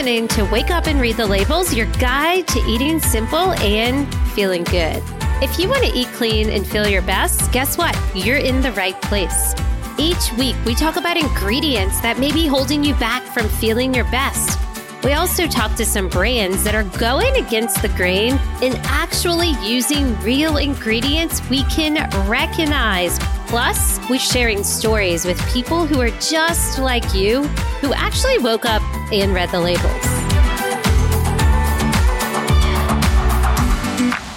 listening 0.00 0.28
to 0.28 0.46
Wake 0.46 0.70
Up 0.70 0.86
and 0.86 0.98
Read 0.98 1.18
the 1.18 1.26
Labels, 1.26 1.74
your 1.74 1.84
guide 1.98 2.48
to 2.48 2.58
eating 2.60 3.00
simple 3.00 3.52
and 3.60 4.08
feeling 4.32 4.64
good. 4.64 5.02
If 5.42 5.58
you 5.58 5.68
want 5.68 5.84
to 5.84 5.92
eat 5.92 6.06
clean 6.14 6.48
and 6.48 6.66
feel 6.66 6.88
your 6.88 7.02
best, 7.02 7.52
guess 7.52 7.76
what? 7.76 7.94
You're 8.14 8.38
in 8.38 8.62
the 8.62 8.72
right 8.72 8.98
place. 9.02 9.54
Each 9.98 10.32
week, 10.38 10.56
we 10.64 10.74
talk 10.74 10.96
about 10.96 11.18
ingredients 11.18 12.00
that 12.00 12.18
may 12.18 12.32
be 12.32 12.46
holding 12.46 12.82
you 12.82 12.94
back 12.94 13.22
from 13.24 13.46
feeling 13.46 13.92
your 13.92 14.04
best. 14.04 14.58
We 15.04 15.12
also 15.12 15.46
talk 15.46 15.76
to 15.76 15.84
some 15.84 16.08
brands 16.08 16.64
that 16.64 16.74
are 16.74 16.84
going 16.98 17.36
against 17.36 17.82
the 17.82 17.88
grain 17.88 18.38
and 18.62 18.76
actually 18.84 19.50
using 19.62 20.18
real 20.20 20.56
ingredients 20.56 21.46
we 21.50 21.62
can 21.64 22.08
recognize. 22.26 23.18
Plus, 23.48 24.00
we're 24.08 24.18
sharing 24.18 24.64
stories 24.64 25.26
with 25.26 25.38
people 25.52 25.84
who 25.84 26.00
are 26.00 26.10
just 26.20 26.78
like 26.78 27.12
you, 27.12 27.42
who 27.82 27.92
actually 27.92 28.38
woke 28.38 28.64
up 28.64 28.80
and 29.12 29.34
read 29.34 29.50
the 29.50 29.58
labels. 29.58 30.20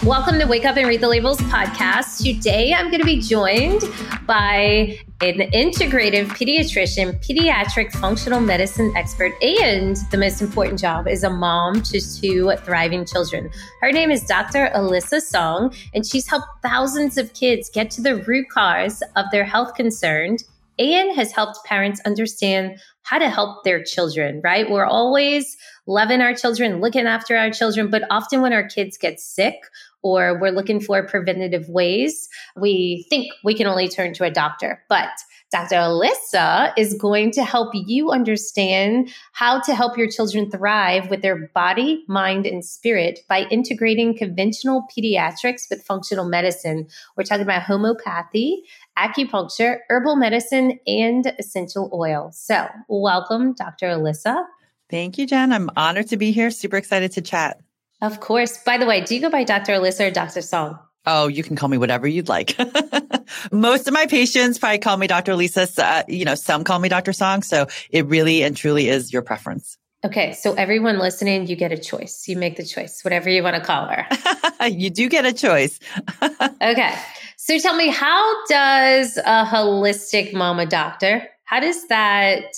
Welcome 0.03 0.39
to 0.39 0.45
Wake 0.45 0.65
Up 0.65 0.75
and 0.77 0.87
Read 0.87 0.99
the 0.99 1.07
Labels 1.07 1.37
podcast. 1.37 2.23
Today 2.23 2.73
I'm 2.73 2.87
going 2.87 2.99
to 2.99 3.05
be 3.05 3.21
joined 3.21 3.83
by 4.25 4.99
an 5.21 5.49
integrative 5.51 6.25
pediatrician, 6.27 7.23
pediatric 7.23 7.91
functional 7.93 8.41
medicine 8.41 8.91
expert, 8.97 9.31
and 9.41 9.95
the 10.11 10.17
most 10.17 10.41
important 10.41 10.79
job 10.79 11.07
is 11.07 11.23
a 11.23 11.29
mom 11.29 11.81
to 11.83 12.01
two 12.01 12.51
thriving 12.65 13.05
children. 13.05 13.49
Her 13.79 13.91
name 13.91 14.11
is 14.11 14.23
Dr. 14.23 14.71
Elisa 14.73 15.21
Song, 15.21 15.73
and 15.93 16.05
she's 16.05 16.27
helped 16.27 16.47
thousands 16.61 17.17
of 17.17 17.33
kids 17.33 17.69
get 17.69 17.89
to 17.91 18.01
the 18.01 18.17
root 18.23 18.49
cause 18.49 19.03
of 19.15 19.25
their 19.31 19.45
health 19.45 19.75
concerns 19.75 20.43
and 20.79 21.15
has 21.15 21.31
helped 21.31 21.63
parents 21.65 22.01
understand 22.05 22.79
how 23.03 23.19
to 23.19 23.29
help 23.29 23.63
their 23.63 23.83
children, 23.83 24.41
right? 24.43 24.69
We're 24.69 24.85
always 24.85 25.57
loving 25.85 26.21
our 26.21 26.33
children, 26.33 26.79
looking 26.79 27.05
after 27.05 27.35
our 27.35 27.51
children, 27.51 27.89
but 27.89 28.03
often 28.09 28.41
when 28.41 28.53
our 28.53 28.67
kids 28.67 28.97
get 28.97 29.19
sick 29.19 29.55
or 30.03 30.39
we're 30.39 30.51
looking 30.51 30.79
for 30.79 31.01
preventative 31.07 31.67
ways, 31.69 32.29
we 32.55 33.05
think 33.09 33.31
we 33.43 33.55
can 33.55 33.67
only 33.67 33.87
turn 33.87 34.13
to 34.13 34.23
a 34.23 34.31
doctor. 34.31 34.83
But 34.89 35.09
Dr. 35.53 35.75
Elisa 35.75 36.73
is 36.75 36.95
going 36.95 37.29
to 37.29 37.43
help 37.43 37.69
you 37.75 38.09
understand 38.09 39.13
how 39.33 39.61
to 39.61 39.75
help 39.75 39.95
your 39.95 40.09
children 40.09 40.49
thrive 40.49 41.11
with 41.11 41.21
their 41.21 41.51
body, 41.53 42.03
mind, 42.07 42.47
and 42.47 42.65
spirit 42.65 43.19
by 43.29 43.45
integrating 43.51 44.17
conventional 44.17 44.87
pediatrics 44.97 45.69
with 45.69 45.83
functional 45.83 46.25
medicine. 46.25 46.87
We're 47.15 47.23
talking 47.23 47.43
about 47.43 47.61
homeopathy, 47.61 48.63
acupuncture, 48.97 49.77
herbal 49.89 50.15
medicine, 50.15 50.79
and 50.87 51.31
essential 51.37 51.87
oil. 51.93 52.31
So, 52.33 52.67
welcome, 52.87 53.53
Dr. 53.53 53.89
Elisa. 53.89 54.43
Thank 54.89 55.19
you, 55.19 55.27
Jen. 55.27 55.53
I'm 55.53 55.69
honored 55.77 56.07
to 56.07 56.17
be 56.17 56.31
here. 56.31 56.49
Super 56.49 56.77
excited 56.77 57.11
to 57.11 57.21
chat. 57.21 57.59
Of 58.03 58.19
course. 58.19 58.57
By 58.57 58.77
the 58.77 58.85
way, 58.85 58.99
do 58.99 59.15
you 59.15 59.21
go 59.21 59.29
by 59.29 59.45
Dr. 59.45 59.75
Elisa 59.75 60.07
or 60.07 60.11
Dr. 60.11 60.41
Song? 60.41 60.77
Oh, 61.05 61.27
you 61.27 61.41
can 61.41 61.55
call 61.55 61.69
me 61.69 61.77
whatever 61.77 62.05
you'd 62.05 62.27
like. 62.27 62.57
Most 63.51 63.87
of 63.87 63.93
my 63.93 64.07
patients 64.07 64.59
probably 64.59 64.79
call 64.79 64.97
me 64.97 65.07
Dr. 65.07 65.35
Lisa. 65.35 65.67
Uh, 65.77 66.03
you 66.09 66.25
know, 66.25 66.35
some 66.35 66.65
call 66.65 66.79
me 66.79 66.89
Dr. 66.89 67.13
Song. 67.13 67.43
So 67.43 67.67
it 67.91 68.05
really 68.07 68.43
and 68.43 68.57
truly 68.57 68.89
is 68.89 69.13
your 69.13 69.21
preference. 69.21 69.77
Okay. 70.05 70.33
So 70.33 70.53
everyone 70.55 70.99
listening, 70.99 71.47
you 71.47 71.55
get 71.55 71.71
a 71.71 71.77
choice. 71.77 72.27
You 72.27 72.35
make 72.35 72.57
the 72.57 72.65
choice, 72.65 73.05
whatever 73.05 73.29
you 73.29 73.41
want 73.41 73.55
to 73.55 73.61
call 73.61 73.87
her. 73.87 74.67
you 74.67 74.89
do 74.89 75.07
get 75.07 75.25
a 75.25 75.31
choice. 75.31 75.79
okay. 76.61 76.93
So 77.37 77.57
tell 77.57 77.77
me, 77.77 77.87
how 77.87 78.45
does 78.47 79.15
a 79.15 79.45
holistic 79.45 80.33
mama 80.33 80.65
doctor, 80.65 81.25
how 81.45 81.61
does 81.61 81.87
that 81.87 82.53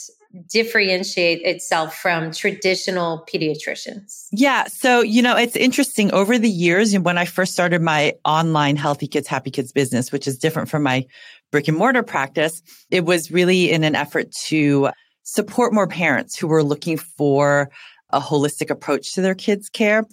differentiate 0.50 1.42
itself 1.44 1.96
from 1.96 2.32
traditional 2.32 3.26
pediatricians? 3.32 4.28
Yeah. 4.32 4.66
So, 4.66 5.02
you 5.02 5.22
know, 5.22 5.36
it's 5.36 5.56
interesting 5.56 6.12
over 6.14 6.38
the 6.38 6.50
years 6.50 6.98
when 6.98 7.18
I 7.18 7.26
first 7.26 7.54
started 7.54 7.82
my 7.82 8.14
online 8.26 8.76
Healthy 8.76 9.08
Kids, 9.08 9.28
Happy 9.28 9.52
Kids 9.52 9.72
business, 9.72 10.12
which 10.12 10.28
is 10.28 10.38
different 10.38 10.70
from 10.70 10.84
my 10.84 11.06
brick 11.52 11.68
and 11.68 11.78
mortar 11.78 12.04
practice, 12.04 12.62
it 12.92 13.06
was 13.06 13.32
really 13.32 13.72
in 13.72 13.84
an 13.84 13.96
effort 13.96 14.32
to 14.32 14.90
support 15.24 15.74
more 15.74 15.88
parents 15.88 16.38
who 16.38 16.48
were 16.48 16.64
looking 16.64 16.98
for 16.98 17.70
a 18.12 18.20
holistic 18.20 18.70
approach 18.70 19.14
to 19.14 19.22
their 19.22 19.36
kids' 19.36 19.70
care. 19.70 20.04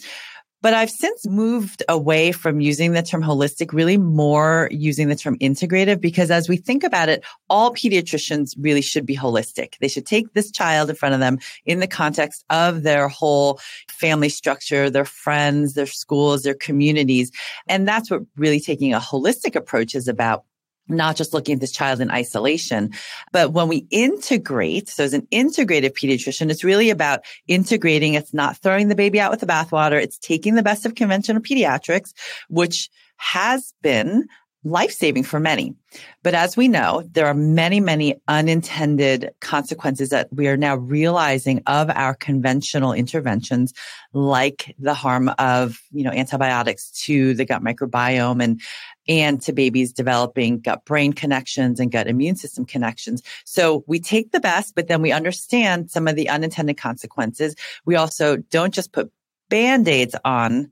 But 0.62 0.75
I've 0.75 0.91
since 0.91 1.27
moved 1.27 1.83
away 1.89 2.31
from 2.31 2.61
using 2.61 2.93
the 2.93 3.03
term 3.03 3.23
holistic, 3.23 3.73
really 3.73 3.99
more 3.99 4.69
using 4.71 5.09
the 5.09 5.17
term 5.17 5.37
integrative, 5.39 6.00
because 6.00 6.31
as 6.31 6.49
we 6.49 6.56
think 6.56 6.84
about 6.84 7.09
it, 7.09 7.25
all 7.50 7.75
pediatricians 7.75 8.55
really 8.59 8.81
should 8.81 9.05
be 9.05 9.17
holistic. 9.17 9.77
They 9.81 9.89
should 9.89 10.06
take 10.06 10.33
this 10.33 10.53
child 10.53 10.89
in 10.89 10.97
front 10.97 11.15
of 11.15 11.21
them 11.21 11.39
in 11.67 11.81
the 11.81 11.89
context 11.89 12.45
of 12.49 12.84
their 12.84 13.09
whole 13.09 13.59
family 13.89 14.28
structure, 14.28 14.89
their 14.89 15.05
friends, 15.05 15.75
their 15.75 15.87
schools, 15.87 16.43
their 16.43 16.55
communities. 16.55 17.33
And 17.69 17.87
that's 17.87 18.11
what 18.11 18.22
really 18.37 18.61
taking 18.61 18.95
a 18.95 19.01
holistic 19.01 19.56
approach 19.56 19.97
is 19.97 20.06
about 20.06 20.45
not 20.88 21.16
just 21.16 21.32
looking 21.32 21.54
at 21.54 21.60
this 21.60 21.72
child 21.72 22.00
in 22.00 22.10
isolation. 22.10 22.91
But 23.32 23.53
when 23.53 23.69
we 23.69 23.87
integrate, 23.91 24.88
so 24.88 25.04
as 25.04 25.15
an 25.15 25.26
integrative 25.32 25.93
pediatrician, 25.93 26.50
it's 26.50 26.65
really 26.65 26.91
about 26.91 27.25
integrating. 27.47 28.15
It's 28.15 28.34
not 28.34 28.56
throwing 28.59 28.88
the 28.88 28.94
baby 28.94 29.21
out 29.21 29.31
with 29.31 29.41
the 29.41 29.47
bathwater. 29.47 30.03
It's 30.03 30.19
taking 30.19 30.54
the 30.54 30.62
best 30.62 30.84
of 30.84 30.94
conventional 30.94 31.42
pediatrics, 31.42 32.12
which 32.48 32.91
has 33.16 33.72
been 33.82 34.26
life 34.65 34.92
saving 34.92 35.25
for 35.25 35.41
many. 35.41 35.75
But 36.22 36.34
as 36.34 36.56
we 36.56 36.69
know, 36.69 37.03
there 37.10 37.26
are 37.26 37.34
many, 37.34 37.81
many 37.81 38.15
unintended 38.28 39.32
consequences 39.41 40.10
that 40.10 40.28
we 40.32 40.47
are 40.47 40.56
now 40.56 40.76
realizing 40.76 41.62
of 41.66 41.91
our 41.91 42.15
conventional 42.15 42.92
interventions, 42.92 43.75
like 44.12 44.75
the 44.78 44.94
harm 44.94 45.32
of, 45.38 45.81
you 45.91 46.04
know, 46.04 46.12
antibiotics 46.12 46.92
to 47.06 47.34
the 47.34 47.44
gut 47.44 47.62
microbiome 47.62 48.42
and, 48.42 48.60
and 49.09 49.41
to 49.43 49.53
babies 49.53 49.93
developing 49.93 50.61
gut 50.61 50.85
brain 50.85 51.13
connections 51.13 51.81
and 51.81 51.91
gut 51.91 52.07
immune 52.07 52.37
system 52.37 52.65
connections. 52.65 53.23
So 53.45 53.85
we 53.87 54.01
take 54.01 54.33
the 54.33 54.41
best, 54.41 54.75
but 54.75 54.89
then 54.89 55.03
we 55.03 55.13
understand 55.13 55.91
some 55.91 56.07
of 56.09 56.17
the 56.17 56.29
unintended 56.29 56.77
consequences. 56.77 57.57
We 57.85 57.97
also 57.97 58.37
don't 58.37 58.75
just 58.75 58.93
put 58.93 59.11
band-aids 59.49 60.15
on 60.25 60.71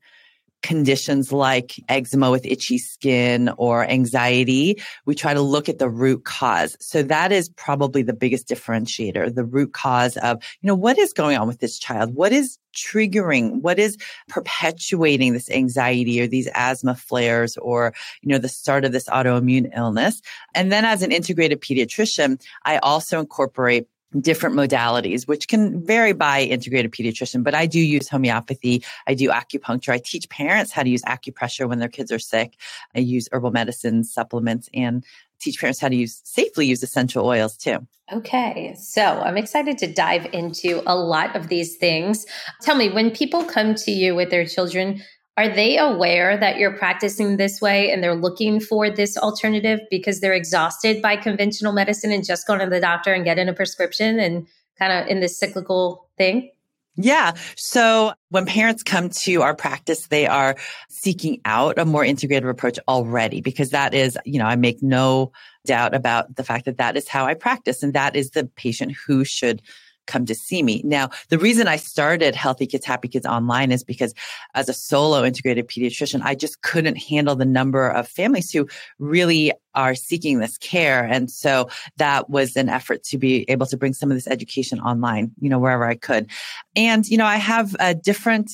conditions 0.63 1.33
like 1.33 1.75
eczema 1.89 2.31
with 2.31 2.45
itchy 2.45 2.79
skin 2.79 3.51
or 3.57 3.85
anxiety, 3.85 4.81
we 5.07 5.15
try 5.15 5.35
to 5.35 5.41
look 5.41 5.69
at 5.69 5.79
the 5.79 5.89
root 5.89 6.25
cause. 6.25 6.77
So 6.81 7.03
that 7.03 7.33
is 7.33 7.49
probably 7.49 8.03
the 8.03 8.13
biggest 8.13 8.49
differentiator, 8.49 9.35
the 9.35 9.45
root 9.45 9.73
cause 9.73 10.17
of, 10.19 10.43
you 10.61 10.67
know, 10.67 10.75
what 10.75 10.99
is 10.99 11.13
going 11.13 11.37
on 11.37 11.49
with 11.49 11.61
this 11.61 11.79
child? 11.79 12.15
What 12.15 12.33
is 12.33 12.59
triggering? 12.75 13.63
What 13.63 13.79
is 13.79 13.97
perpetuating 14.29 15.33
this 15.33 15.51
anxiety 15.51 16.21
or 16.21 16.27
these 16.27 16.49
asthma 16.55 16.95
flares 16.95 17.57
or, 17.57 17.95
you 18.23 18.29
know, 18.29 18.39
the 18.39 18.49
start 18.49 18.85
of 18.85 18.93
this 18.93 19.09
autoimmune 19.09 19.71
illness? 19.77 20.21
And 20.55 20.71
then 20.71 20.85
as 20.85 21.03
an 21.03 21.13
integrated 21.13 21.61
pediatrician, 21.61 22.41
I 22.65 22.79
also 22.79 23.19
incorporate 23.19 23.87
different 24.19 24.57
modalities, 24.57 25.29
which 25.29 25.47
can 25.47 25.85
vary 25.85 26.13
by 26.13 26.43
integrated 26.43 26.91
pediatrician, 26.91 27.45
but 27.45 27.55
I 27.55 27.67
do 27.67 27.79
use 27.79 28.09
homeopathy. 28.09 28.83
I 29.07 29.15
do 29.15 29.29
acupuncture. 29.31 29.93
I 29.93 29.99
teach 29.99 30.29
parents 30.29 30.73
how 30.73 30.83
to 30.83 30.89
use 30.89 31.03
acupressure 31.03 31.69
when 31.69 31.79
their 31.79 31.89
kids 31.89 32.11
are 32.11 32.19
sick. 32.19 32.57
I 32.95 32.99
use 33.01 33.29
herbal 33.31 33.53
medicines, 33.53 34.13
supplements, 34.13 34.69
and 34.75 35.05
teach 35.41 35.61
parents 35.61 35.81
how 35.81 35.89
to 35.89 35.97
use 35.97 36.21
safely 36.25 36.67
use 36.67 36.83
essential 36.83 37.27
oils 37.27 37.57
too. 37.57 37.87
Okay. 38.13 38.75
So 38.75 39.03
I'm 39.03 39.37
excited 39.37 39.79
to 39.79 39.93
dive 39.93 40.27
into 40.33 40.83
a 40.87 40.97
lot 40.97 41.37
of 41.37 41.49
these 41.49 41.77
things. 41.77 42.27
Tell 42.61 42.75
me, 42.75 42.91
when 42.91 43.11
people 43.11 43.45
come 43.45 43.75
to 43.77 43.93
you 43.93 44.17
with 44.17 44.31
their 44.31 44.45
children, 44.47 45.03
are 45.41 45.49
they 45.49 45.79
aware 45.79 46.37
that 46.37 46.59
you're 46.59 46.77
practicing 46.77 47.39
this 47.39 47.63
way 47.63 47.91
and 47.91 48.05
they're 48.05 48.15
looking 48.15 48.61
for 48.61 48.91
this 48.91 49.17
alternative 49.17 49.81
because 49.91 50.21
they're 50.21 50.35
exhausted 50.35 51.01
by 51.01 51.17
conventional 51.17 51.73
medicine 51.73 52.13
and 52.13 52.27
just 52.27 52.47
going 52.47 52.61
to 52.61 52.67
the 52.67 52.79
doctor 52.79 53.15
and 53.15 53.25
getting 53.25 53.49
a 53.49 53.55
prescription 53.55 54.21
and 54.21 54.47
kind 54.79 54.93
of 54.93 55.09
in 55.09 55.21
this 55.21 55.39
cyclical 55.39 56.11
thing? 56.19 56.51
Yeah. 56.97 57.33
So 57.57 58.13
when 58.29 58.45
parents 58.45 58.83
come 58.83 59.09
to 59.09 59.41
our 59.41 59.55
practice, 59.55 60.09
they 60.09 60.27
are 60.27 60.57
seeking 60.91 61.41
out 61.47 61.79
a 61.79 61.87
more 61.87 62.03
integrative 62.03 62.51
approach 62.51 62.79
already 62.87 63.41
because 63.41 63.71
that 63.71 63.95
is, 63.95 64.19
you 64.27 64.39
know, 64.39 64.45
I 64.45 64.57
make 64.57 64.83
no 64.83 65.33
doubt 65.65 65.95
about 65.95 66.37
the 66.37 66.45
fact 66.45 66.67
that 66.67 66.77
that 66.77 66.99
is 66.99 67.09
how 67.09 67.25
I 67.25 67.33
practice 67.33 67.83
and 67.83 67.95
that 67.95 68.15
is 68.15 68.33
the 68.33 68.45
patient 68.45 68.93
who 69.07 69.25
should 69.25 69.63
come 70.11 70.27
to 70.27 70.35
see 70.35 70.63
me. 70.63 70.83
Now, 70.85 71.09
the 71.29 71.39
reason 71.39 71.69
I 71.69 71.77
started 71.77 72.35
Healthy 72.35 72.67
Kids, 72.67 72.85
Happy 72.85 73.09
Kids 73.09 73.25
online 73.25 73.73
is 73.73 73.85
because 73.85 74.13
as 74.55 74.69
a 74.69 74.75
solo 74.75 75.25
integrated 75.25 75.69
pediatrician, 75.69 76.21
I 76.23 76.35
just 76.35 76.63
couldn't 76.63 76.97
handle 76.97 77.37
the 77.37 77.45
number 77.45 77.89
of 77.89 78.09
families 78.09 78.51
who 78.51 78.69
really 78.99 79.53
are 79.75 79.95
seeking 79.95 80.39
this 80.41 80.59
care. 80.59 81.05
And 81.05 81.31
so 81.31 81.69
that 81.97 82.29
was 82.29 82.57
an 82.57 82.69
effort 82.69 83.05
to 83.05 83.19
be 83.19 83.49
able 83.49 83.67
to 83.67 83.77
bring 83.77 83.95
some 83.95 84.11
of 84.11 84.17
this 84.17 84.27
education 84.27 84.81
online, 84.81 85.31
you 85.41 85.49
know, 85.49 85.59
wherever 85.59 85.85
I 85.85 85.95
could. 85.95 86.29
And, 86.75 87.07
you 87.09 87.17
know, 87.17 87.27
I 87.27 87.37
have 87.37 87.77
a 87.79 87.95
different, 87.95 88.51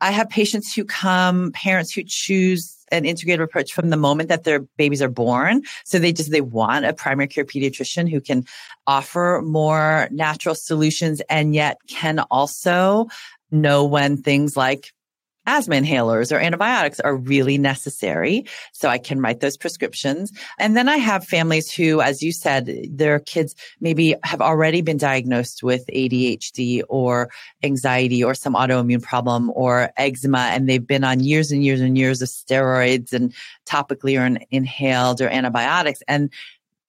I 0.00 0.12
have 0.12 0.30
patients 0.30 0.72
who 0.72 0.84
come, 0.84 1.50
parents 1.52 1.92
who 1.92 2.04
choose 2.06 2.81
an 2.92 3.04
integrative 3.04 3.42
approach 3.42 3.72
from 3.72 3.90
the 3.90 3.96
moment 3.96 4.28
that 4.28 4.44
their 4.44 4.60
babies 4.76 5.02
are 5.02 5.08
born. 5.08 5.62
So 5.84 5.98
they 5.98 6.12
just, 6.12 6.30
they 6.30 6.40
want 6.40 6.84
a 6.84 6.92
primary 6.92 7.26
care 7.26 7.44
pediatrician 7.44 8.08
who 8.08 8.20
can 8.20 8.44
offer 8.86 9.40
more 9.44 10.08
natural 10.10 10.54
solutions 10.54 11.20
and 11.28 11.54
yet 11.54 11.78
can 11.88 12.20
also 12.30 13.08
know 13.50 13.84
when 13.84 14.16
things 14.16 14.56
like 14.56 14.92
asthma 15.46 15.76
inhalers 15.76 16.34
or 16.34 16.38
antibiotics 16.38 17.00
are 17.00 17.16
really 17.16 17.58
necessary. 17.58 18.44
So 18.72 18.88
I 18.88 18.98
can 18.98 19.20
write 19.20 19.40
those 19.40 19.56
prescriptions. 19.56 20.32
And 20.58 20.76
then 20.76 20.88
I 20.88 20.96
have 20.96 21.24
families 21.24 21.70
who, 21.70 22.00
as 22.00 22.22
you 22.22 22.32
said, 22.32 22.70
their 22.90 23.18
kids 23.18 23.54
maybe 23.80 24.14
have 24.22 24.40
already 24.40 24.82
been 24.82 24.98
diagnosed 24.98 25.62
with 25.62 25.84
ADHD 25.92 26.82
or 26.88 27.30
anxiety 27.62 28.22
or 28.22 28.34
some 28.34 28.54
autoimmune 28.54 29.02
problem 29.02 29.50
or 29.54 29.90
eczema. 29.96 30.50
And 30.52 30.68
they've 30.68 30.86
been 30.86 31.04
on 31.04 31.20
years 31.20 31.50
and 31.50 31.64
years 31.64 31.80
and 31.80 31.98
years 31.98 32.22
of 32.22 32.28
steroids 32.28 33.12
and 33.12 33.34
topically 33.66 34.18
or 34.18 34.38
inhaled 34.50 35.20
or 35.20 35.28
antibiotics. 35.28 36.02
And 36.06 36.32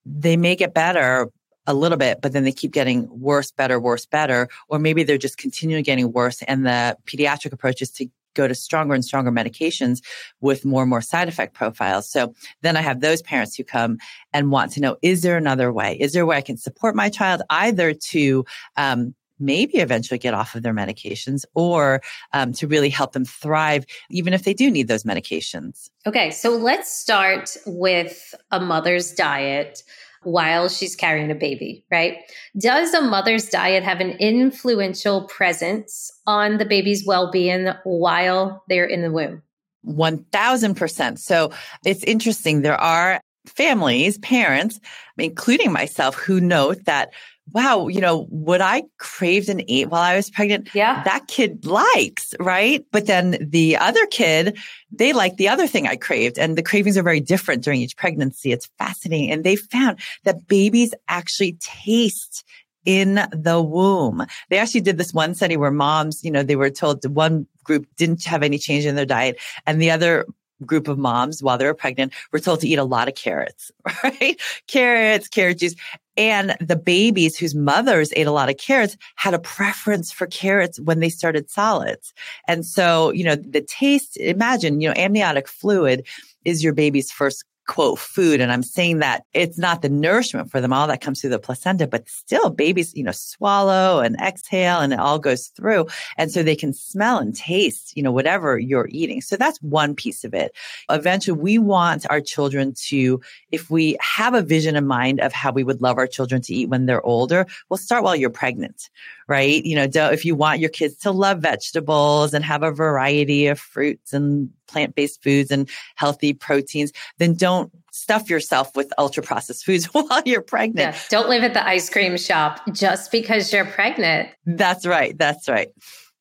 they 0.05 0.37
may 0.37 0.55
get 0.55 0.73
better, 0.73 1.29
a 1.65 1.73
little 1.73 1.97
bit, 1.97 2.19
but 2.21 2.33
then 2.33 2.43
they 2.43 2.51
keep 2.51 2.71
getting 2.71 3.07
worse, 3.09 3.51
better, 3.51 3.79
worse, 3.79 4.05
better, 4.05 4.49
or 4.67 4.79
maybe 4.79 5.03
they're 5.03 5.17
just 5.17 5.37
continually 5.37 5.83
getting 5.83 6.11
worse. 6.11 6.41
And 6.43 6.65
the 6.65 6.97
pediatric 7.05 7.53
approach 7.53 7.81
is 7.81 7.89
to 7.91 8.09
go 8.33 8.47
to 8.47 8.55
stronger 8.55 8.93
and 8.93 9.05
stronger 9.05 9.31
medications 9.31 9.99
with 10.41 10.65
more 10.65 10.81
and 10.83 10.89
more 10.89 11.01
side 11.01 11.27
effect 11.27 11.53
profiles. 11.53 12.09
So 12.09 12.33
then 12.61 12.77
I 12.77 12.81
have 12.81 13.01
those 13.01 13.21
parents 13.21 13.55
who 13.55 13.63
come 13.63 13.97
and 14.33 14.51
want 14.51 14.71
to 14.73 14.81
know, 14.81 14.97
is 15.01 15.21
there 15.21 15.37
another 15.37 15.71
way? 15.71 15.97
Is 15.99 16.13
there 16.13 16.23
a 16.23 16.25
way 16.25 16.37
I 16.37 16.41
can 16.41 16.57
support 16.57 16.95
my 16.95 17.09
child 17.09 17.41
either 17.49 17.93
to, 17.93 18.45
um, 18.77 19.15
maybe 19.39 19.79
eventually 19.79 20.17
get 20.17 20.33
off 20.33 20.55
of 20.55 20.63
their 20.63 20.73
medications 20.73 21.43
or 21.53 22.01
um, 22.33 22.53
to 22.53 22.67
really 22.67 22.89
help 22.89 23.13
them 23.13 23.25
thrive, 23.25 23.85
even 24.09 24.33
if 24.33 24.43
they 24.43 24.53
do 24.53 24.69
need 24.69 24.87
those 24.87 25.03
medications. 25.03 25.89
Okay, 26.05 26.31
so 26.31 26.51
let's 26.51 26.91
start 26.91 27.57
with 27.65 28.35
a 28.51 28.59
mother's 28.59 29.11
diet 29.11 29.83
while 30.23 30.69
she's 30.69 30.95
carrying 30.95 31.31
a 31.31 31.35
baby, 31.35 31.85
right? 31.91 32.17
Does 32.57 32.93
a 32.93 33.01
mother's 33.01 33.49
diet 33.49 33.83
have 33.83 33.99
an 33.99 34.11
influential 34.19 35.25
presence 35.25 36.11
on 36.27 36.57
the 36.57 36.65
baby's 36.65 37.05
well 37.05 37.31
being 37.31 37.69
while 37.83 38.63
they're 38.69 38.85
in 38.85 39.01
the 39.01 39.11
womb? 39.11 39.41
1000%. 39.85 41.19
So 41.19 41.51
it's 41.85 42.03
interesting. 42.03 42.61
There 42.61 42.79
are 42.79 43.19
families, 43.45 44.17
parents, 44.19 44.79
including 45.17 45.71
myself, 45.71 46.15
who 46.15 46.39
note 46.39 46.85
that 46.85 47.11
wow, 47.51 47.87
you 47.87 47.99
know, 48.01 48.23
what 48.25 48.61
I 48.61 48.83
craved 48.97 49.49
and 49.49 49.63
ate 49.67 49.89
while 49.89 50.01
I 50.01 50.15
was 50.15 50.29
pregnant, 50.29 50.73
yeah. 50.73 51.03
that 51.03 51.27
kid 51.27 51.65
likes, 51.65 52.33
right? 52.39 52.85
But 52.91 53.05
then 53.05 53.37
the 53.41 53.77
other 53.77 54.05
kid, 54.07 54.57
they 54.91 55.13
like 55.13 55.37
the 55.37 55.49
other 55.49 55.67
thing 55.67 55.87
I 55.87 55.95
craved. 55.95 56.39
And 56.39 56.57
the 56.57 56.63
cravings 56.63 56.97
are 56.97 57.03
very 57.03 57.19
different 57.19 57.63
during 57.63 57.81
each 57.81 57.97
pregnancy. 57.97 58.51
It's 58.51 58.69
fascinating. 58.77 59.31
And 59.31 59.43
they 59.43 59.55
found 59.55 59.99
that 60.23 60.47
babies 60.47 60.93
actually 61.07 61.57
taste 61.59 62.43
in 62.85 63.15
the 63.31 63.61
womb. 63.61 64.25
They 64.49 64.57
actually 64.57 64.81
did 64.81 64.97
this 64.97 65.13
one 65.13 65.35
study 65.35 65.57
where 65.57 65.71
moms, 65.71 66.23
you 66.23 66.31
know, 66.31 66.43
they 66.43 66.55
were 66.55 66.69
told 66.69 67.05
one 67.05 67.47
group 67.63 67.87
didn't 67.97 68.25
have 68.25 68.43
any 68.43 68.57
change 68.57 68.85
in 68.85 68.95
their 68.95 69.05
diet 69.05 69.39
and 69.65 69.81
the 69.81 69.91
other 69.91 70.25
group 70.65 70.87
of 70.87 70.97
moms 70.97 71.43
while 71.43 71.57
they 71.57 71.65
were 71.65 71.73
pregnant 71.73 72.13
were 72.31 72.39
told 72.39 72.61
to 72.61 72.67
eat 72.67 72.77
a 72.77 72.83
lot 72.83 73.07
of 73.07 73.15
carrots, 73.15 73.71
right? 74.03 74.39
Carrots, 74.67 75.27
carrot 75.27 75.59
juice. 75.59 75.75
And 76.15 76.55
the 76.59 76.75
babies 76.75 77.37
whose 77.37 77.55
mothers 77.55 78.13
ate 78.15 78.27
a 78.27 78.31
lot 78.31 78.49
of 78.49 78.57
carrots 78.57 78.97
had 79.15 79.33
a 79.33 79.39
preference 79.39 80.11
for 80.11 80.27
carrots 80.27 80.79
when 80.79 80.99
they 80.99 81.09
started 81.09 81.49
solids. 81.49 82.13
And 82.47 82.65
so, 82.65 83.11
you 83.11 83.23
know, 83.23 83.35
the 83.35 83.61
taste, 83.61 84.17
imagine, 84.17 84.79
you 84.79 84.89
know, 84.89 84.95
amniotic 84.95 85.47
fluid 85.47 86.05
is 86.45 86.63
your 86.63 86.73
baby's 86.73 87.11
first 87.11 87.45
quote 87.65 87.97
food. 87.97 88.41
And 88.41 88.51
I'm 88.51 88.63
saying 88.63 88.99
that 88.99 89.25
it's 89.33 89.57
not 89.57 89.81
the 89.81 89.89
nourishment 89.89 90.51
for 90.51 90.59
them, 90.59 90.73
all 90.73 90.87
that 90.87 91.01
comes 91.01 91.21
through 91.21 91.29
the 91.29 91.39
placenta, 91.39 91.87
but 91.87 92.09
still 92.09 92.49
babies, 92.49 92.93
you 92.93 93.03
know, 93.03 93.11
swallow 93.11 93.99
and 93.99 94.19
exhale 94.19 94.79
and 94.79 94.91
it 94.91 94.99
all 94.99 95.19
goes 95.19 95.47
through. 95.47 95.87
And 96.17 96.31
so 96.31 96.43
they 96.43 96.55
can 96.55 96.73
smell 96.73 97.19
and 97.19 97.35
taste, 97.35 97.95
you 97.95 98.03
know, 98.03 98.11
whatever 98.11 98.59
you're 98.59 98.89
eating. 98.89 99.21
So 99.21 99.37
that's 99.37 99.61
one 99.61 99.95
piece 99.95 100.23
of 100.23 100.33
it. 100.33 100.53
Eventually 100.89 101.39
we 101.39 101.57
want 101.57 102.05
our 102.09 102.19
children 102.19 102.73
to, 102.87 103.21
if 103.51 103.69
we 103.69 103.97
have 104.01 104.33
a 104.33 104.41
vision 104.41 104.75
in 104.75 104.85
mind 104.85 105.21
of 105.21 105.31
how 105.31 105.51
we 105.51 105.63
would 105.63 105.81
love 105.81 105.97
our 105.97 106.07
children 106.07 106.41
to 106.41 106.53
eat 106.53 106.69
when 106.69 106.85
they're 106.85 107.05
older, 107.05 107.45
we'll 107.69 107.77
start 107.77 108.03
while 108.03 108.15
you're 108.15 108.29
pregnant, 108.29 108.89
right? 109.27 109.63
You 109.63 109.75
know, 109.75 110.11
if 110.11 110.25
you 110.25 110.35
want 110.35 110.59
your 110.59 110.69
kids 110.69 110.97
to 110.97 111.11
love 111.11 111.39
vegetables 111.39 112.33
and 112.33 112.43
have 112.43 112.63
a 112.63 112.71
variety 112.71 113.47
of 113.47 113.59
fruits 113.59 114.11
and 114.11 114.49
plant-based 114.67 115.21
foods 115.23 115.51
and 115.51 115.69
healthy 115.95 116.33
proteins, 116.33 116.91
then 117.17 117.33
don't 117.33 117.71
stuff 117.91 118.29
yourself 118.29 118.75
with 118.75 118.91
ultra 118.97 119.23
processed 119.23 119.65
foods 119.65 119.85
while 119.93 120.21
you're 120.25 120.41
pregnant. 120.41 120.95
Yeah, 120.95 121.01
don't 121.09 121.29
live 121.29 121.43
at 121.43 121.53
the 121.53 121.65
ice 121.65 121.89
cream 121.89 122.17
shop 122.17 122.61
just 122.71 123.11
because 123.11 123.51
you're 123.53 123.65
pregnant. 123.65 124.29
That's 124.45 124.85
right. 124.85 125.17
That's 125.17 125.47
right. 125.47 125.69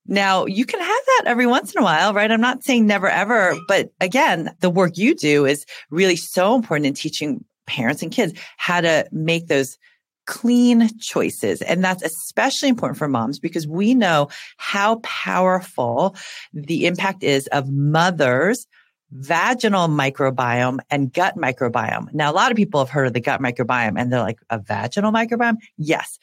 Now, 0.06 0.47
you 0.47 0.65
can 0.65 0.81
have 0.81 0.89
that 0.89 1.23
every 1.27 1.47
once 1.47 1.75
in 1.75 1.81
a 1.81 1.85
while, 1.85 2.12
right? 2.12 2.31
I'm 2.31 2.41
not 2.41 2.65
saying 2.65 2.87
never 2.87 3.09
ever, 3.09 3.56
but 3.69 3.93
again, 4.00 4.50
the 4.61 4.71
work 4.71 4.99
you 4.99 5.15
do 5.15 5.47
is 5.47 5.65
really 5.91 6.17
so 6.17 6.55
important 6.55 6.87
in 6.87 6.94
teaching 6.94 7.44
parents 7.67 8.03
and 8.03 8.11
kids 8.11 8.33
how 8.56 8.81
to 8.81 9.06
make 9.12 9.47
those 9.47 9.79
clean 10.26 10.88
choices. 10.98 11.62
And 11.62 11.82
that's 11.82 12.02
especially 12.02 12.69
important 12.69 12.98
for 12.98 13.08
moms 13.08 13.38
because 13.38 13.66
we 13.66 13.94
know 13.94 14.28
how 14.56 14.96
powerful 15.02 16.16
the 16.52 16.86
impact 16.86 17.22
is 17.22 17.46
of 17.48 17.70
mothers 17.70 18.66
vaginal 19.14 19.88
microbiome 19.88 20.78
and 20.90 21.12
gut 21.12 21.36
microbiome. 21.36 22.12
Now, 22.14 22.30
a 22.30 22.34
lot 22.34 22.50
of 22.50 22.56
people 22.56 22.80
have 22.80 22.88
heard 22.88 23.06
of 23.06 23.12
the 23.12 23.20
gut 23.20 23.42
microbiome 23.42 24.00
and 24.00 24.10
they're 24.10 24.20
like, 24.20 24.38
a 24.48 24.58
vaginal 24.58 25.12
microbiome? 25.12 25.56
Yes 25.76 26.19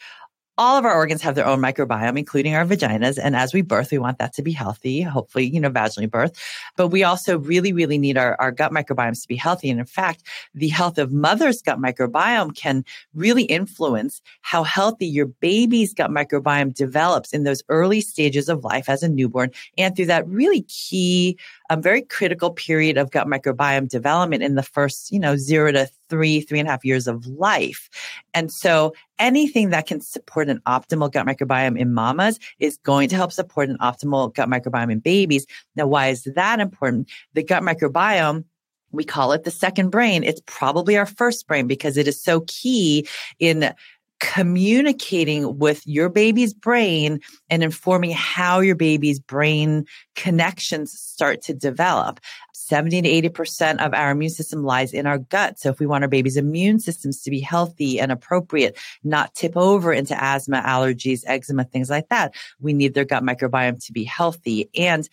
all 0.60 0.76
of 0.78 0.84
our 0.84 0.94
organs 0.94 1.22
have 1.22 1.36
their 1.36 1.48
own 1.48 1.60
microbiome, 1.60 2.20
including 2.20 2.54
our 2.54 2.66
vaginas. 2.66 3.18
And 3.18 3.34
as 3.34 3.54
we 3.54 3.62
birth, 3.62 3.92
we 3.92 3.98
want 3.98 4.18
that 4.18 4.34
to 4.34 4.42
be 4.42 4.52
healthy, 4.52 5.02
hopefully, 5.02 5.46
you 5.46 5.62
know, 5.62 5.70
vaginally 5.70 6.12
birth. 6.12 6.38
But 6.76 6.90
we 6.90 7.02
also 7.02 7.40
really, 7.40 7.72
really 7.72 7.98
need 7.98 8.18
our, 8.18 8.36
our 8.42 8.52
gut 8.52 8.74
microbiomes 8.74 9.22
to 9.22 9.28
be 9.30 9.38
healthy. 9.38 9.70
And 9.70 9.80
in 9.80 9.86
fact, 9.86 10.22
the 10.54 10.68
health 10.68 10.98
of 10.98 11.14
mother's 11.14 11.62
gut 11.62 11.80
microbiome 11.80 12.54
can 12.54 12.84
really 13.16 13.44
influence 13.44 14.22
how 14.42 14.64
healthy 14.64 15.06
your 15.06 15.28
baby's 15.28 15.94
gut 15.94 16.12
microbiome 16.12 16.74
develops 16.74 17.32
in 17.32 17.46
those 17.46 17.64
early 17.70 18.02
stages 18.02 18.50
of 18.50 18.66
life 18.66 18.90
as 18.90 19.02
a 19.02 19.08
newborn 19.08 19.52
and 19.78 19.96
through 19.96 20.08
that 20.08 20.28
really 20.28 20.64
key 20.64 21.38
a 21.70 21.78
very 21.78 22.02
critical 22.02 22.52
period 22.52 22.98
of 22.98 23.12
gut 23.12 23.28
microbiome 23.28 23.88
development 23.88 24.44
in 24.44 24.56
the 24.56 24.64
first, 24.64 25.12
you 25.12 25.20
know, 25.20 25.38
zero 25.38 25.72
to 25.72 25.88
three, 26.10 26.42
three 26.42 26.60
and 26.60 26.68
a 26.68 26.72
half 26.72 26.86
years 26.86 27.08
of 27.08 27.26
life. 27.28 27.90
And 28.34 28.52
so 28.52 28.94
anything 29.18 29.70
that 29.70 29.88
can 29.88 30.02
support 30.02 30.50
an 30.50 30.62
optimal 30.68 31.12
gut 31.12 31.26
microbiome 31.26 31.78
in 31.78 31.94
mamas 31.94 32.40
is 32.60 32.78
going 32.78 33.10
to 33.10 33.16
help 33.16 33.32
support 33.32 33.70
an 33.70 33.78
optimal 33.78 34.34
gut 34.34 34.50
microbiome 34.50 34.92
in 34.92 35.00
babies. 35.00 35.46
Now, 35.76 35.88
why 35.88 36.08
is 36.08 36.24
that 36.36 36.60
important? 36.60 37.10
The 37.34 37.44
gut 37.44 37.64
microbiome 37.64 38.46
we 38.92 39.04
call 39.04 39.32
it 39.34 39.44
the 39.44 39.52
second 39.52 39.90
brain. 39.90 40.24
It's 40.24 40.42
probably 40.46 40.98
our 40.98 41.06
first 41.06 41.48
brain 41.48 41.68
because 41.68 41.98
it 41.98 42.08
is 42.08 42.22
so 42.22 42.44
key 42.48 43.08
in 43.38 43.74
communicating 44.20 45.58
with 45.58 45.82
your 45.86 46.10
baby's 46.10 46.54
brain 46.54 47.20
and 47.50 47.64
informing 47.64 48.12
how 48.12 48.60
your 48.60 48.76
baby's 48.76 49.20
brain 49.20 49.86
connections 50.16 50.92
start 50.92 51.42
to 51.44 51.54
develop. 51.54 52.20
70 52.54 53.02
to 53.02 53.30
80% 53.30 53.84
of 53.84 53.94
our 53.94 54.12
immune 54.12 54.30
system 54.30 54.64
lies 54.64 54.94
in 54.94 55.08
our 55.08 55.18
gut. 55.18 55.58
So 55.58 55.70
if 55.70 55.80
we 55.80 55.88
want 55.88 56.04
our 56.04 56.10
baby's 56.10 56.38
immune 56.38 56.80
systems 56.80 57.22
to 57.24 57.32
be 57.32 57.40
healthy 57.40 58.00
and 58.00 58.12
appropriate, 58.12 58.78
not 59.04 59.34
tip 59.34 59.58
over 59.58 59.92
into 59.92 60.22
asthma, 60.22 60.62
allergies, 60.62 61.24
eczema, 61.26 61.64
things 61.64 61.90
like 61.90 62.10
that, 62.10 62.36
we 62.60 62.74
need 62.74 62.94
their 62.94 63.06
gut 63.06 63.24
microbiome 63.24 63.84
to 63.86 63.92
be 63.92 64.04
healthy. 64.04 64.70
And 64.76 65.10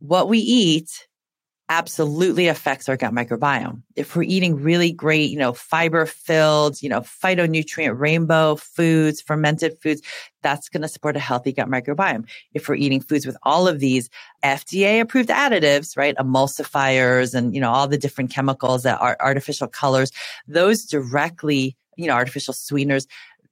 what 0.00 0.28
we 0.28 0.38
eat 0.38 1.06
absolutely 1.68 2.46
affects 2.46 2.88
our 2.88 2.96
gut 2.96 3.12
microbiome. 3.12 3.82
If 3.96 4.14
we're 4.14 4.22
eating 4.22 4.62
really 4.62 4.92
great, 4.92 5.30
you 5.30 5.38
know, 5.38 5.52
fiber 5.52 6.06
filled, 6.06 6.80
you 6.80 6.88
know, 6.88 7.00
phytonutrient 7.00 7.98
rainbow 7.98 8.56
foods, 8.56 9.20
fermented 9.20 9.76
foods, 9.80 10.00
that's 10.42 10.68
going 10.68 10.82
to 10.82 10.88
support 10.88 11.16
a 11.16 11.20
healthy 11.20 11.52
gut 11.52 11.68
microbiome. 11.68 12.28
If 12.54 12.68
we're 12.68 12.76
eating 12.76 13.00
foods 13.00 13.26
with 13.26 13.36
all 13.42 13.66
of 13.66 13.80
these 13.80 14.08
FDA 14.44 15.00
approved 15.00 15.28
additives, 15.28 15.96
right? 15.96 16.14
Emulsifiers 16.16 17.34
and, 17.34 17.54
you 17.54 17.60
know, 17.60 17.72
all 17.72 17.88
the 17.88 17.98
different 17.98 18.30
chemicals 18.30 18.84
that 18.84 19.00
are 19.00 19.16
artificial 19.18 19.66
colors, 19.66 20.12
those 20.46 20.84
directly, 20.84 21.76
you 21.96 22.06
know, 22.06 22.14
artificial 22.14 22.54
sweeteners, 22.54 23.06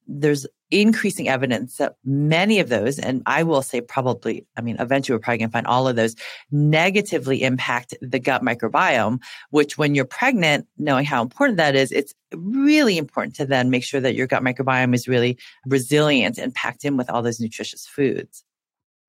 there's 0.06 0.46
increasing 0.70 1.28
evidence 1.28 1.76
that 1.76 1.94
many 2.04 2.58
of 2.58 2.68
those, 2.68 2.98
and 2.98 3.22
I 3.26 3.42
will 3.42 3.62
say 3.62 3.80
probably, 3.80 4.46
I 4.56 4.60
mean, 4.60 4.76
eventually 4.80 5.14
we're 5.14 5.20
probably 5.20 5.38
going 5.38 5.48
to 5.50 5.52
find 5.52 5.66
all 5.66 5.86
of 5.86 5.96
those 5.96 6.16
negatively 6.50 7.42
impact 7.42 7.94
the 8.00 8.18
gut 8.18 8.42
microbiome, 8.42 9.20
which 9.50 9.78
when 9.78 9.94
you're 9.94 10.04
pregnant, 10.04 10.66
knowing 10.76 11.04
how 11.04 11.22
important 11.22 11.58
that 11.58 11.76
is, 11.76 11.92
it's 11.92 12.14
really 12.34 12.98
important 12.98 13.36
to 13.36 13.46
then 13.46 13.70
make 13.70 13.84
sure 13.84 14.00
that 14.00 14.14
your 14.14 14.26
gut 14.26 14.42
microbiome 14.42 14.94
is 14.94 15.06
really 15.06 15.38
resilient 15.66 16.38
and 16.38 16.54
packed 16.54 16.84
in 16.84 16.96
with 16.96 17.08
all 17.08 17.22
those 17.22 17.40
nutritious 17.40 17.86
foods. 17.86 18.44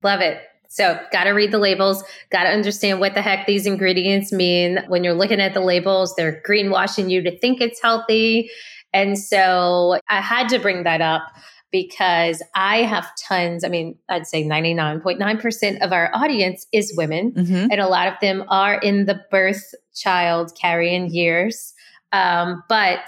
Love 0.03 0.21
it. 0.21 0.41
So, 0.67 0.99
got 1.11 1.23
to 1.23 1.29
read 1.29 1.51
the 1.51 1.57
labels, 1.57 2.03
got 2.31 2.43
to 2.43 2.49
understand 2.49 2.99
what 2.99 3.13
the 3.13 3.21
heck 3.21 3.47
these 3.47 3.65
ingredients 3.65 4.33
mean. 4.33 4.79
When 4.87 5.03
you're 5.05 5.13
looking 5.13 5.39
at 5.39 5.53
the 5.53 5.61
labels, 5.61 6.13
they're 6.15 6.43
greenwashing 6.45 7.09
you 7.09 7.21
to 7.21 7.39
think 7.39 7.61
it's 7.61 7.81
healthy. 7.81 8.49
And 8.95 9.19
so, 9.19 9.99
I 10.09 10.21
had 10.21 10.49
to 10.49 10.59
bring 10.59 10.83
that 10.83 11.01
up 11.01 11.23
because 11.71 12.41
I 12.55 12.83
have 12.83 13.05
tons, 13.17 13.65
I 13.65 13.67
mean, 13.67 13.97
I'd 14.07 14.25
say 14.25 14.45
99.9% 14.45 15.81
of 15.81 15.91
our 15.91 16.09
audience 16.13 16.65
is 16.71 16.93
women, 16.95 17.33
mm-hmm. 17.33 17.67
and 17.69 17.81
a 17.81 17.87
lot 17.87 18.07
of 18.07 18.13
them 18.21 18.45
are 18.47 18.75
in 18.75 19.05
the 19.05 19.21
birth 19.29 19.75
child 19.93 20.53
carrying 20.59 21.13
years. 21.13 21.73
Um, 22.13 22.63
but 22.69 23.01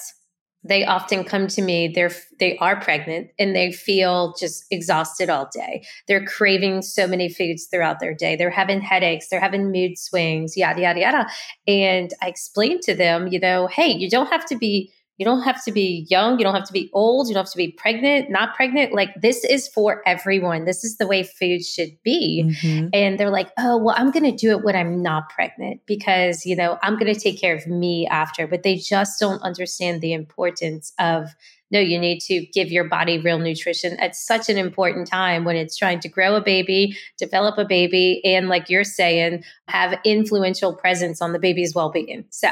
they 0.68 0.84
often 0.84 1.24
come 1.24 1.48
to 1.48 1.62
me 1.62 1.88
they're 1.88 2.12
they 2.40 2.58
are 2.58 2.80
pregnant 2.80 3.30
and 3.40 3.56
they 3.56 3.72
feel 3.72 4.36
just 4.38 4.66
exhausted 4.70 5.30
all 5.30 5.50
day. 5.54 5.86
They're 6.08 6.26
craving 6.26 6.82
so 6.82 7.08
many 7.08 7.30
foods 7.30 7.68
throughout 7.68 8.00
their 8.00 8.14
day. 8.14 8.36
They're 8.36 8.50
having 8.50 8.82
headaches. 8.82 9.30
They're 9.30 9.40
having 9.40 9.72
mood 9.72 9.98
swings 9.98 10.58
yada 10.58 10.82
yada 10.82 11.00
yada. 11.00 11.28
And 11.68 12.14
i 12.22 12.28
explain 12.28 12.82
to 12.82 12.94
them 12.94 13.28
you 13.28 13.40
know 13.40 13.68
hey 13.68 13.92
you 13.92 14.10
don't 14.10 14.28
have 14.28 14.46
to 14.48 14.58
be 14.58 14.92
you 15.18 15.26
don't 15.26 15.42
have 15.42 15.64
to 15.66 15.72
be 15.72 16.06
young. 16.10 16.38
You 16.38 16.44
don't 16.44 16.54
have 16.54 16.66
to 16.66 16.74
be 16.74 16.90
old. 16.94 17.28
You 17.28 17.34
don't 17.34 17.46
have 17.46 17.52
to 17.52 17.58
be 17.58 17.72
pregnant, 17.72 18.30
not 18.30 18.56
pregnant. 18.56 18.94
Like 18.94 19.10
this 19.20 19.44
is 19.44 19.68
for 19.68 20.04
everyone. 20.06 20.66
This 20.66 20.84
is 20.84 20.98
the 20.98 21.08
way 21.08 21.24
food 21.24 21.66
should 21.66 21.98
be. 22.04 22.44
Mm-hmm. 22.46 22.90
And 22.94 23.20
they're 23.20 23.32
like, 23.32 23.52
oh, 23.58 23.78
well, 23.78 23.96
I'm 23.98 24.12
going 24.12 24.30
to 24.30 24.32
do 24.32 24.52
it 24.52 24.64
when 24.64 24.76
I'm 24.76 25.02
not 25.02 25.30
pregnant 25.30 25.82
because, 25.88 26.46
you 26.46 26.56
know, 26.56 26.78
I'm 26.84 27.00
going 27.00 27.12
to 27.12 27.20
take 27.20 27.42
care 27.42 27.56
of 27.56 27.66
me 27.66 28.08
after. 28.08 28.46
But 28.46 28.62
they 28.62 28.76
just 28.76 29.20
don't 29.20 29.42
understand 29.42 30.02
the 30.02 30.14
importance 30.14 30.94
of 31.00 31.36
no, 31.70 31.80
you 31.80 32.00
need 32.00 32.22
to 32.22 32.46
give 32.54 32.72
your 32.72 32.86
body 32.86 33.20
real 33.20 33.40
nutrition 33.40 34.00
at 34.00 34.16
such 34.16 34.50
an 34.50 34.58
important 34.58 35.08
time 35.08 35.44
when 35.44 35.58
it's 35.58 35.76
trying 35.76 36.00
to 36.00 36.08
grow 36.08 36.36
a 36.36 36.42
baby, 36.42 36.98
develop 37.18 37.58
a 37.58 37.66
baby, 37.66 38.22
and 38.24 38.48
like 38.48 38.70
you're 38.70 38.86
saying, 38.86 39.44
have 39.68 40.00
influential 40.06 40.74
presence 40.74 41.22
on 41.22 41.34
the 41.34 41.40
baby's 41.40 41.76
well 41.76 41.90
being. 41.90 42.24
So, 42.30 42.48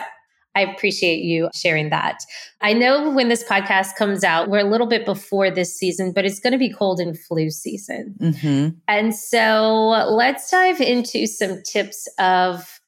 I 0.55 0.61
appreciate 0.61 1.21
you 1.21 1.49
sharing 1.53 1.89
that. 1.89 2.19
I 2.61 2.73
know 2.73 3.11
when 3.11 3.27
this 3.27 3.43
podcast 3.43 3.95
comes 3.95 4.23
out, 4.23 4.49
we're 4.49 4.59
a 4.59 4.69
little 4.69 4.87
bit 4.87 5.05
before 5.05 5.51
this 5.51 5.77
season, 5.77 6.13
but 6.13 6.25
it's 6.25 6.39
going 6.39 6.53
to 6.53 6.59
be 6.59 6.71
cold 6.71 6.99
and 6.99 7.19
flu 7.19 7.49
season. 7.49 8.15
Mm-hmm. 8.19 8.77
And 8.87 9.13
so 9.13 10.07
let's 10.09 10.49
dive 10.49 10.79
into 10.79 11.27
some 11.27 11.61
tips 11.63 12.07
of 12.17 12.79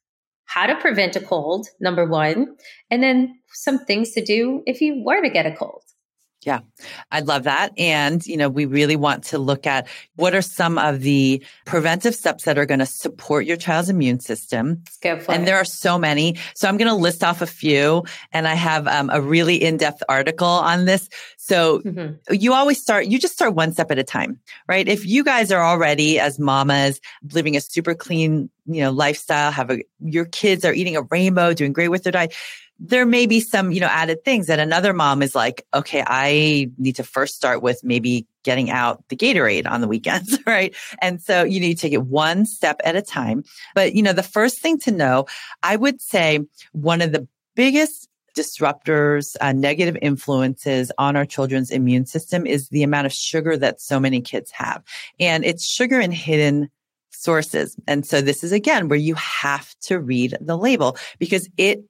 how 0.46 0.66
to 0.66 0.76
prevent 0.76 1.16
a 1.16 1.20
cold, 1.20 1.68
number 1.82 2.06
one, 2.06 2.56
and 2.90 3.04
then 3.04 3.38
some 3.50 3.80
things 3.80 4.12
to 4.12 4.24
do 4.24 4.64
if 4.66 4.80
you 4.82 5.04
were 5.06 5.22
to 5.22 5.30
get 5.30 5.46
a 5.46 5.52
cold. 5.52 5.84
Yeah, 6.48 6.60
I'd 7.12 7.28
love 7.28 7.44
that. 7.44 7.78
And, 7.78 8.26
you 8.26 8.38
know, 8.38 8.48
we 8.48 8.64
really 8.64 8.96
want 8.96 9.26
to 9.26 9.38
look 9.38 9.68
at 9.68 9.86
what 10.16 10.34
are 10.34 10.42
some 10.42 10.78
of 10.78 11.02
the 11.02 11.44
preventive 11.66 12.16
steps 12.16 12.46
that 12.46 12.58
are 12.58 12.66
going 12.66 12.80
to 12.80 12.86
support 12.86 13.46
your 13.46 13.58
child's 13.58 13.90
immune 13.90 14.22
system. 14.22 14.82
and 15.34 15.44
it. 15.44 15.46
there 15.46 15.58
are 15.58 15.66
so 15.66 16.00
many. 16.00 16.38
So 16.56 16.70
I'm 16.70 16.78
going 16.78 16.88
to 16.88 16.96
list 16.96 17.22
off 17.22 17.42
a 17.42 17.48
few. 17.48 18.06
And 18.32 18.48
I 18.48 18.54
have 18.54 18.88
um, 18.88 19.10
a 19.12 19.20
really 19.20 19.62
in 19.62 19.76
depth 19.76 20.02
article 20.08 20.48
on 20.48 20.86
this. 20.86 21.10
So 21.36 21.82
mm-hmm. 21.82 22.34
you 22.34 22.54
always 22.54 22.80
start, 22.82 23.08
you 23.08 23.20
just 23.20 23.34
start 23.34 23.54
one 23.54 23.74
step 23.74 23.92
at 23.92 24.00
a 24.00 24.04
time, 24.04 24.40
right? 24.70 24.88
If 24.88 25.06
you 25.06 25.26
guys 25.26 25.52
are 25.52 25.62
already 25.62 26.18
as 26.18 26.40
mamas 26.40 27.02
living 27.34 27.58
a 27.58 27.60
super 27.60 27.94
clean, 27.94 28.50
you 28.68 28.80
know, 28.80 28.92
lifestyle, 28.92 29.52
have 29.52 29.70
a, 29.70 29.84
your 30.00 30.24
kids 30.24 30.64
are 30.64 30.74
eating 30.74 30.96
a 30.96 31.02
rainbow, 31.02 31.54
doing 31.54 31.74
great 31.74 31.90
with 31.90 32.04
their 32.04 32.14
diet 32.14 32.34
there 32.80 33.06
may 33.06 33.26
be 33.26 33.40
some, 33.40 33.72
you 33.72 33.80
know, 33.80 33.88
added 33.88 34.24
things 34.24 34.48
that 34.48 34.60
another 34.60 34.94
mom 34.94 35.22
is 35.22 35.34
like, 35.34 35.66
okay, 35.74 36.04
I 36.06 36.70
need 36.78 36.96
to 36.98 37.04
first 37.04 37.36
start 37.36 37.62
with 37.62 37.84
maybe 37.84 38.28
getting 38.44 38.70
out 38.70 39.04
the 39.10 39.16
Gatorade 39.16 39.70
on 39.70 39.82
the 39.82 39.88
weekends, 39.88 40.38
right? 40.46 40.76
And 41.02 41.22
so 41.22 41.44
you 41.44 41.60
need 41.60 41.76
to 41.76 41.82
take 41.82 41.94
it 41.94 42.04
one 42.04 42.46
step 42.46 42.80
at 42.84 42.96
a 42.96 43.02
time. 43.02 43.44
But, 43.74 43.94
you 43.94 44.04
know, 44.04 44.14
the 44.14 44.24
first 44.24 44.62
thing 44.62 44.80
to 44.80 44.92
know, 44.92 45.26
I 45.64 45.76
would 45.76 46.02
say 46.02 46.42
one 46.72 47.02
of 47.02 47.12
the 47.12 47.28
biggest 47.56 48.08
disruptors, 48.36 49.36
uh, 49.42 49.52
negative 49.52 49.98
influences 50.02 50.92
on 50.98 51.16
our 51.16 51.26
children's 51.26 51.72
immune 51.72 52.06
system 52.06 52.46
is 52.46 52.70
the 52.70 52.84
amount 52.84 53.08
of 53.08 53.14
sugar 53.14 53.58
that 53.58 53.82
so 53.82 54.00
many 54.00 54.22
kids 54.22 54.52
have. 54.52 54.84
And 55.20 55.44
it's 55.44 55.66
sugar 55.66 56.00
in 56.00 56.12
hidden 56.12 56.70
sources. 57.10 57.76
And 57.88 58.06
so 58.06 58.22
this 58.22 58.44
is 58.44 58.52
again 58.52 58.90
where 58.90 59.00
you 59.00 59.16
have 59.16 59.74
to 59.82 60.00
read 60.00 60.38
the 60.40 60.56
label 60.58 60.98
because 61.18 61.50
it 61.58 61.84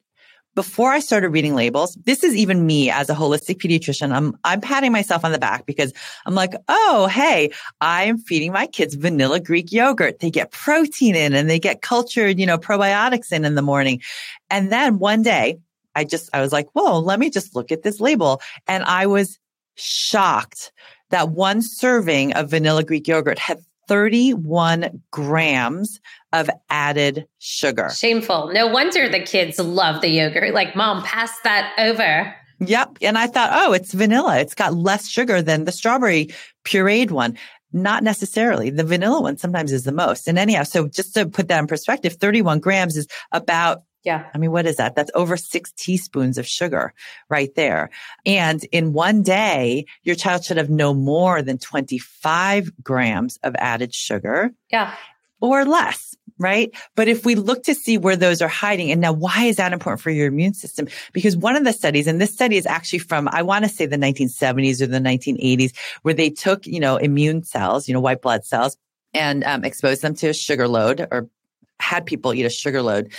before 0.58 0.90
I 0.90 1.02
started 1.02 1.30
reading 1.30 1.54
labels, 1.54 1.94
this 2.04 2.24
is 2.24 2.36
even 2.36 2.66
me 2.66 2.90
as 2.90 3.12
a 3.12 3.14
holistic 3.14 3.58
pediatrician. 3.58 4.12
I'm, 4.12 4.36
I'm 4.44 4.60
patting 4.60 4.92
myself 4.92 5.24
on 5.24 5.32
the 5.32 5.38
back 5.38 5.68
because 5.68 5.94
I'm 6.26 6.34
like, 6.34 6.56
Oh, 6.68 7.06
hey, 7.06 7.52
I'm 7.80 8.18
feeding 8.18 8.54
my 8.54 8.66
kids 8.66 8.96
vanilla 8.96 9.40
Greek 9.40 9.72
yogurt. 9.72 10.18
They 10.18 10.32
get 10.32 10.50
protein 10.50 11.14
in 11.14 11.36
and 11.36 11.48
they 11.48 11.60
get 11.60 11.84
cultured, 11.84 12.40
you 12.40 12.48
know, 12.48 12.58
probiotics 12.58 13.32
in 13.32 13.46
in 13.46 13.54
the 13.54 13.62
morning. 13.62 14.02
And 14.50 14.72
then 14.72 14.98
one 14.98 15.22
day 15.22 15.60
I 15.94 16.06
just, 16.06 16.28
I 16.34 16.42
was 16.42 16.52
like, 16.52 16.70
whoa, 16.74 17.02
let 17.02 17.20
me 17.20 17.30
just 17.30 17.56
look 17.56 17.72
at 17.72 17.84
this 17.84 18.00
label. 18.00 18.42
And 18.68 18.84
I 18.84 19.06
was 19.06 19.38
shocked 19.76 20.72
that 21.12 21.30
one 21.30 21.62
serving 21.62 22.34
of 22.34 22.50
vanilla 22.50 22.84
Greek 22.84 23.08
yogurt 23.08 23.38
had 23.38 23.60
31 23.88 25.02
grams 25.12 26.00
of 26.34 26.50
added 26.70 27.28
sugar. 27.40 27.90
Shameful. 27.96 28.52
No 28.54 28.68
wonder 28.68 29.10
the 29.10 29.22
kids 29.22 29.60
love 29.60 30.02
the 30.02 30.10
yogurt. 30.10 30.54
Like, 30.54 30.76
mom, 30.76 31.04
pass 31.04 31.32
that 31.44 31.74
over. 31.78 32.36
Yep. 32.60 32.98
And 33.02 33.18
I 33.18 33.28
thought, 33.28 33.52
oh, 33.54 33.74
it's 33.74 33.94
vanilla. 33.94 34.40
It's 34.40 34.56
got 34.56 34.74
less 34.74 35.08
sugar 35.08 35.42
than 35.42 35.66
the 35.66 35.72
strawberry 35.72 36.30
pureed 36.66 37.12
one. 37.12 37.38
Not 37.74 38.04
necessarily. 38.04 38.70
The 38.70 38.84
vanilla 38.84 39.22
one 39.22 39.38
sometimes 39.38 39.72
is 39.72 39.84
the 39.84 39.92
most. 39.92 40.28
And 40.28 40.40
anyhow, 40.40 40.64
so 40.64 40.88
just 40.88 41.14
to 41.14 41.28
put 41.28 41.48
that 41.50 41.60
in 41.60 41.68
perspective, 41.68 42.14
31 42.14 42.60
grams 42.60 42.98
is 42.98 43.08
about 43.32 43.84
yeah. 44.04 44.28
I 44.34 44.38
mean, 44.38 44.52
what 44.52 44.66
is 44.66 44.78
that? 44.78 44.96
That's 44.96 45.12
over 45.16 45.36
six 45.36 45.72
teaspoons 45.74 46.38
of 46.38 46.48
sugar 46.48 46.94
right 47.30 47.54
there. 47.56 47.90
And 48.26 48.64
in 48.72 48.94
one 48.94 49.22
day, 49.22 49.86
your 50.04 50.16
child 50.16 50.46
should 50.46 50.58
have 50.58 50.70
no 50.70 50.94
more 50.94 51.42
than 51.42 51.58
25 51.58 52.72
grams 52.82 53.38
of 53.44 53.56
added 53.58 53.94
sugar. 53.94 54.52
Yeah. 54.72 54.96
Or 55.42 55.66
less, 55.66 56.16
right? 56.40 56.72
But 56.96 57.08
if 57.08 57.26
we 57.26 57.36
look 57.36 57.64
to 57.64 57.76
see 57.76 57.98
where 57.98 58.16
those 58.16 58.42
are 58.42 58.48
hiding, 58.48 58.92
and 58.92 59.02
now 59.02 59.12
why 59.12 59.44
is 59.44 59.58
that 59.58 59.74
important 59.74 60.02
for 60.02 60.10
your 60.10 60.28
immune 60.28 60.54
system? 60.54 60.88
Because 61.12 61.36
one 61.36 61.56
of 61.56 61.64
the 61.64 61.74
studies, 61.74 62.08
and 62.08 62.22
this 62.22 62.34
study 62.34 62.58
is 62.58 62.66
actually 62.66 63.00
from, 63.00 63.28
I 63.32 63.42
want 63.42 63.66
to 63.66 63.70
say 63.70 63.86
the 63.86 63.98
1970s 63.98 64.82
or 64.82 64.88
the 64.88 65.00
1980s, 65.00 65.76
where 66.04 66.14
they 66.14 66.30
took, 66.30 66.66
you 66.66 66.80
know, 66.80 66.98
immune 66.98 67.44
cells, 67.44 67.88
you 67.88 67.94
know, 67.94 68.00
white 68.00 68.22
blood 68.22 68.46
cells, 68.46 68.78
and 69.14 69.44
um, 69.44 69.64
exposed 69.64 70.02
them 70.02 70.16
to 70.16 70.30
a 70.30 70.34
sugar 70.34 70.68
load 70.68 71.08
or 71.12 71.30
had 71.80 72.06
people 72.06 72.34
eat 72.34 72.46
a 72.46 72.50
sugar 72.50 72.82
load 72.82 73.12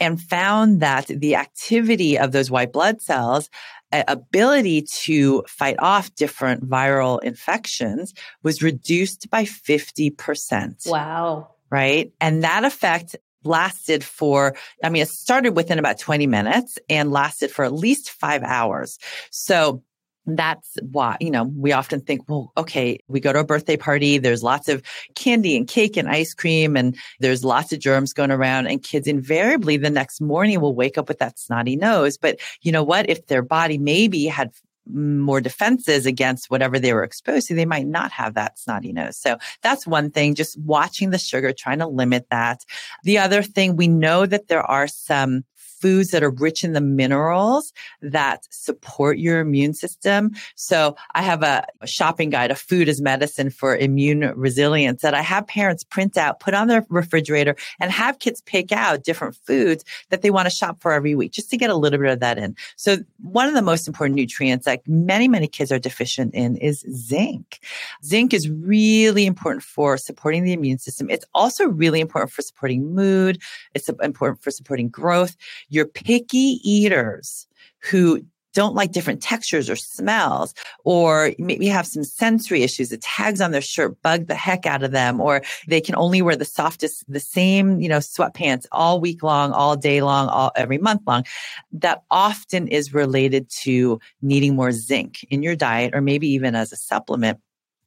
and 0.00 0.20
found 0.20 0.80
that 0.80 1.06
the 1.06 1.36
activity 1.36 2.18
of 2.18 2.32
those 2.32 2.50
white 2.50 2.72
blood 2.72 3.00
cells 3.00 3.50
ability 3.92 4.82
to 4.82 5.42
fight 5.48 5.76
off 5.78 6.14
different 6.14 6.68
viral 6.68 7.22
infections 7.22 8.12
was 8.42 8.62
reduced 8.62 9.30
by 9.30 9.44
50%. 9.44 10.90
Wow. 10.90 11.48
Right. 11.70 12.12
And 12.20 12.44
that 12.44 12.64
effect 12.64 13.16
lasted 13.44 14.04
for, 14.04 14.56
I 14.82 14.88
mean, 14.88 15.02
it 15.02 15.08
started 15.08 15.56
within 15.56 15.78
about 15.78 15.98
20 15.98 16.26
minutes 16.26 16.78
and 16.88 17.12
lasted 17.12 17.50
for 17.50 17.64
at 17.64 17.72
least 17.72 18.10
five 18.10 18.42
hours. 18.42 18.98
So 19.30 19.82
that's 20.26 20.76
why, 20.90 21.16
you 21.20 21.30
know, 21.30 21.44
we 21.44 21.72
often 21.72 22.00
think, 22.00 22.28
well, 22.28 22.52
okay, 22.56 22.98
we 23.08 23.20
go 23.20 23.32
to 23.32 23.40
a 23.40 23.44
birthday 23.44 23.76
party. 23.76 24.18
There's 24.18 24.42
lots 24.42 24.68
of 24.68 24.82
candy 25.14 25.56
and 25.56 25.68
cake 25.68 25.96
and 25.96 26.08
ice 26.08 26.34
cream 26.34 26.76
and 26.76 26.96
there's 27.20 27.44
lots 27.44 27.72
of 27.72 27.78
germs 27.78 28.12
going 28.12 28.30
around 28.30 28.66
and 28.66 28.82
kids 28.82 29.06
invariably 29.06 29.76
the 29.76 29.90
next 29.90 30.20
morning 30.20 30.60
will 30.60 30.74
wake 30.74 30.98
up 30.98 31.08
with 31.08 31.18
that 31.18 31.38
snotty 31.38 31.76
nose. 31.76 32.18
But 32.18 32.40
you 32.62 32.72
know 32.72 32.82
what? 32.82 33.08
If 33.08 33.26
their 33.26 33.42
body 33.42 33.78
maybe 33.78 34.26
had 34.26 34.52
more 34.88 35.40
defenses 35.40 36.06
against 36.06 36.50
whatever 36.50 36.78
they 36.78 36.92
were 36.92 37.02
exposed 37.02 37.48
to, 37.48 37.54
they 37.54 37.64
might 37.64 37.86
not 37.86 38.12
have 38.12 38.34
that 38.34 38.58
snotty 38.58 38.92
nose. 38.92 39.16
So 39.16 39.38
that's 39.62 39.86
one 39.86 40.10
thing, 40.10 40.34
just 40.34 40.58
watching 40.60 41.10
the 41.10 41.18
sugar, 41.18 41.52
trying 41.52 41.78
to 41.80 41.86
limit 41.86 42.26
that. 42.30 42.64
The 43.02 43.18
other 43.18 43.42
thing, 43.42 43.76
we 43.76 43.88
know 43.88 44.26
that 44.26 44.48
there 44.48 44.62
are 44.62 44.88
some 44.88 45.44
foods 45.80 46.10
that 46.10 46.22
are 46.22 46.30
rich 46.30 46.64
in 46.64 46.72
the 46.72 46.80
minerals 46.80 47.72
that 48.02 48.46
support 48.50 49.18
your 49.18 49.40
immune 49.40 49.74
system. 49.74 50.32
So 50.54 50.96
I 51.14 51.22
have 51.22 51.42
a, 51.42 51.66
shopping 51.84 52.30
guide, 52.30 52.50
a 52.50 52.54
food 52.54 52.88
as 52.88 53.00
medicine 53.00 53.50
for 53.50 53.76
immune 53.76 54.32
resilience 54.34 55.02
that 55.02 55.14
I 55.14 55.22
have 55.22 55.46
parents 55.46 55.84
print 55.84 56.16
out, 56.16 56.40
put 56.40 56.54
on 56.54 56.68
their 56.68 56.84
refrigerator 56.88 57.56
and 57.80 57.90
have 57.90 58.18
kids 58.18 58.40
pick 58.42 58.72
out 58.72 59.04
different 59.04 59.36
foods 59.46 59.84
that 60.10 60.22
they 60.22 60.30
want 60.30 60.46
to 60.46 60.54
shop 60.54 60.80
for 60.80 60.92
every 60.92 61.14
week 61.14 61.32
just 61.32 61.50
to 61.50 61.56
get 61.56 61.70
a 61.70 61.76
little 61.76 61.98
bit 61.98 62.10
of 62.10 62.20
that 62.20 62.38
in. 62.38 62.56
So 62.76 62.98
one 63.22 63.48
of 63.48 63.54
the 63.54 63.62
most 63.62 63.86
important 63.86 64.16
nutrients 64.16 64.64
that 64.64 64.86
many, 64.86 65.28
many 65.28 65.48
kids 65.48 65.70
are 65.70 65.78
deficient 65.78 66.34
in 66.34 66.56
is 66.56 66.84
zinc. 66.92 67.60
Zinc 68.04 68.34
is 68.34 68.48
really 68.50 69.26
important 69.26 69.62
for 69.62 69.96
supporting 69.96 70.44
the 70.44 70.52
immune 70.52 70.78
system. 70.78 71.08
It's 71.10 71.24
also 71.34 71.66
really 71.66 72.00
important 72.00 72.32
for 72.32 72.42
supporting 72.42 72.94
mood. 72.94 73.40
It's 73.74 73.88
important 73.88 74.42
for 74.42 74.50
supporting 74.50 74.88
growth 74.88 75.36
your 75.68 75.86
picky 75.86 76.60
eaters 76.62 77.46
who 77.82 78.22
don't 78.56 78.74
like 78.74 78.90
different 78.90 79.20
textures 79.22 79.68
or 79.68 79.76
smells, 79.76 80.54
or 80.82 81.32
maybe 81.38 81.66
have 81.66 81.86
some 81.86 82.02
sensory 82.02 82.62
issues. 82.62 82.88
The 82.88 82.96
tags 82.96 83.42
on 83.42 83.50
their 83.50 83.60
shirt 83.60 84.00
bug 84.00 84.28
the 84.28 84.34
heck 84.34 84.64
out 84.64 84.82
of 84.82 84.92
them, 84.92 85.20
or 85.20 85.42
they 85.68 85.78
can 85.78 85.94
only 85.94 86.22
wear 86.22 86.36
the 86.36 86.46
softest, 86.46 87.04
the 87.06 87.20
same, 87.20 87.80
you 87.82 87.88
know, 87.88 87.98
sweatpants 87.98 88.64
all 88.72 88.98
week 88.98 89.22
long, 89.22 89.52
all 89.52 89.76
day 89.76 90.00
long, 90.00 90.28
all 90.28 90.52
every 90.56 90.78
month 90.78 91.02
long. 91.06 91.24
That 91.70 92.02
often 92.10 92.66
is 92.66 92.94
related 92.94 93.50
to 93.62 94.00
needing 94.22 94.56
more 94.56 94.72
zinc 94.72 95.24
in 95.24 95.42
your 95.42 95.54
diet 95.54 95.94
or 95.94 96.00
maybe 96.00 96.26
even 96.28 96.54
as 96.54 96.72
a 96.72 96.76
supplement. 96.76 97.38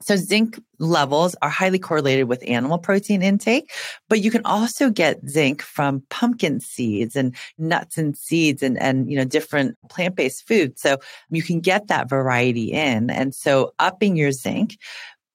So 0.02 0.16
zinc 0.16 0.58
levels 0.78 1.36
are 1.42 1.50
highly 1.50 1.78
correlated 1.78 2.30
with 2.30 2.44
animal 2.48 2.78
protein 2.78 3.22
intake, 3.22 3.70
but 4.08 4.22
you 4.22 4.32
can 4.32 4.42
also 4.46 4.90
get 4.90 5.28
zinc 5.28 5.62
from 5.62 6.04
pumpkin 6.10 6.62
seeds 6.62 7.18
and 7.18 7.36
nuts 7.58 7.98
and 7.98 8.16
seeds 8.16 8.64
and, 8.64 8.82
and, 8.82 9.12
you 9.12 9.18
know, 9.18 9.26
different 9.26 9.78
plant-based 9.90 10.48
foods. 10.48 10.82
So 10.82 11.00
you 11.30 11.44
can 11.44 11.60
get 11.60 11.88
that 11.88 12.10
variety 12.10 12.72
in. 12.72 13.10
And 13.10 13.36
so 13.36 13.74
upping 13.78 14.16
your 14.16 14.32
zinc. 14.32 14.78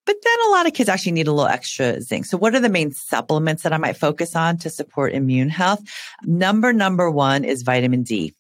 But 0.06 0.16
then 0.22 0.48
a 0.48 0.50
lot 0.50 0.66
of 0.66 0.72
kids 0.72 0.88
actually 0.88 1.12
need 1.12 1.28
a 1.28 1.32
little 1.32 1.50
extra 1.50 2.00
zinc. 2.00 2.26
So 2.26 2.36
what 2.36 2.54
are 2.54 2.60
the 2.60 2.68
main 2.68 2.92
supplements 2.92 3.62
that 3.62 3.72
I 3.72 3.78
might 3.78 3.96
focus 3.96 4.34
on 4.34 4.58
to 4.58 4.70
support 4.70 5.12
immune 5.14 5.48
health? 5.48 5.80
Number, 6.22 6.72
number 6.72 7.10
one 7.10 7.44
is 7.44 7.62
vitamin 7.62 8.02
D. 8.02 8.34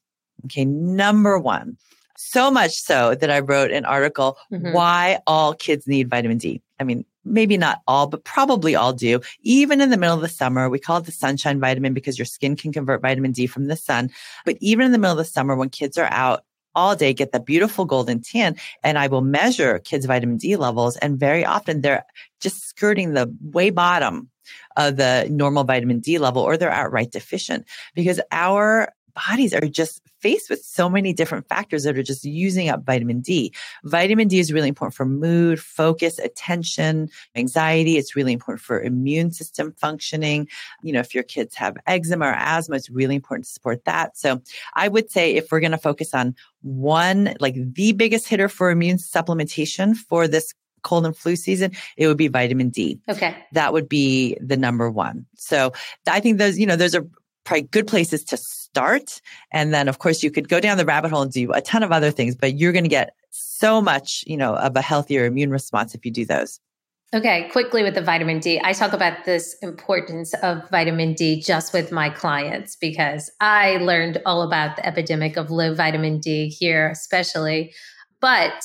Okay. 0.46 0.64
Number 0.64 1.38
one. 1.38 1.76
So 2.16 2.50
much 2.50 2.72
so 2.72 3.14
that 3.14 3.30
I 3.30 3.40
wrote 3.40 3.70
an 3.70 3.84
article, 3.84 4.38
mm-hmm. 4.52 4.72
why 4.72 5.20
all 5.26 5.54
kids 5.54 5.86
need 5.86 6.08
vitamin 6.08 6.38
D. 6.38 6.62
I 6.78 6.84
mean, 6.84 7.04
maybe 7.24 7.56
not 7.56 7.80
all, 7.86 8.06
but 8.06 8.24
probably 8.24 8.74
all 8.74 8.92
do. 8.92 9.20
Even 9.42 9.80
in 9.80 9.90
the 9.90 9.96
middle 9.96 10.14
of 10.14 10.20
the 10.20 10.28
summer, 10.28 10.68
we 10.68 10.78
call 10.78 10.98
it 10.98 11.06
the 11.06 11.12
sunshine 11.12 11.60
vitamin 11.60 11.94
because 11.94 12.18
your 12.18 12.26
skin 12.26 12.56
can 12.56 12.72
convert 12.72 13.02
vitamin 13.02 13.32
D 13.32 13.46
from 13.46 13.66
the 13.66 13.76
sun. 13.76 14.10
But 14.44 14.56
even 14.60 14.86
in 14.86 14.92
the 14.92 14.98
middle 14.98 15.18
of 15.18 15.18
the 15.18 15.24
summer, 15.24 15.56
when 15.56 15.70
kids 15.70 15.98
are 15.98 16.08
out 16.10 16.44
all 16.74 16.96
day, 16.96 17.12
get 17.12 17.32
the 17.32 17.40
beautiful 17.40 17.84
golden 17.84 18.20
tan, 18.20 18.56
and 18.82 18.98
I 18.98 19.06
will 19.06 19.20
measure 19.20 19.78
kids' 19.78 20.06
vitamin 20.06 20.38
D 20.38 20.56
levels. 20.56 20.96
And 20.96 21.18
very 21.18 21.44
often 21.44 21.80
they're 21.80 22.04
just 22.40 22.66
skirting 22.68 23.12
the 23.12 23.32
way 23.40 23.70
bottom 23.70 24.30
of 24.76 24.96
the 24.96 25.26
normal 25.30 25.64
vitamin 25.64 26.00
D 26.00 26.18
level, 26.18 26.42
or 26.42 26.56
they're 26.56 26.70
outright 26.70 27.12
deficient 27.12 27.64
because 27.94 28.20
our 28.32 28.92
bodies 29.14 29.54
are 29.54 29.68
just 29.68 30.00
faced 30.20 30.48
with 30.48 30.62
so 30.64 30.88
many 30.88 31.12
different 31.12 31.46
factors 31.48 31.84
that 31.84 31.98
are 31.98 32.02
just 32.02 32.24
using 32.24 32.68
up 32.68 32.84
vitamin 32.84 33.20
D. 33.20 33.52
Vitamin 33.84 34.28
D 34.28 34.38
is 34.38 34.52
really 34.52 34.68
important 34.68 34.94
for 34.94 35.04
mood, 35.04 35.60
focus, 35.60 36.18
attention, 36.18 37.10
anxiety. 37.36 37.96
It's 37.96 38.16
really 38.16 38.32
important 38.32 38.62
for 38.62 38.80
immune 38.80 39.32
system 39.32 39.74
functioning. 39.76 40.48
You 40.82 40.94
know, 40.94 41.00
if 41.00 41.14
your 41.14 41.24
kids 41.24 41.54
have 41.56 41.76
eczema 41.86 42.26
or 42.26 42.34
asthma, 42.34 42.76
it's 42.76 42.90
really 42.90 43.14
important 43.14 43.44
to 43.44 43.52
support 43.52 43.84
that. 43.84 44.16
So 44.16 44.40
I 44.74 44.88
would 44.88 45.10
say 45.10 45.34
if 45.34 45.52
we're 45.52 45.60
going 45.60 45.72
to 45.72 45.78
focus 45.78 46.14
on 46.14 46.34
one, 46.62 47.34
like 47.40 47.54
the 47.54 47.92
biggest 47.92 48.28
hitter 48.28 48.48
for 48.48 48.70
immune 48.70 48.96
supplementation 48.96 49.94
for 49.94 50.26
this 50.26 50.54
cold 50.82 51.06
and 51.06 51.16
flu 51.16 51.34
season, 51.34 51.72
it 51.96 52.06
would 52.06 52.16
be 52.16 52.28
vitamin 52.28 52.68
D. 52.68 53.00
Okay. 53.08 53.36
That 53.52 53.72
would 53.72 53.88
be 53.88 54.36
the 54.40 54.56
number 54.56 54.90
one. 54.90 55.26
So 55.36 55.72
I 56.06 56.20
think 56.20 56.38
those, 56.38 56.58
you 56.58 56.66
know, 56.66 56.76
those 56.76 56.94
are 56.94 57.06
probably 57.44 57.62
good 57.62 57.86
places 57.86 58.24
to 58.24 58.36
start. 58.36 59.20
And 59.52 59.72
then 59.72 59.88
of 59.88 59.98
course 59.98 60.22
you 60.22 60.30
could 60.30 60.48
go 60.48 60.60
down 60.60 60.78
the 60.78 60.84
rabbit 60.84 61.10
hole 61.10 61.22
and 61.22 61.32
do 61.32 61.52
a 61.52 61.60
ton 61.60 61.82
of 61.82 61.92
other 61.92 62.10
things, 62.10 62.34
but 62.34 62.54
you're 62.54 62.72
going 62.72 62.84
to 62.84 62.90
get 62.90 63.14
so 63.30 63.80
much, 63.80 64.24
you 64.26 64.36
know, 64.36 64.56
of 64.56 64.76
a 64.76 64.82
healthier 64.82 65.26
immune 65.26 65.50
response 65.50 65.94
if 65.94 66.04
you 66.04 66.10
do 66.10 66.24
those. 66.24 66.60
Okay, 67.14 67.48
quickly 67.52 67.84
with 67.84 67.94
the 67.94 68.02
vitamin 68.02 68.40
D. 68.40 68.60
I 68.64 68.72
talk 68.72 68.92
about 68.92 69.24
this 69.24 69.54
importance 69.62 70.34
of 70.42 70.68
vitamin 70.68 71.14
D 71.14 71.40
just 71.40 71.72
with 71.72 71.92
my 71.92 72.10
clients 72.10 72.74
because 72.74 73.30
I 73.40 73.76
learned 73.76 74.20
all 74.26 74.42
about 74.42 74.74
the 74.74 74.84
epidemic 74.84 75.36
of 75.36 75.48
low 75.48 75.74
vitamin 75.74 76.18
D 76.18 76.48
here, 76.48 76.88
especially. 76.88 77.72
But 78.20 78.64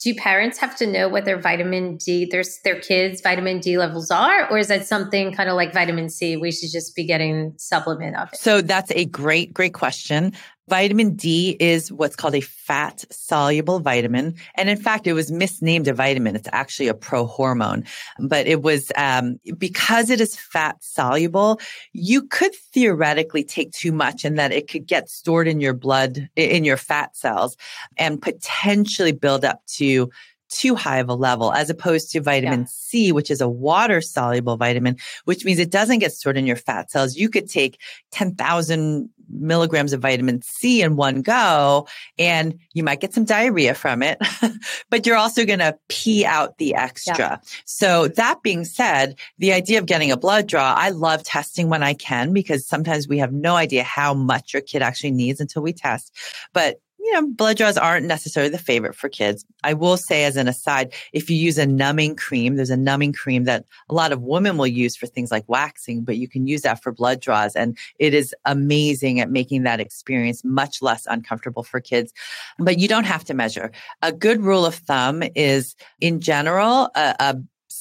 do 0.00 0.14
parents 0.14 0.58
have 0.58 0.76
to 0.76 0.86
know 0.86 1.08
what 1.08 1.24
their 1.24 1.40
vitamin 1.40 1.96
D, 1.96 2.26
their, 2.30 2.42
their 2.64 2.80
kids' 2.80 3.20
vitamin 3.20 3.60
D 3.60 3.78
levels 3.78 4.10
are? 4.10 4.50
Or 4.50 4.58
is 4.58 4.68
that 4.68 4.86
something 4.86 5.32
kind 5.32 5.48
of 5.48 5.56
like 5.56 5.72
vitamin 5.72 6.10
C? 6.10 6.36
We 6.36 6.52
should 6.52 6.70
just 6.70 6.94
be 6.94 7.04
getting 7.04 7.54
supplement 7.56 8.16
of 8.16 8.28
it. 8.32 8.38
So 8.38 8.60
that's 8.60 8.92
a 8.92 9.06
great, 9.06 9.54
great 9.54 9.72
question. 9.72 10.32
Vitamin 10.68 11.14
D 11.14 11.56
is 11.60 11.92
what's 11.92 12.16
called 12.16 12.34
a 12.34 12.40
fat 12.40 13.04
soluble 13.10 13.78
vitamin. 13.78 14.34
And 14.56 14.68
in 14.68 14.76
fact, 14.76 15.06
it 15.06 15.12
was 15.12 15.30
misnamed 15.30 15.86
a 15.86 15.94
vitamin. 15.94 16.34
It's 16.34 16.48
actually 16.52 16.88
a 16.88 16.94
prohormone, 16.94 17.86
but 18.18 18.48
it 18.48 18.62
was, 18.62 18.90
um, 18.96 19.38
because 19.56 20.10
it 20.10 20.20
is 20.20 20.36
fat 20.36 20.76
soluble, 20.80 21.60
you 21.92 22.22
could 22.22 22.54
theoretically 22.72 23.44
take 23.44 23.70
too 23.72 23.92
much 23.92 24.24
and 24.24 24.38
that 24.38 24.50
it 24.50 24.68
could 24.68 24.86
get 24.86 25.08
stored 25.08 25.46
in 25.46 25.60
your 25.60 25.74
blood, 25.74 26.28
in 26.34 26.64
your 26.64 26.76
fat 26.76 27.16
cells 27.16 27.56
and 27.96 28.20
potentially 28.20 29.12
build 29.12 29.44
up 29.44 29.62
to 29.66 30.10
too 30.48 30.74
high 30.74 30.98
of 30.98 31.08
a 31.08 31.14
level 31.14 31.52
as 31.52 31.70
opposed 31.70 32.10
to 32.12 32.20
vitamin 32.20 32.60
yeah. 32.60 32.66
C, 32.68 33.12
which 33.12 33.30
is 33.30 33.40
a 33.40 33.48
water 33.48 34.00
soluble 34.00 34.56
vitamin, 34.56 34.96
which 35.24 35.44
means 35.44 35.58
it 35.58 35.70
doesn't 35.70 35.98
get 35.98 36.12
stored 36.12 36.36
in 36.36 36.46
your 36.46 36.56
fat 36.56 36.90
cells. 36.90 37.16
You 37.16 37.28
could 37.28 37.48
take 37.48 37.80
10,000 38.12 39.10
milligrams 39.30 39.92
of 39.92 40.00
vitamin 40.00 40.42
C 40.42 40.82
in 40.82 40.96
one 40.96 41.22
go 41.22 41.86
and 42.18 42.58
you 42.72 42.82
might 42.82 43.00
get 43.00 43.14
some 43.14 43.24
diarrhea 43.24 43.74
from 43.74 44.02
it, 44.02 44.18
but 44.90 45.06
you're 45.06 45.16
also 45.16 45.44
going 45.44 45.58
to 45.58 45.76
pee 45.88 46.24
out 46.24 46.58
the 46.58 46.74
extra. 46.74 47.16
Yeah. 47.18 47.36
So 47.64 48.08
that 48.08 48.42
being 48.42 48.64
said, 48.64 49.16
the 49.38 49.52
idea 49.52 49.78
of 49.78 49.86
getting 49.86 50.10
a 50.10 50.16
blood 50.16 50.46
draw, 50.46 50.74
I 50.76 50.90
love 50.90 51.22
testing 51.22 51.68
when 51.68 51.82
I 51.82 51.94
can 51.94 52.32
because 52.32 52.66
sometimes 52.66 53.08
we 53.08 53.18
have 53.18 53.32
no 53.32 53.56
idea 53.56 53.82
how 53.82 54.14
much 54.14 54.52
your 54.52 54.62
kid 54.62 54.82
actually 54.82 55.12
needs 55.12 55.40
until 55.40 55.62
we 55.62 55.72
test. 55.72 56.14
But 56.52 56.80
you 57.06 57.12
know, 57.12 57.28
blood 57.28 57.56
draws 57.56 57.78
aren't 57.78 58.06
necessarily 58.06 58.50
the 58.50 58.58
favorite 58.58 58.96
for 58.96 59.08
kids. 59.08 59.44
I 59.62 59.74
will 59.74 59.96
say 59.96 60.24
as 60.24 60.36
an 60.36 60.48
aside, 60.48 60.92
if 61.12 61.30
you 61.30 61.36
use 61.36 61.56
a 61.56 61.64
numbing 61.64 62.16
cream, 62.16 62.56
there's 62.56 62.70
a 62.70 62.76
numbing 62.76 63.12
cream 63.12 63.44
that 63.44 63.64
a 63.88 63.94
lot 63.94 64.10
of 64.10 64.22
women 64.22 64.56
will 64.56 64.66
use 64.66 64.96
for 64.96 65.06
things 65.06 65.30
like 65.30 65.48
waxing, 65.48 66.02
but 66.02 66.16
you 66.16 66.26
can 66.26 66.48
use 66.48 66.62
that 66.62 66.82
for 66.82 66.90
blood 66.90 67.20
draws. 67.20 67.54
And 67.54 67.78
it 68.00 68.12
is 68.12 68.34
amazing 68.44 69.20
at 69.20 69.30
making 69.30 69.62
that 69.62 69.78
experience 69.78 70.42
much 70.42 70.82
less 70.82 71.06
uncomfortable 71.06 71.62
for 71.62 71.80
kids. 71.80 72.12
But 72.58 72.80
you 72.80 72.88
don't 72.88 73.04
have 73.04 73.22
to 73.26 73.34
measure. 73.34 73.70
A 74.02 74.10
good 74.10 74.40
rule 74.40 74.66
of 74.66 74.74
thumb 74.74 75.22
is 75.36 75.76
in 76.00 76.20
general, 76.20 76.90
a, 76.96 77.14
a 77.20 77.36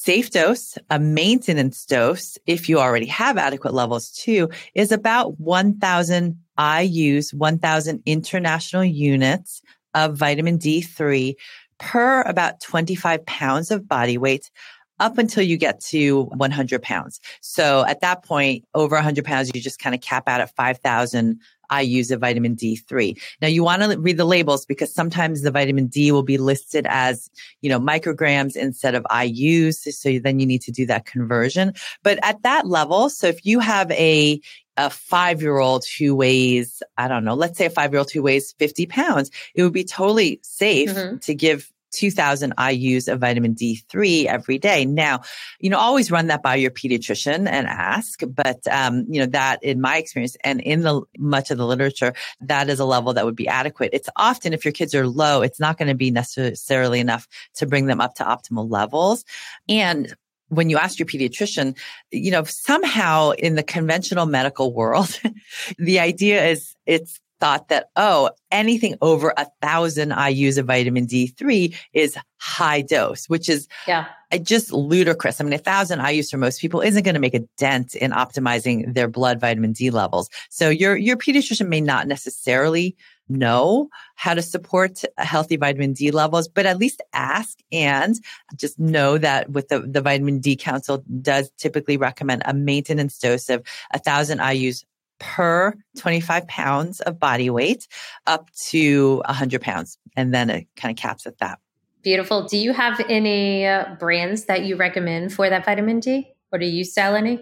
safe 0.05 0.29
dose, 0.29 0.77
a 0.91 0.99
maintenance 0.99 1.83
dose, 1.83 2.37
if 2.45 2.69
you 2.69 2.77
already 2.77 3.07
have 3.07 3.39
adequate 3.39 3.73
levels 3.73 4.11
too, 4.11 4.47
is 4.75 4.91
about 4.91 5.39
1000 5.39 6.37
IUs, 6.59 7.33
1000 7.33 8.03
international 8.05 8.83
units 8.83 9.63
of 9.95 10.15
vitamin 10.15 10.59
D3 10.59 11.33
per 11.79 12.21
about 12.21 12.61
25 12.61 13.25
pounds 13.25 13.71
of 13.71 13.87
body 13.87 14.19
weight 14.19 14.51
up 14.99 15.17
until 15.17 15.43
you 15.43 15.57
get 15.57 15.79
to 15.81 16.25
100 16.35 16.83
pounds. 16.83 17.19
So 17.41 17.83
at 17.87 18.01
that 18.01 18.23
point, 18.23 18.63
over 18.75 18.95
100 18.95 19.25
pounds, 19.25 19.49
you 19.55 19.59
just 19.59 19.79
kind 19.79 19.95
of 19.95 20.01
cap 20.01 20.29
out 20.29 20.39
at 20.39 20.55
5,000 20.55 21.39
IUs 21.71 22.11
a 22.11 22.17
vitamin 22.17 22.55
D3. 22.55 23.19
Now 23.41 23.47
you 23.47 23.63
want 23.63 23.81
to 23.81 23.97
read 23.99 24.17
the 24.17 24.25
labels 24.25 24.65
because 24.65 24.93
sometimes 24.93 25.41
the 25.41 25.51
vitamin 25.51 25.87
D 25.87 26.11
will 26.11 26.23
be 26.23 26.37
listed 26.37 26.85
as, 26.89 27.29
you 27.61 27.69
know, 27.69 27.79
micrograms 27.79 28.55
instead 28.55 28.95
of 28.95 29.03
IUs. 29.11 29.75
So 29.93 30.19
then 30.19 30.39
you 30.39 30.45
need 30.45 30.61
to 30.63 30.71
do 30.71 30.85
that 30.87 31.05
conversion. 31.05 31.73
But 32.03 32.19
at 32.23 32.41
that 32.43 32.67
level, 32.67 33.09
so 33.09 33.27
if 33.27 33.45
you 33.45 33.59
have 33.59 33.91
a, 33.91 34.39
a 34.77 34.89
five 34.89 35.41
year 35.41 35.57
old 35.57 35.85
who 35.97 36.15
weighs, 36.15 36.81
I 36.97 37.07
don't 37.07 37.23
know, 37.23 37.35
let's 37.35 37.57
say 37.57 37.65
a 37.65 37.69
five 37.69 37.91
year 37.91 37.99
old 37.99 38.11
who 38.11 38.23
weighs 38.23 38.53
50 38.59 38.85
pounds, 38.87 39.31
it 39.53 39.63
would 39.63 39.73
be 39.73 39.83
totally 39.83 40.39
safe 40.43 40.89
mm-hmm. 40.89 41.17
to 41.17 41.35
give 41.35 41.71
2000 41.95 42.55
IUs 42.57 43.11
of 43.11 43.19
vitamin 43.19 43.55
D3 43.55 44.25
every 44.25 44.57
day. 44.57 44.85
Now, 44.85 45.21
you 45.59 45.69
know, 45.69 45.77
always 45.77 46.11
run 46.11 46.27
that 46.27 46.43
by 46.43 46.55
your 46.55 46.71
pediatrician 46.71 47.47
and 47.47 47.67
ask, 47.67 48.21
but, 48.27 48.65
um, 48.69 49.05
you 49.09 49.19
know, 49.19 49.27
that 49.27 49.63
in 49.63 49.81
my 49.81 49.97
experience 49.97 50.37
and 50.43 50.61
in 50.61 50.81
the 50.81 51.01
much 51.17 51.51
of 51.51 51.57
the 51.57 51.65
literature, 51.65 52.13
that 52.41 52.69
is 52.69 52.79
a 52.79 52.85
level 52.85 53.13
that 53.13 53.25
would 53.25 53.35
be 53.35 53.47
adequate. 53.47 53.91
It's 53.93 54.09
often 54.15 54.53
if 54.53 54.65
your 54.65 54.71
kids 54.71 54.93
are 54.93 55.07
low, 55.07 55.41
it's 55.41 55.59
not 55.59 55.77
going 55.77 55.89
to 55.89 55.95
be 55.95 56.11
necessarily 56.11 56.99
enough 56.99 57.27
to 57.55 57.65
bring 57.65 57.85
them 57.85 58.01
up 58.01 58.15
to 58.15 58.23
optimal 58.23 58.69
levels. 58.69 59.25
And 59.69 60.15
when 60.49 60.69
you 60.69 60.77
ask 60.77 60.99
your 60.99 61.07
pediatrician, 61.07 61.77
you 62.11 62.31
know, 62.31 62.43
somehow 62.43 63.31
in 63.31 63.55
the 63.55 63.63
conventional 63.63 64.25
medical 64.25 64.73
world, 64.73 65.19
the 65.77 65.99
idea 65.99 66.45
is 66.45 66.75
it's 66.85 67.19
thought 67.39 67.69
that, 67.69 67.89
oh, 67.95 68.29
anything 68.51 68.95
over 69.01 69.33
a 69.37 69.47
thousand 69.61 70.11
IUs 70.11 70.57
of 70.57 70.65
vitamin 70.65 71.07
D3 71.07 71.75
is 71.93 72.17
high 72.37 72.81
dose, 72.81 73.25
which 73.27 73.49
is 73.49 73.67
yeah. 73.87 74.07
just 74.41 74.71
ludicrous. 74.71 75.39
I 75.39 75.43
mean, 75.43 75.53
a 75.53 75.57
thousand 75.57 75.99
IUs 75.99 76.29
for 76.29 76.37
most 76.37 76.61
people 76.61 76.81
isn't 76.81 77.03
going 77.03 77.15
to 77.15 77.19
make 77.19 77.33
a 77.33 77.45
dent 77.57 77.95
in 77.95 78.11
optimizing 78.11 78.93
their 78.93 79.07
blood 79.07 79.39
vitamin 79.39 79.73
D 79.73 79.89
levels. 79.89 80.29
So 80.49 80.69
your, 80.69 80.95
your 80.95 81.17
pediatrician 81.17 81.67
may 81.67 81.81
not 81.81 82.07
necessarily 82.07 82.95
know 83.27 83.89
how 84.15 84.33
to 84.33 84.41
support 84.41 85.01
healthy 85.17 85.57
vitamin 85.57 85.93
D 85.93 86.11
levels, 86.11 86.47
but 86.47 86.65
at 86.65 86.77
least 86.77 87.01
ask 87.13 87.57
and 87.71 88.15
just 88.55 88.77
know 88.79 89.17
that 89.17 89.49
with 89.49 89.67
the, 89.69 89.79
the 89.79 90.01
vitamin 90.01 90.39
D 90.39 90.55
council 90.55 91.03
does 91.21 91.49
typically 91.57 91.97
recommend 91.97 92.43
a 92.45 92.53
maintenance 92.53 93.17
dose 93.17 93.49
of 93.49 93.65
a 93.91 93.99
thousand 93.99 94.39
IUs 94.39 94.83
per 95.19 95.73
25 95.97 96.47
pounds 96.47 97.01
of 97.01 97.19
body 97.19 97.49
weight 97.49 97.87
up 98.27 98.49
to 98.69 99.17
100 99.25 99.61
pounds. 99.61 99.97
And 100.15 100.33
then 100.33 100.49
it 100.49 100.67
kind 100.75 100.97
of 100.97 101.01
caps 101.01 101.25
at 101.25 101.37
that. 101.39 101.59
Beautiful. 102.03 102.43
Do 102.43 102.57
you 102.57 102.71
have 102.71 103.01
any 103.09 103.65
uh, 103.65 103.95
brands 103.99 104.45
that 104.45 104.63
you 104.63 104.75
recommend 104.75 105.33
for 105.33 105.49
that 105.49 105.65
vitamin 105.65 105.99
D 105.99 106.31
or 106.51 106.59
do 106.59 106.65
you 106.65 106.83
sell 106.83 107.15
any? 107.15 107.41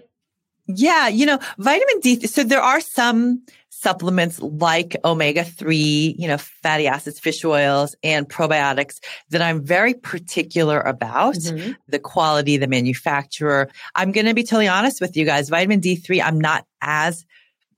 Yeah, 0.66 1.08
you 1.08 1.26
know, 1.26 1.38
vitamin 1.58 2.00
D. 2.00 2.26
So 2.26 2.42
there 2.42 2.62
are 2.62 2.80
some 2.80 3.42
supplements 3.68 4.40
like 4.40 4.96
omega 5.04 5.44
3, 5.44 6.16
you 6.18 6.26
know, 6.26 6.38
fatty 6.38 6.86
acids, 6.86 7.20
fish 7.20 7.44
oils, 7.44 7.94
and 8.02 8.26
probiotics 8.26 8.98
that 9.28 9.42
I'm 9.42 9.62
very 9.62 9.92
particular 9.92 10.80
about 10.80 11.34
mm-hmm. 11.34 11.72
the 11.88 11.98
quality, 11.98 12.56
the 12.56 12.66
manufacturer. 12.66 13.68
I'm 13.94 14.10
going 14.10 14.26
to 14.26 14.32
be 14.32 14.42
totally 14.42 14.68
honest 14.68 15.02
with 15.02 15.16
you 15.16 15.26
guys. 15.26 15.50
Vitamin 15.50 15.82
D3, 15.82 16.22
I'm 16.24 16.40
not 16.40 16.64
as 16.80 17.26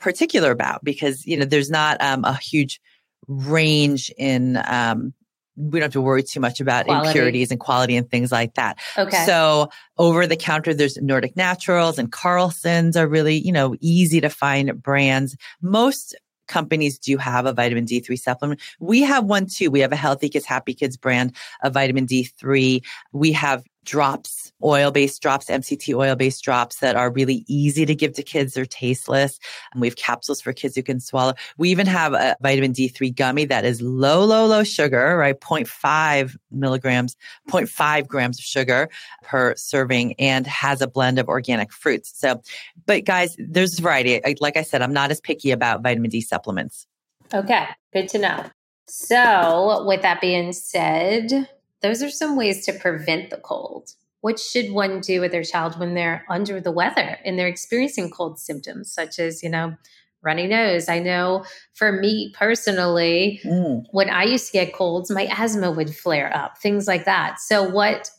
particular 0.06 0.52
about 0.52 0.84
because, 0.84 1.26
you 1.26 1.36
know, 1.36 1.44
there's 1.44 1.68
not 1.68 2.00
um, 2.00 2.24
a 2.24 2.36
huge 2.36 2.80
range 3.26 4.08
in 4.16 4.56
um, 4.64 5.12
we 5.56 5.80
don't 5.80 5.86
have 5.86 5.92
to 5.94 6.00
worry 6.00 6.22
too 6.22 6.38
much 6.38 6.60
about 6.60 6.84
quality. 6.84 7.08
impurities 7.08 7.50
and 7.50 7.58
quality 7.58 7.96
and 7.96 8.08
things 8.08 8.30
like 8.30 8.54
that. 8.54 8.78
Okay. 8.96 9.24
So 9.26 9.68
over 9.98 10.24
the 10.28 10.36
counter, 10.36 10.72
there's 10.72 10.96
Nordic 10.98 11.36
Naturals 11.36 11.98
and 11.98 12.12
Carlson's 12.12 12.96
are 12.96 13.08
really, 13.08 13.34
you 13.34 13.50
know, 13.50 13.74
easy 13.80 14.20
to 14.20 14.30
find 14.30 14.80
brands. 14.80 15.36
Most 15.60 16.14
companies 16.46 17.00
do 17.00 17.16
have 17.16 17.46
a 17.46 17.52
vitamin 17.52 17.84
D3 17.84 18.16
supplement. 18.16 18.60
We 18.78 19.00
have 19.02 19.24
one 19.24 19.46
too. 19.46 19.72
We 19.72 19.80
have 19.80 19.90
a 19.90 19.96
Healthy 19.96 20.28
Kids, 20.28 20.46
Happy 20.46 20.72
Kids 20.72 20.96
brand 20.96 21.34
of 21.64 21.74
vitamin 21.74 22.06
D3. 22.06 22.80
We 23.12 23.32
have 23.32 23.64
drops, 23.86 24.52
oil 24.62 24.90
based 24.90 25.22
drops, 25.22 25.46
MCT 25.46 25.94
oil 25.94 26.16
based 26.16 26.42
drops 26.44 26.80
that 26.80 26.96
are 26.96 27.10
really 27.10 27.44
easy 27.48 27.86
to 27.86 27.94
give 27.94 28.12
to 28.14 28.22
kids. 28.22 28.54
They're 28.54 28.66
tasteless. 28.66 29.38
And 29.72 29.80
we 29.80 29.86
have 29.86 29.96
capsules 29.96 30.40
for 30.40 30.52
kids 30.52 30.74
who 30.74 30.82
can 30.82 31.00
swallow. 31.00 31.34
We 31.56 31.70
even 31.70 31.86
have 31.86 32.12
a 32.12 32.36
vitamin 32.40 32.72
D3 32.72 33.14
gummy 33.14 33.44
that 33.46 33.64
is 33.64 33.80
low, 33.80 34.24
low, 34.24 34.46
low 34.46 34.64
sugar, 34.64 35.16
right? 35.16 35.38
0.5 35.40 36.36
milligrams, 36.50 37.16
0.5 37.48 38.06
grams 38.06 38.38
of 38.38 38.44
sugar 38.44 38.88
per 39.22 39.54
serving 39.56 40.14
and 40.18 40.46
has 40.46 40.82
a 40.82 40.86
blend 40.86 41.18
of 41.18 41.28
organic 41.28 41.72
fruits. 41.72 42.12
So, 42.14 42.42
but 42.84 43.04
guys, 43.04 43.36
there's 43.38 43.78
variety. 43.78 44.20
Like 44.40 44.56
I 44.56 44.62
said, 44.62 44.82
I'm 44.82 44.92
not 44.92 45.10
as 45.10 45.20
picky 45.20 45.50
about 45.50 45.82
vitamin 45.82 46.10
D 46.10 46.20
supplements. 46.20 46.86
Okay. 47.32 47.66
Good 47.92 48.08
to 48.10 48.18
know. 48.18 48.44
So, 48.88 49.84
with 49.84 50.02
that 50.02 50.20
being 50.20 50.52
said, 50.52 51.48
those 51.82 52.02
are 52.02 52.10
some 52.10 52.36
ways 52.36 52.64
to 52.66 52.72
prevent 52.72 53.30
the 53.30 53.36
cold. 53.36 53.92
What 54.20 54.38
should 54.38 54.72
one 54.72 55.00
do 55.00 55.20
with 55.20 55.30
their 55.30 55.44
child 55.44 55.78
when 55.78 55.94
they're 55.94 56.24
under 56.28 56.60
the 56.60 56.72
weather 56.72 57.18
and 57.24 57.38
they're 57.38 57.46
experiencing 57.46 58.10
cold 58.10 58.40
symptoms, 58.40 58.92
such 58.92 59.18
as, 59.18 59.42
you 59.42 59.48
know, 59.48 59.76
runny 60.22 60.46
nose? 60.46 60.88
I 60.88 60.98
know 60.98 61.44
for 61.74 61.92
me 61.92 62.32
personally, 62.36 63.40
mm. 63.44 63.84
when 63.92 64.10
I 64.10 64.24
used 64.24 64.46
to 64.46 64.52
get 64.52 64.74
colds, 64.74 65.10
my 65.10 65.28
asthma 65.30 65.70
would 65.70 65.94
flare 65.94 66.34
up, 66.34 66.58
things 66.58 66.88
like 66.88 67.04
that. 67.04 67.38
So, 67.38 67.68
what 67.68 68.10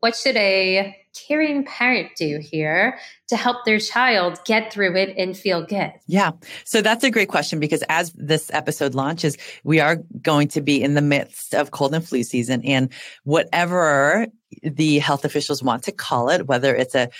what 0.00 0.14
should 0.14 0.36
a 0.36 0.96
caring 1.14 1.64
parent 1.64 2.10
do 2.16 2.38
here 2.42 2.98
to 3.28 3.36
help 3.36 3.64
their 3.64 3.78
child 3.78 4.40
get 4.44 4.72
through 4.72 4.96
it 4.96 5.14
and 5.16 5.36
feel 5.36 5.64
good? 5.64 5.92
Yeah. 6.06 6.32
So 6.64 6.82
that's 6.82 7.04
a 7.04 7.10
great 7.10 7.28
question 7.28 7.60
because 7.60 7.82
as 7.88 8.12
this 8.12 8.50
episode 8.52 8.94
launches, 8.94 9.36
we 9.64 9.80
are 9.80 9.96
going 10.22 10.48
to 10.48 10.60
be 10.60 10.82
in 10.82 10.94
the 10.94 11.02
midst 11.02 11.54
of 11.54 11.70
cold 11.70 11.94
and 11.94 12.06
flu 12.06 12.22
season 12.22 12.62
and 12.64 12.92
whatever 13.24 14.26
the 14.62 14.98
health 14.98 15.24
officials 15.24 15.62
want 15.62 15.84
to 15.84 15.92
call 15.92 16.30
it, 16.30 16.46
whether 16.46 16.74
it's 16.74 16.94
a 16.94 17.10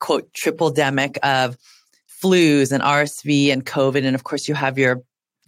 quote 0.00 0.32
triple 0.34 0.72
demic 0.72 1.18
of 1.22 1.56
flus 2.22 2.72
and 2.72 2.82
RSV 2.82 3.52
and 3.52 3.64
COVID. 3.64 4.04
And 4.04 4.14
of 4.14 4.24
course 4.24 4.48
you 4.48 4.54
have 4.54 4.78
your 4.78 5.02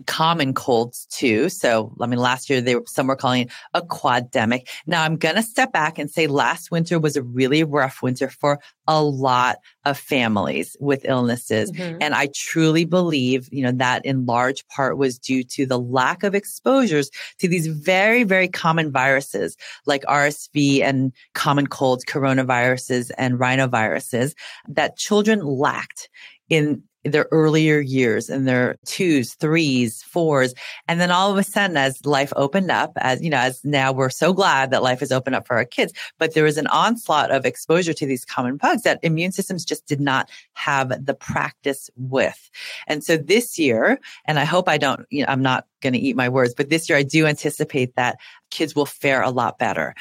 common 0.07 0.55
colds 0.55 1.07
too. 1.07 1.49
So, 1.49 1.95
I 2.01 2.07
mean, 2.07 2.19
last 2.19 2.51
year 2.51 2.61
they 2.61 2.77
were, 2.77 2.85
some 2.87 3.07
were 3.07 3.17
calling 3.17 3.43
it 3.43 3.51
a 3.75 3.83
quademic. 3.83 4.69
Now 4.87 5.03
I'm 5.03 5.17
going 5.17 5.37
to 5.37 5.43
step 5.43 5.73
back 5.73 5.99
and 5.99 6.11
say 6.11 6.27
last 6.27 6.71
winter 6.71 6.99
was 6.99 7.17
a 7.17 7.23
really 7.23 7.65
rough 7.65 8.03
winter 8.03 8.29
for 8.29 8.61
a 8.87 9.03
lot 9.03 9.59
of 9.85 9.99
families 9.99 10.77
with 10.81 11.05
illnesses. 11.05 11.71
Mm-hmm. 11.71 11.99
And 12.01 12.15
I 12.15 12.29
truly 12.35 12.85
believe, 12.85 13.49
you 13.53 13.63
know, 13.63 13.73
that 13.73 14.05
in 14.05 14.27
large 14.27 14.67
part 14.69 14.99
was 14.99 15.19
due 15.19 15.45
to 15.45 15.67
the 15.67 15.79
lack 15.79 16.23
of 16.23 16.35
exposures 16.35 17.11
to 17.39 17.49
these 17.49 17.67
very, 17.67 18.25
very 18.25 18.49
common 18.49 18.91
viruses 18.91 19.57
like 19.87 20.03
RSV 20.03 20.83
and 20.83 21.13
common 21.35 21.67
colds, 21.67 22.05
coronaviruses 22.05 23.11
and 23.17 23.39
rhinoviruses 23.39 24.35
that 24.69 24.97
children 24.97 25.41
lacked 25.41 26.09
in 26.49 26.83
their 27.05 27.27
earlier 27.31 27.81
years 27.81 28.29
in 28.29 28.45
their 28.45 28.77
twos, 28.85 29.35
threes, 29.35 30.03
fours. 30.03 30.55
And 30.89 31.01
then 31.01 31.11
all 31.11 31.31
of 31.31 31.39
a 31.39 31.43
sudden, 31.43 31.77
as 31.77 32.05
life 32.05 32.33
opened 32.37 32.71
up, 32.71 32.93
as 32.99 33.23
you 33.23 33.31
know, 33.31 33.39
as 33.39 33.65
now 33.65 33.93
we're 33.93 34.11
so 34.11 34.33
glad 34.33 34.71
that 34.71 34.83
life 34.83 35.01
has 35.01 35.13
opened 35.13 35.37
up 35.37 35.47
for 35.47 35.57
our 35.57 35.65
kids, 35.65 35.93
but 36.19 36.35
there 36.35 36.45
was 36.45 36.59
an 36.59 36.67
onslaught 36.69 37.31
of 37.31 37.47
exposure 37.47 37.95
to 37.95 38.07
these 38.07 38.25
common 38.25 38.57
bugs 38.57 38.83
that 38.83 39.01
immune 39.03 39.33
systems 39.33 39.65
just 39.65 39.87
did 39.87 40.01
not 40.01 40.31
have 40.55 41.05
the 41.05 41.15
practice 41.15 41.91
with. 41.97 42.51
And 42.87 43.03
so 43.03 43.17
this 43.17 43.59
year, 43.59 43.99
and 44.27 44.39
I 44.39 44.45
hope 44.45 44.69
I 44.69 44.79
don't, 44.79 45.07
you 45.11 45.25
know, 45.25 45.33
I'm 45.33 45.43
not 45.43 45.67
going 45.81 45.93
to 45.93 45.99
eat 45.99 46.17
my 46.17 46.29
words, 46.29 46.55
but 46.55 46.69
this 46.69 46.89
year 46.89 46.99
I 46.99 47.03
do 47.03 47.27
anticipate 47.27 47.95
that 47.97 48.19
kids 48.51 48.75
will 48.75 48.87
fare 48.87 49.23
a 49.23 49.31
lot 49.31 49.59
better. 49.59 49.95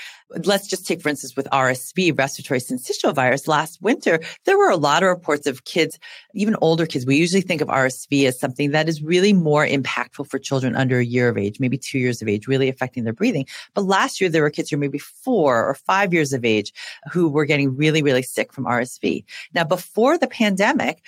Let's 0.46 0.68
just 0.68 0.86
take, 0.86 1.02
for 1.02 1.10
instance, 1.10 1.36
with 1.36 1.48
RSV, 1.52 2.18
respiratory 2.18 2.60
syncytial 2.60 3.14
virus, 3.14 3.48
last 3.48 3.82
winter, 3.82 4.20
there 4.46 4.58
were 4.58 4.70
a 4.70 4.78
lot 4.78 5.04
of 5.04 5.10
reports 5.10 5.48
of 5.48 5.66
kids, 5.66 5.98
even 6.34 6.56
older 6.62 6.86
kids. 6.86 7.06
We 7.06 7.16
usually 7.16 7.42
think 7.42 7.62
of 7.62 7.68
RSV 7.68 8.28
as 8.28 8.40
something 8.40 8.72
that 8.72 8.90
is 8.90 9.02
really 9.02 9.34
more 9.34 9.66
impactful 9.66 10.30
for 10.30 10.40
children 10.40 10.76
under 10.76 11.00
a 11.00 11.06
year 11.06 11.30
of 11.30 11.38
age, 11.38 11.60
maybe 11.60 11.78
two 11.78 12.00
years 12.00 12.22
of 12.22 12.28
age, 12.28 12.48
really 12.48 12.70
affecting 12.70 13.04
their 13.04 13.14
breathing. 13.14 13.46
But 13.74 13.86
last 13.86 14.20
year, 14.20 14.30
there 14.30 14.42
were 14.42 14.50
kids 14.50 14.70
who 14.70 14.78
were 14.78 14.82
maybe 14.82 15.00
four 15.00 15.66
or 15.66 15.76
five 15.76 16.14
years 16.14 16.34
of 16.34 16.44
age 16.44 16.74
who 17.12 17.30
were 17.30 17.46
getting 17.46 17.76
really, 17.76 18.02
really 18.02 18.24
sick 18.24 18.54
from 18.54 18.66
RSV. 18.66 19.24
Now, 19.54 19.64
before 19.64 20.18
the 20.18 20.28
pandemic, 20.28 21.04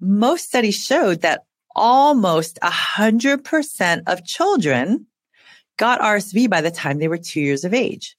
most 0.00 0.46
studies 0.46 0.82
showed 0.82 1.20
that 1.22 1.44
almost 1.74 2.58
100% 2.62 4.02
of 4.06 4.24
children 4.24 5.06
got 5.76 6.00
RSV 6.00 6.48
by 6.50 6.60
the 6.60 6.70
time 6.70 6.98
they 6.98 7.08
were 7.08 7.18
two 7.18 7.40
years 7.40 7.64
of 7.64 7.74
age. 7.74 8.16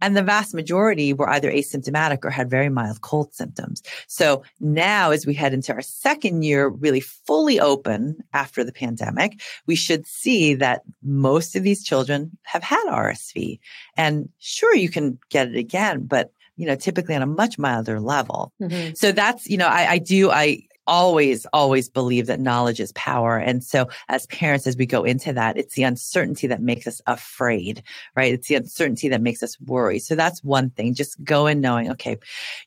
And 0.00 0.16
the 0.16 0.22
vast 0.22 0.54
majority 0.54 1.12
were 1.12 1.28
either 1.28 1.50
asymptomatic 1.50 2.24
or 2.24 2.30
had 2.30 2.48
very 2.48 2.68
mild 2.68 3.00
cold 3.00 3.34
symptoms. 3.34 3.82
So 4.06 4.44
now, 4.60 5.10
as 5.10 5.26
we 5.26 5.34
head 5.34 5.52
into 5.52 5.72
our 5.72 5.82
second 5.82 6.44
year, 6.44 6.68
really 6.68 7.00
fully 7.00 7.58
open 7.58 8.18
after 8.32 8.62
the 8.62 8.72
pandemic, 8.72 9.40
we 9.66 9.74
should 9.74 10.06
see 10.06 10.54
that 10.54 10.82
most 11.02 11.56
of 11.56 11.64
these 11.64 11.82
children 11.82 12.38
have 12.42 12.62
had 12.62 12.84
RSV. 12.88 13.58
And 13.96 14.28
sure, 14.38 14.74
you 14.74 14.88
can 14.88 15.18
get 15.30 15.48
it 15.48 15.56
again, 15.56 16.06
but 16.06 16.32
you 16.56 16.66
know, 16.66 16.74
typically 16.74 17.14
on 17.14 17.22
a 17.22 17.26
much 17.26 17.56
milder 17.58 18.00
level. 18.00 18.52
Mm-hmm. 18.60 18.94
So 18.94 19.12
that's, 19.12 19.48
you 19.48 19.56
know, 19.56 19.68
I, 19.68 19.92
I 19.92 19.98
do, 19.98 20.30
I, 20.30 20.64
always, 20.88 21.46
always 21.52 21.88
believe 21.88 22.26
that 22.26 22.40
knowledge 22.40 22.80
is 22.80 22.90
power. 22.92 23.36
And 23.36 23.62
so 23.62 23.88
as 24.08 24.26
parents, 24.26 24.66
as 24.66 24.76
we 24.76 24.86
go 24.86 25.04
into 25.04 25.32
that, 25.34 25.56
it's 25.56 25.74
the 25.74 25.84
uncertainty 25.84 26.46
that 26.48 26.62
makes 26.62 26.86
us 26.86 27.00
afraid, 27.06 27.82
right? 28.16 28.32
It's 28.32 28.48
the 28.48 28.56
uncertainty 28.56 29.08
that 29.10 29.20
makes 29.20 29.42
us 29.42 29.60
worry. 29.60 30.00
So 30.00 30.16
that's 30.16 30.42
one 30.42 30.70
thing. 30.70 30.94
Just 30.94 31.22
go 31.22 31.46
in 31.46 31.60
knowing, 31.60 31.90
okay, 31.92 32.16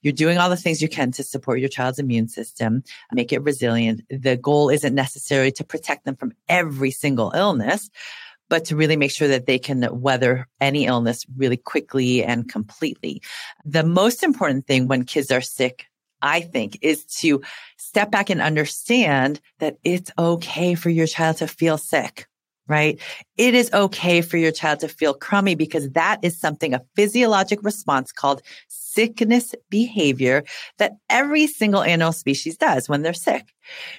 you're 0.03 0.13
doing 0.13 0.37
all 0.37 0.49
the 0.49 0.55
things 0.55 0.81
you 0.81 0.87
can 0.87 1.11
to 1.13 1.23
support 1.23 1.59
your 1.59 1.69
child's 1.69 1.99
immune 1.99 2.29
system, 2.29 2.83
make 3.11 3.33
it 3.33 3.43
resilient. 3.43 4.01
The 4.09 4.37
goal 4.37 4.69
isn't 4.69 4.95
necessarily 4.95 5.51
to 5.53 5.63
protect 5.63 6.05
them 6.05 6.15
from 6.15 6.33
every 6.47 6.91
single 6.91 7.31
illness 7.35 7.89
but 8.49 8.65
to 8.65 8.75
really 8.75 8.97
make 8.97 9.11
sure 9.11 9.29
that 9.29 9.45
they 9.45 9.57
can 9.57 9.87
weather 10.01 10.45
any 10.59 10.85
illness 10.85 11.25
really 11.37 11.55
quickly 11.55 12.21
and 12.21 12.51
completely. 12.51 13.21
The 13.63 13.81
most 13.81 14.23
important 14.23 14.67
thing 14.67 14.89
when 14.89 15.05
kids 15.05 15.31
are 15.31 15.39
sick 15.39 15.85
I 16.21 16.41
think, 16.41 16.79
is 16.81 17.05
to 17.21 17.41
step 17.77 18.11
back 18.11 18.29
and 18.29 18.41
understand 18.41 19.39
that 19.59 19.77
it's 19.83 20.11
okay 20.17 20.75
for 20.75 20.89
your 20.89 21.07
child 21.07 21.37
to 21.37 21.47
feel 21.47 21.77
sick, 21.77 22.27
right? 22.71 22.99
It 23.37 23.53
is 23.53 23.69
okay 23.73 24.21
for 24.21 24.37
your 24.37 24.51
child 24.51 24.79
to 24.79 24.87
feel 24.87 25.13
crummy 25.13 25.55
because 25.55 25.89
that 25.91 26.19
is 26.23 26.39
something, 26.39 26.73
a 26.73 26.81
physiologic 26.95 27.61
response 27.63 28.11
called 28.11 28.41
sickness 28.69 29.53
behavior 29.69 30.43
that 30.77 30.93
every 31.09 31.47
single 31.47 31.83
animal 31.83 32.13
species 32.13 32.57
does 32.57 32.89
when 32.89 33.01
they're 33.01 33.13
sick. 33.13 33.53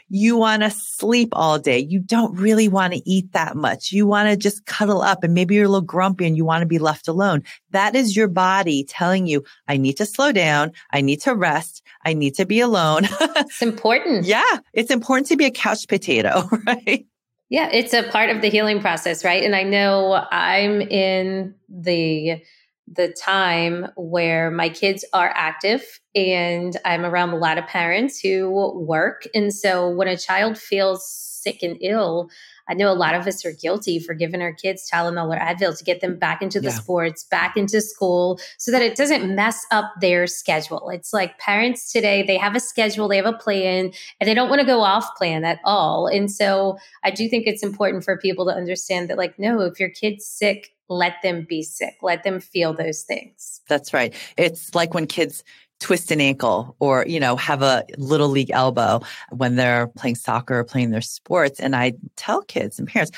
You 0.08 0.36
want 0.36 0.62
to 0.62 0.70
sleep 0.70 1.30
all 1.32 1.58
day. 1.58 1.78
You 1.78 2.00
don't 2.00 2.36
really 2.36 2.68
want 2.68 2.92
to 2.92 3.08
eat 3.08 3.32
that 3.32 3.56
much. 3.56 3.92
You 3.92 4.06
want 4.06 4.28
to 4.28 4.36
just 4.36 4.66
cuddle 4.66 5.02
up 5.02 5.24
and 5.24 5.34
maybe 5.34 5.54
you're 5.54 5.64
a 5.64 5.68
little 5.68 5.80
grumpy 5.80 6.26
and 6.26 6.36
you 6.36 6.44
want 6.44 6.62
to 6.62 6.66
be 6.66 6.78
left 6.78 7.08
alone. 7.08 7.42
That 7.70 7.94
is 7.94 8.16
your 8.16 8.28
body 8.28 8.84
telling 8.84 9.26
you, 9.26 9.44
I 9.68 9.76
need 9.76 9.96
to 9.98 10.06
slow 10.06 10.32
down. 10.32 10.72
I 10.90 11.00
need 11.00 11.20
to 11.22 11.34
rest. 11.34 11.82
I 12.04 12.12
need 12.12 12.34
to 12.36 12.46
be 12.46 12.60
alone. 12.60 13.04
it's 13.20 13.62
important. 13.62 14.24
Yeah. 14.24 14.58
It's 14.72 14.90
important 14.90 15.28
to 15.28 15.36
be 15.36 15.46
a 15.46 15.50
couch 15.50 15.88
potato, 15.88 16.48
right? 16.66 17.06
Yeah. 17.52 17.68
It's 17.70 17.92
a 17.92 18.02
part 18.02 18.30
of 18.30 18.40
the 18.40 18.48
healing 18.48 18.80
process, 18.80 19.26
right? 19.26 19.44
And 19.44 19.54
I 19.54 19.62
know 19.62 20.26
I'm 20.30 20.80
in 20.80 21.54
the 21.68 22.42
the 22.90 23.08
time 23.12 23.88
where 23.96 24.50
my 24.50 24.70
kids 24.70 25.04
are 25.12 25.30
active 25.34 25.82
and 26.14 26.74
I'm 26.86 27.04
around 27.04 27.30
a 27.30 27.36
lot 27.36 27.58
of 27.58 27.66
parents 27.66 28.18
who 28.20 28.50
work. 28.86 29.26
And 29.34 29.52
so 29.54 29.90
when 29.90 30.08
a 30.08 30.16
child 30.16 30.56
feels 30.56 31.06
sick 31.06 31.62
and 31.62 31.76
ill, 31.82 32.30
I 32.68 32.74
know 32.74 32.90
a 32.90 32.94
lot 32.94 33.14
of 33.14 33.26
us 33.26 33.44
are 33.44 33.52
guilty 33.52 33.98
for 33.98 34.14
giving 34.14 34.42
our 34.42 34.52
kids 34.52 34.88
Tylenol 34.90 35.34
or 35.34 35.38
Advil 35.38 35.76
to 35.76 35.84
get 35.84 36.00
them 36.00 36.18
back 36.18 36.42
into 36.42 36.60
the 36.60 36.68
yeah. 36.68 36.74
sports, 36.74 37.24
back 37.24 37.56
into 37.56 37.80
school, 37.80 38.38
so 38.58 38.70
that 38.70 38.82
it 38.82 38.96
doesn't 38.96 39.34
mess 39.34 39.64
up 39.70 39.92
their 40.00 40.26
schedule. 40.26 40.90
It's 40.90 41.12
like 41.12 41.38
parents 41.38 41.92
today, 41.92 42.22
they 42.22 42.36
have 42.38 42.54
a 42.54 42.60
schedule, 42.60 43.08
they 43.08 43.16
have 43.16 43.26
a 43.26 43.32
plan, 43.32 43.92
and 44.20 44.28
they 44.28 44.34
don't 44.34 44.48
want 44.48 44.60
to 44.60 44.66
go 44.66 44.80
off 44.80 45.16
plan 45.16 45.44
at 45.44 45.58
all. 45.64 46.06
And 46.06 46.30
so 46.30 46.78
I 47.02 47.10
do 47.10 47.28
think 47.28 47.46
it's 47.46 47.62
important 47.62 48.04
for 48.04 48.16
people 48.16 48.46
to 48.46 48.52
understand 48.52 49.10
that, 49.10 49.18
like, 49.18 49.38
no, 49.38 49.60
if 49.62 49.80
your 49.80 49.90
kid's 49.90 50.26
sick, 50.26 50.70
let 50.88 51.22
them 51.22 51.46
be 51.48 51.62
sick, 51.62 51.96
let 52.02 52.22
them 52.22 52.38
feel 52.38 52.74
those 52.74 53.02
things. 53.02 53.60
That's 53.68 53.94
right. 53.94 54.14
It's 54.36 54.74
like 54.74 54.94
when 54.94 55.06
kids 55.06 55.42
twist 55.82 56.10
an 56.10 56.20
ankle 56.20 56.76
or, 56.78 57.04
you 57.06 57.20
know, 57.20 57.36
have 57.36 57.60
a 57.60 57.84
little 57.98 58.28
league 58.28 58.50
elbow 58.50 59.00
when 59.30 59.56
they're 59.56 59.88
playing 59.88 60.14
soccer 60.14 60.60
or 60.60 60.64
playing 60.64 60.90
their 60.90 61.00
sports. 61.00 61.60
And 61.60 61.74
I 61.74 61.94
tell 62.16 62.42
kids 62.42 62.78
and 62.78 62.88
parents, 62.88 63.12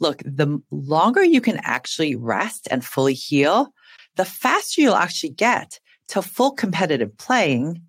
look, 0.00 0.22
the 0.24 0.60
longer 0.70 1.22
you 1.22 1.40
can 1.40 1.58
actually 1.62 2.16
rest 2.16 2.68
and 2.70 2.84
fully 2.84 3.14
heal, 3.14 3.72
the 4.16 4.24
faster 4.24 4.80
you'll 4.80 4.96
actually 4.96 5.30
get 5.30 5.78
to 6.08 6.20
full 6.20 6.52
competitive 6.52 7.16
playing 7.16 7.82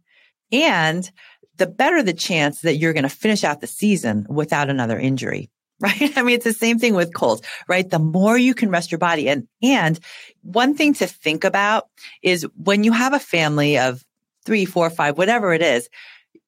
and 0.52 1.10
the 1.58 1.68
better 1.68 2.04
the 2.04 2.14
chance 2.14 2.62
that 2.62 2.78
you're 2.78 2.94
going 2.94 3.04
to 3.04 3.10
finish 3.10 3.44
out 3.44 3.62
the 3.62 3.68
season 3.68 4.26
without 4.30 4.70
another 4.70 4.98
injury 4.98 5.50
right? 5.82 6.18
I 6.18 6.24
mean, 6.24 6.36
it's 6.36 6.44
the 6.44 6.52
same 6.52 6.78
thing 6.78 6.94
with 6.94 7.14
colds, 7.14 7.42
right? 7.70 7.90
The 7.90 8.00
more 8.00 8.38
you 8.38 8.54
can 8.54 8.70
rest 8.70 8.92
your 8.92 9.00
body. 9.00 9.30
And, 9.30 9.48
and 9.64 9.98
one 10.42 10.76
thing 10.76 10.94
to 10.96 11.08
think 11.08 11.46
about 11.46 11.88
is 12.22 12.46
when 12.58 12.84
you 12.84 12.92
have 12.92 13.14
a 13.14 13.20
family 13.20 13.78
of 13.78 14.04
three, 14.46 14.66
four, 14.66 14.90
five, 14.90 15.18
whatever 15.18 15.54
it 15.54 15.62
is, 15.62 15.90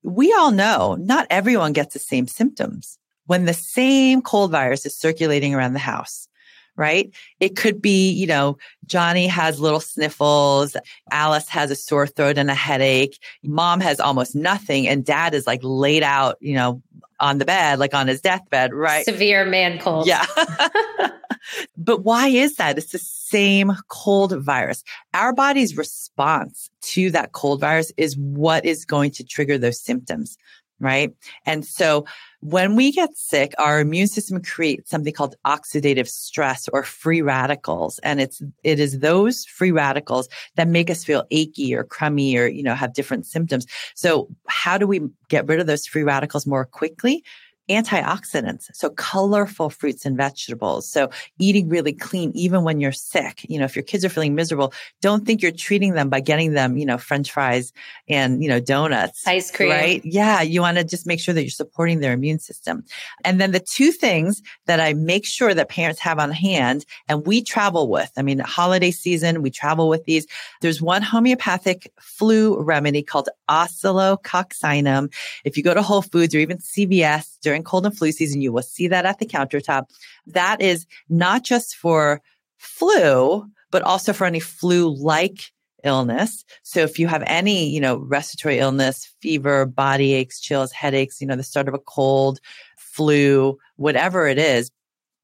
we 0.04 0.34
all 0.34 0.51
know 0.51 0.95
not 0.99 1.27
everyone 1.30 1.73
gets 1.73 1.93
the 1.93 1.99
same 1.99 2.27
symptoms 2.27 2.97
when 3.25 3.45
the 3.45 3.54
same 3.54 4.21
cold 4.21 4.51
virus 4.51 4.86
is 4.86 4.97
circulating 4.97 5.54
around 5.54 5.73
the 5.73 5.80
house 5.80 6.27
right? 6.75 7.12
It 7.39 7.55
could 7.55 7.81
be, 7.81 8.12
you 8.12 8.27
know, 8.27 8.57
Johnny 8.86 9.27
has 9.27 9.60
little 9.60 9.79
sniffles, 9.79 10.75
Alice 11.12 11.47
has 11.49 11.71
a 11.71 11.75
sore 11.75 12.07
throat 12.07 12.38
and 12.38 12.49
a 12.49 12.55
headache, 12.55 13.19
mom 13.43 13.79
has 13.81 13.99
almost 13.99 14.36
nothing, 14.36 14.88
and 14.88 15.05
dad 15.05 15.34
is 15.34 15.47
like 15.47 15.62
laid 15.63 16.03
out, 16.03 16.38
you 16.39 16.53
know, 16.53 16.81
on 17.19 17.38
the 17.38 17.45
bed, 17.45 17.77
like 17.79 17.93
on 17.93 18.07
his 18.07 18.19
deathbed, 18.19 18.73
right? 18.73 19.05
Severe 19.05 19.45
man 19.45 19.79
cold. 19.79 20.07
Yeah. 20.07 20.25
but 21.77 22.03
why 22.03 22.27
is 22.27 22.55
that? 22.55 22.77
It's 22.77 22.91
the 22.91 22.99
same 22.99 23.73
cold 23.88 24.34
virus. 24.43 24.84
Our 25.13 25.34
body's 25.34 25.77
response 25.77 26.69
to 26.81 27.12
that 27.12 27.31
cold 27.31 27.60
virus 27.62 27.91
is 27.97 28.17
what 28.17 28.65
is 28.65 28.86
going 28.86 29.12
to 29.12 29.23
trigger 29.23 29.57
those 29.57 29.79
symptoms, 29.79 30.38
right? 30.79 31.13
And 31.45 31.65
so 31.65 32.05
when 32.41 32.75
we 32.75 32.91
get 32.91 33.15
sick, 33.15 33.54
our 33.58 33.80
immune 33.80 34.08
system 34.08 34.41
creates 34.41 34.89
something 34.89 35.13
called 35.13 35.36
oxidative 35.45 36.08
stress 36.08 36.67
or 36.73 36.84
free 36.84 37.21
radicals. 37.21 37.99
And 37.99 38.19
it's, 38.19 38.41
it 38.63 38.80
is 38.80 38.99
those 38.99 39.45
free 39.45 39.71
radicals 39.71 40.27
that 40.56 40.67
make 40.67 40.89
us 40.89 41.04
feel 41.04 41.23
achy 41.32 41.73
or 41.73 41.84
crummy 41.84 42.36
or, 42.38 42.47
you 42.47 42.63
know, 42.63 42.75
have 42.75 42.93
different 42.93 43.27
symptoms. 43.27 43.67
So 43.95 44.27
how 44.47 44.77
do 44.77 44.88
we 44.88 45.01
get 45.30 45.47
rid 45.47 45.60
of 45.60 45.67
those 45.67 45.86
free 45.86 46.04
radicals 46.04 46.47
more 46.47 46.65
quickly? 46.65 47.23
Antioxidants. 47.69 48.69
So 48.74 48.89
colorful 48.89 49.69
fruits 49.69 50.06
and 50.06 50.17
vegetables. 50.17 50.88
So 50.88 51.10
eating 51.39 51.69
really 51.69 51.93
clean, 51.93 52.32
even 52.36 52.63
when 52.63 52.80
you're 52.80 52.91
sick. 52.91 53.45
You 53.50 53.60
know, 53.60 53.65
if 53.65 53.76
your 53.76 53.84
kids 53.84 54.04
are 54.04 54.10
feeling 54.10 54.36
miserable, 54.36 54.74
don't 55.02 55.26
think 55.26 55.41
you're 55.41 55.52
treating 55.52 55.93
them 55.93 56.10
by 56.10 56.19
getting 56.19 56.54
them, 56.54 56.78
you 56.78 56.86
know, 56.86 56.97
French 56.97 57.32
fries 57.32 57.71
and, 58.08 58.43
you 58.43 58.50
know, 58.50 58.60
donuts. 58.60 59.26
Ice 59.28 59.52
cream. 59.52 59.69
Right. 59.69 60.02
Yeah. 60.04 60.41
You 60.41 60.62
want 60.62 60.78
to 60.78 60.84
just 60.84 61.08
make 61.08 61.19
sure 61.19 61.34
that 61.34 61.43
you're 61.43 61.50
supporting 61.50 62.00
their 62.00 62.13
immune 62.13 62.39
system. 62.39 62.84
And 63.24 63.39
then 63.39 63.52
the 63.52 63.60
two 63.60 63.91
things 63.91 64.41
that 64.65 64.80
I 64.80 64.93
make 64.93 65.26
sure 65.26 65.54
that 65.54 65.69
parents 65.69 66.00
have 66.02 66.19
on 66.19 66.32
hand 66.32 66.86
and 67.08 67.26
we 67.26 67.41
travel 67.41 67.89
with, 67.89 68.12
I 68.17 68.21
mean, 68.21 68.39
holiday 68.39 68.91
season, 68.91 69.41
we 69.41 69.50
travel 69.50 69.88
with 69.88 70.06
these. 70.06 70.28
There's 70.62 70.82
one 70.82 71.02
homeopathic 71.02 71.91
flu 72.00 72.60
remedy 72.62 73.04
called 73.04 73.30
oscillococcinum. 73.50 75.13
If 75.45 75.58
you 75.58 75.63
go 75.63 75.74
to 75.74 75.82
Whole 75.82 76.02
Foods 76.02 76.36
or 76.36 76.39
even 76.39 76.58
CVS 76.58 77.39
during 77.51 77.63
cold 77.63 77.85
and 77.85 77.97
flu 77.97 78.13
season, 78.13 78.41
you 78.41 78.53
will 78.53 78.61
see 78.61 78.87
that 78.87 79.05
at 79.05 79.19
the 79.19 79.25
countertop. 79.25 79.89
That 80.25 80.61
is 80.61 80.85
not 81.09 81.43
just 81.43 81.75
for 81.75 82.21
flu, 82.57 83.45
but 83.71 83.81
also 83.81 84.13
for 84.13 84.23
any 84.23 84.39
flu 84.39 84.95
like 84.95 85.51
illness. 85.83 86.45
So 86.63 86.79
if 86.79 86.97
you 86.97 87.07
have 87.07 87.23
any, 87.27 87.67
you 87.67 87.81
know, 87.81 87.97
respiratory 87.97 88.59
illness, 88.59 89.13
fever, 89.21 89.65
body 89.65 90.13
aches, 90.13 90.39
chills, 90.39 90.71
headaches, 90.71 91.19
you 91.19 91.27
know, 91.27 91.35
the 91.35 91.43
start 91.43 91.67
of 91.67 91.73
a 91.73 91.79
cold, 91.79 92.39
flu, 92.77 93.57
whatever 93.75 94.27
it 94.27 94.37
is, 94.37 94.71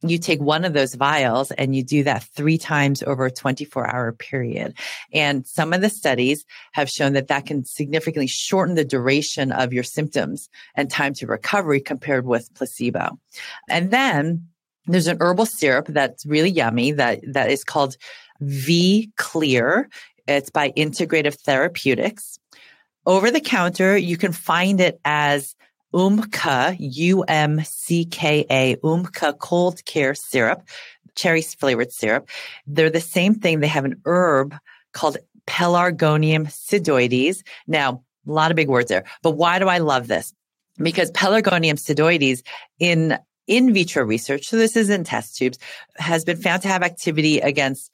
you 0.02 0.18
take 0.20 0.40
one 0.40 0.64
of 0.64 0.74
those 0.74 0.94
vials 0.94 1.52
and 1.52 1.76
you 1.76 1.84
do 1.84 2.04
that 2.04 2.24
three 2.24 2.58
times 2.58 3.02
over 3.04 3.26
a 3.26 3.32
24 3.32 3.88
hour 3.88 4.12
period. 4.12 4.78
And 5.12 5.46
some 5.48 5.74
of 5.74 5.82
the 5.82 5.90
studies 5.90 6.46
have 6.74 6.90
shown 6.90 7.14
that 7.14 7.30
that 7.30 7.46
can 7.46 7.66
significantly 7.66 8.28
shorten 8.28 8.76
the 8.76 8.86
duration 8.86 9.52
of 9.52 9.74
your 9.74 9.84
symptoms 9.84 10.50
and 10.76 10.90
time 10.90 11.14
to 11.16 11.28
recovery 11.28 11.82
compared 11.82 12.26
with 12.26 12.54
placebo. 12.54 13.18
And 13.70 13.90
then 13.92 14.48
there's 14.86 15.08
an 15.08 15.18
herbal 15.20 15.48
syrup 15.48 15.88
that's 15.88 16.26
really 16.26 16.50
yummy 16.50 16.92
that, 16.92 17.20
that 17.34 17.50
is 17.50 17.64
called 17.64 17.98
V 18.40 19.12
Clear. 19.18 19.90
It's 20.28 20.50
by 20.50 20.72
Integrative 20.72 21.36
Therapeutics. 21.36 22.40
Over 23.06 23.32
the 23.32 23.42
counter, 23.42 23.98
you 23.98 24.18
can 24.18 24.34
find 24.34 24.80
it 24.82 25.00
as 25.06 25.56
Umcka, 25.94 26.76
U-M-C-K-A, 26.80 28.76
Umcka 28.78 29.38
cold 29.38 29.86
care 29.86 30.16
syrup, 30.16 30.64
cherry 31.16 31.42
flavored 31.42 31.92
syrup. 31.92 32.30
They're 32.66 32.90
the 32.90 33.02
same 33.02 33.36
thing. 33.36 33.60
They 33.60 33.68
have 33.68 33.86
an 33.86 34.02
herb 34.06 34.56
called 34.94 35.18
Pelargonium 35.48 36.48
sidoides. 36.48 37.42
Now, 37.68 38.04
a 38.28 38.32
lot 38.32 38.52
of 38.52 38.56
big 38.56 38.68
words 38.68 38.90
there, 38.90 39.06
but 39.24 39.32
why 39.32 39.60
do 39.60 39.68
I 39.68 39.78
love 39.78 40.08
this? 40.08 40.34
Because 40.78 41.12
Pelargonium 41.12 41.76
sidoides 41.76 42.44
in 42.80 43.18
in 43.48 43.74
vitro 43.74 44.04
research, 44.04 44.46
so 44.48 44.58
this 44.58 44.76
is 44.76 44.90
in 44.90 45.06
test 45.06 45.38
tubes, 45.38 45.58
has 45.96 46.26
been 46.26 46.36
found 46.36 46.62
to 46.64 46.68
have 46.68 46.84
activity 46.84 47.40
against 47.40 47.90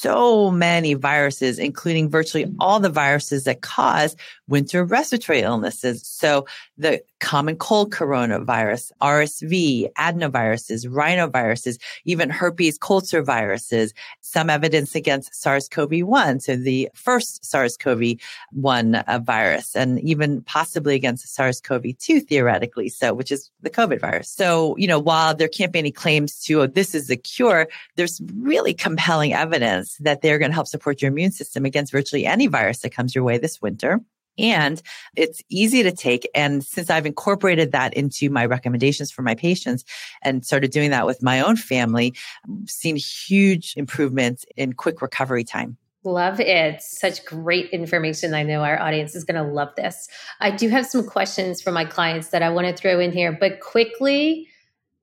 so 0.00 0.50
many 0.50 0.94
viruses, 0.94 1.58
including 1.58 2.08
virtually 2.08 2.46
all 2.60 2.78
the 2.80 2.88
viruses 2.88 3.44
that 3.44 3.62
cause 3.62 4.16
winter 4.46 4.84
respiratory 4.84 5.40
illnesses. 5.40 6.06
So 6.06 6.46
the 6.76 7.02
common 7.20 7.56
cold 7.56 7.92
coronavirus, 7.92 8.92
RSV, 9.02 9.92
adenoviruses, 9.94 10.86
rhinoviruses, 10.86 11.78
even 12.04 12.30
herpes 12.30 12.78
culture 12.78 13.22
viruses, 13.22 13.92
some 14.20 14.48
evidence 14.50 14.94
against 14.94 15.34
SARS-CoV-1. 15.34 16.42
So 16.42 16.56
the 16.56 16.88
first 16.94 17.44
SARS-CoV-1 17.44 19.04
uh, 19.06 19.18
virus 19.18 19.74
and 19.74 20.00
even 20.00 20.42
possibly 20.42 20.94
against 20.94 21.28
SARS-CoV-2 21.34 22.26
theoretically. 22.28 22.88
So, 22.88 23.14
which 23.14 23.32
is 23.32 23.50
the 23.62 23.70
COVID 23.70 24.00
virus. 24.00 24.28
So, 24.30 24.76
you 24.76 24.86
know, 24.86 24.98
while 24.98 25.34
there 25.34 25.48
can't 25.48 25.72
be 25.72 25.80
any 25.80 25.90
claims 25.90 26.40
to, 26.44 26.62
oh, 26.62 26.66
this 26.66 26.94
is 26.94 27.08
the 27.08 27.16
cure, 27.16 27.68
there's 27.96 28.20
really 28.36 28.74
compelling 28.74 29.32
evidence 29.32 29.87
that 30.00 30.22
they're 30.22 30.38
going 30.38 30.50
to 30.50 30.54
help 30.54 30.66
support 30.66 31.02
your 31.02 31.10
immune 31.10 31.32
system 31.32 31.64
against 31.64 31.92
virtually 31.92 32.26
any 32.26 32.46
virus 32.46 32.80
that 32.80 32.90
comes 32.90 33.14
your 33.14 33.24
way 33.24 33.38
this 33.38 33.60
winter. 33.60 34.00
And 34.38 34.80
it's 35.16 35.42
easy 35.48 35.82
to 35.82 35.90
take. 35.90 36.28
And 36.34 36.62
since 36.62 36.90
I've 36.90 37.06
incorporated 37.06 37.72
that 37.72 37.94
into 37.94 38.30
my 38.30 38.46
recommendations 38.46 39.10
for 39.10 39.22
my 39.22 39.34
patients 39.34 39.84
and 40.22 40.46
started 40.46 40.70
doing 40.70 40.90
that 40.90 41.06
with 41.06 41.22
my 41.22 41.40
own 41.40 41.56
family, 41.56 42.14
I've 42.44 42.70
seen 42.70 42.96
huge 42.96 43.74
improvements 43.76 44.46
in 44.56 44.74
quick 44.74 45.02
recovery 45.02 45.44
time. 45.44 45.76
Love 46.04 46.38
it. 46.38 46.80
Such 46.80 47.24
great 47.24 47.70
information. 47.70 48.32
I 48.32 48.44
know 48.44 48.62
our 48.62 48.78
audience 48.80 49.16
is 49.16 49.24
going 49.24 49.44
to 49.44 49.52
love 49.52 49.70
this. 49.76 50.08
I 50.38 50.52
do 50.52 50.68
have 50.68 50.86
some 50.86 51.04
questions 51.04 51.60
for 51.60 51.72
my 51.72 51.84
clients 51.84 52.28
that 52.28 52.42
I 52.42 52.50
want 52.50 52.68
to 52.68 52.72
throw 52.72 53.00
in 53.00 53.10
here, 53.10 53.36
but 53.38 53.60
quickly, 53.60 54.46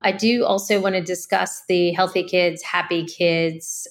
I 0.02 0.13
do 0.13 0.45
also 0.45 0.80
want 0.80 0.95
to 0.95 1.02
discuss 1.02 1.63
the 1.67 1.91
Healthy 1.91 2.24
Kids, 2.24 2.62
Happy 2.62 3.06
Kids 3.06 3.88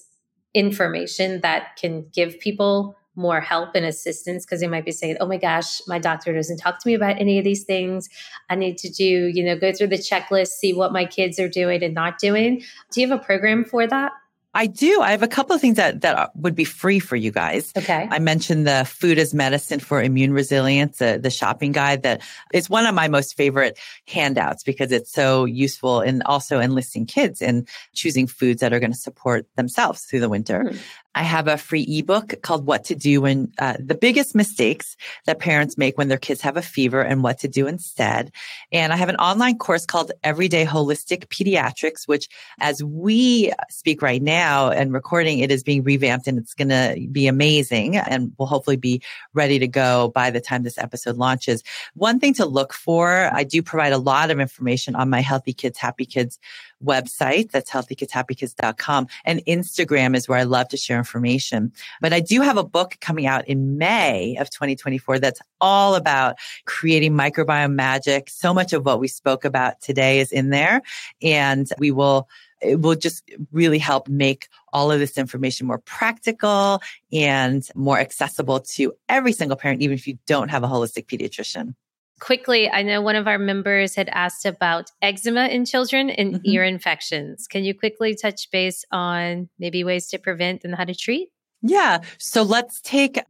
information 0.55 1.41
that 1.43 1.77
can 1.77 2.07
give 2.13 2.39
people 2.39 2.97
more 3.17 3.41
help 3.41 3.75
and 3.75 3.85
assistance 3.85 4.45
because 4.45 4.61
they 4.61 4.67
might 4.67 4.85
be 4.85 4.91
saying, 4.91 5.17
oh 5.21 5.27
my 5.27 5.37
gosh, 5.37 5.81
my 5.87 5.99
doctor 5.99 6.33
doesn't 6.33 6.57
talk 6.57 6.81
to 6.81 6.89
me 6.89 6.95
about 6.95 7.21
any 7.21 7.39
of 7.39 7.45
these 7.45 7.65
things. 7.65 8.09
I 8.51 8.57
need 8.57 8.79
to 8.79 8.91
do, 8.91 9.05
you 9.05 9.45
know, 9.45 9.57
go 9.57 9.73
through 9.73 9.89
the 9.89 9.97
checklist, 9.97 10.49
see 10.49 10.73
what 10.73 10.93
my 10.93 11.05
kids 11.05 11.39
are 11.39 11.49
doing 11.49 11.83
and 11.83 11.95
not 11.95 12.19
doing. 12.19 12.63
Do 12.91 13.01
you 13.01 13.09
have 13.09 13.21
a 13.21 13.23
program 13.23 13.65
for 13.65 13.87
that? 13.87 14.13
I 14.55 14.67
do. 14.67 15.01
I 15.01 15.11
have 15.11 15.23
a 15.23 15.29
couple 15.29 15.55
of 15.55 15.61
things 15.61 15.77
that, 15.77 16.03
that 16.03 16.31
would 16.37 16.55
be 16.55 16.65
free 16.65 17.01
for 17.01 17.17
you 17.17 17.33
guys. 17.33 17.73
Okay. 17.77 18.07
I 18.11 18.21
mentioned 18.21 18.67
the 18.67 18.85
food 18.85 19.19
as 19.19 19.35
medicine 19.35 19.81
for 19.81 20.01
immune 20.01 20.33
resilience, 20.33 21.03
uh, 21.03 21.19
the 21.19 21.31
shopping 21.31 21.73
guide 21.73 22.03
that 22.05 22.23
is 22.53 22.71
one 22.71 22.87
of 22.87 22.95
my 22.95 23.09
most 23.09 23.37
favorite 23.37 23.79
handouts 24.07 24.63
because 24.63 24.93
it's 24.93 25.13
so 25.13 25.45
useful 25.45 26.01
and 26.01 26.23
also 26.25 26.61
enlisting 26.61 27.05
kids 27.05 27.43
in 27.43 27.67
choosing 27.95 28.29
foods 28.29 28.61
that 28.61 28.73
are 28.73 28.81
going 28.81 28.93
to 28.93 28.99
support 28.99 29.47
themselves 29.57 30.05
through 30.05 30.21
the 30.21 30.29
winter. 30.29 30.65
Mm. 30.65 30.79
I 31.15 31.23
have 31.23 31.47
a 31.47 31.57
free 31.57 31.87
ebook 31.89 32.35
called 32.43 32.67
What 32.67 32.85
to 32.85 32.95
Do 32.95 33.21
When 33.21 33.53
uh, 33.59 33.75
the 33.79 33.95
Biggest 33.95 34.35
Mistakes 34.35 34.97
That 35.27 35.39
Parents 35.39 35.79
Make 35.79 35.97
When 35.97 36.09
Their 36.09 36.19
Kids 36.19 36.41
Have 36.41 36.57
a 36.57 36.63
Fever 36.63 37.01
and 37.01 37.23
What 37.23 37.39
to 37.41 37.49
Do 37.49 37.67
Instead. 37.67 38.33
And 38.73 38.93
I 38.93 38.97
have 38.97 39.09
an 39.09 39.17
online 39.17 39.59
course 39.59 39.87
called 39.87 40.13
Everyday 40.23 40.65
Holistic 40.65 41.27
Pediatrics, 41.27 42.09
which 42.09 42.29
as 42.61 42.83
we 42.83 43.53
speak 43.71 44.03
right 44.03 44.23
now 44.23 44.71
and 44.71 44.93
recording, 44.93 45.39
it 45.39 45.51
is 45.51 45.63
being 45.63 45.83
revamped 45.85 46.27
and 46.27 46.39
it's 46.39 46.55
going 46.55 46.69
to 46.69 47.07
be 47.13 47.27
amazing 47.27 47.97
and 47.97 48.33
will 48.39 48.47
hopefully 48.47 48.77
be 48.77 49.01
ready 49.35 49.59
to 49.59 49.69
go 49.69 50.09
by 50.15 50.31
the 50.31 50.41
time 50.41 50.63
this 50.63 50.79
episode 50.79 51.17
launches. 51.17 51.63
One 51.95 52.19
thing 52.19 52.35
to 52.35 52.47
look 52.47 52.73
for, 52.73 53.31
I 53.33 53.45
do 53.45 53.63
provide 53.63 53.93
a 53.93 53.99
lot 53.99 54.31
of 54.31 54.41
information 54.41 54.97
on 54.97 55.11
my 55.11 55.21
Healthy 55.21 55.53
Kids, 55.53 55.79
Happy 55.79 56.07
Kids 56.07 56.39
website. 56.85 57.51
That's 57.51 57.71
healthykidshappykids.com. 57.71 59.07
And 59.25 59.41
Instagram 59.47 60.17
is 60.17 60.29
where 60.29 60.39
I 60.39 60.45
love 60.45 60.69
to 60.69 60.77
share 60.77 60.99
information. 60.99 61.73
But 62.01 62.13
I 62.13 62.21
do 62.21 62.41
have 62.43 62.57
a 62.57 62.65
book 62.65 62.97
coming 63.01 63.27
out 63.27 63.47
in 63.49 63.79
May 63.79 64.37
of 64.37 64.51
2024 64.51 65.19
that's 65.19 65.41
all 65.61 65.95
about 65.95 66.37
creating 66.67 67.13
microbiome 67.13 67.75
magic. 67.75 68.29
So 68.31 68.53
much 68.53 68.73
of 68.73 68.85
what 68.85 69.01
we 69.01 69.09
spoke 69.09 69.45
about 69.45 69.81
today 69.81 70.21
is 70.21 70.33
in 70.33 70.51
there. 70.51 70.83
And 71.23 71.69
we 71.79 71.91
will 71.91 72.29
it 72.61 72.81
will 72.81 72.95
just 72.95 73.31
really 73.53 73.79
help 73.79 74.09
make 74.09 74.49
all 74.73 74.91
of 74.91 74.99
this 74.99 75.19
information 75.19 75.67
more 75.67 75.79
practical 75.79 76.81
and 77.13 77.69
more 77.75 77.99
accessible 77.99 78.61
to 78.61 78.95
every 79.09 79.33
single 79.33 79.57
parent, 79.57 79.83
even 79.83 79.95
if 79.95 80.07
you 80.07 80.19
don't 80.27 80.49
have 80.49 80.65
a 80.65 80.69
holistic 80.69 81.07
pediatrician 81.07 81.75
quickly, 82.21 82.71
I 82.71 82.83
know 82.83 83.01
one 83.01 83.17
of 83.17 83.27
our 83.27 83.39
members 83.39 83.95
had 83.95 84.09
asked 84.11 84.47
about 84.47 84.91
eczema 85.03 85.47
in 85.49 85.65
children 85.65 86.11
and 86.11 86.35
mm-hmm. 86.35 86.49
ear 86.49 86.65
infections. 86.65 87.47
Can 87.47 87.65
you 87.65 87.75
quickly 87.77 88.15
touch 88.15 88.51
base 88.51 88.85
on 88.91 89.49
maybe 89.59 89.85
ways 89.85 90.09
to 90.09 90.19
prevent 90.19 90.65
and 90.65 90.75
how 90.75 90.85
to 90.85 90.95
treat? 90.95 91.29
Yeah. 91.63 92.01
So 92.19 92.43
let's 92.43 92.81
take 92.81 93.21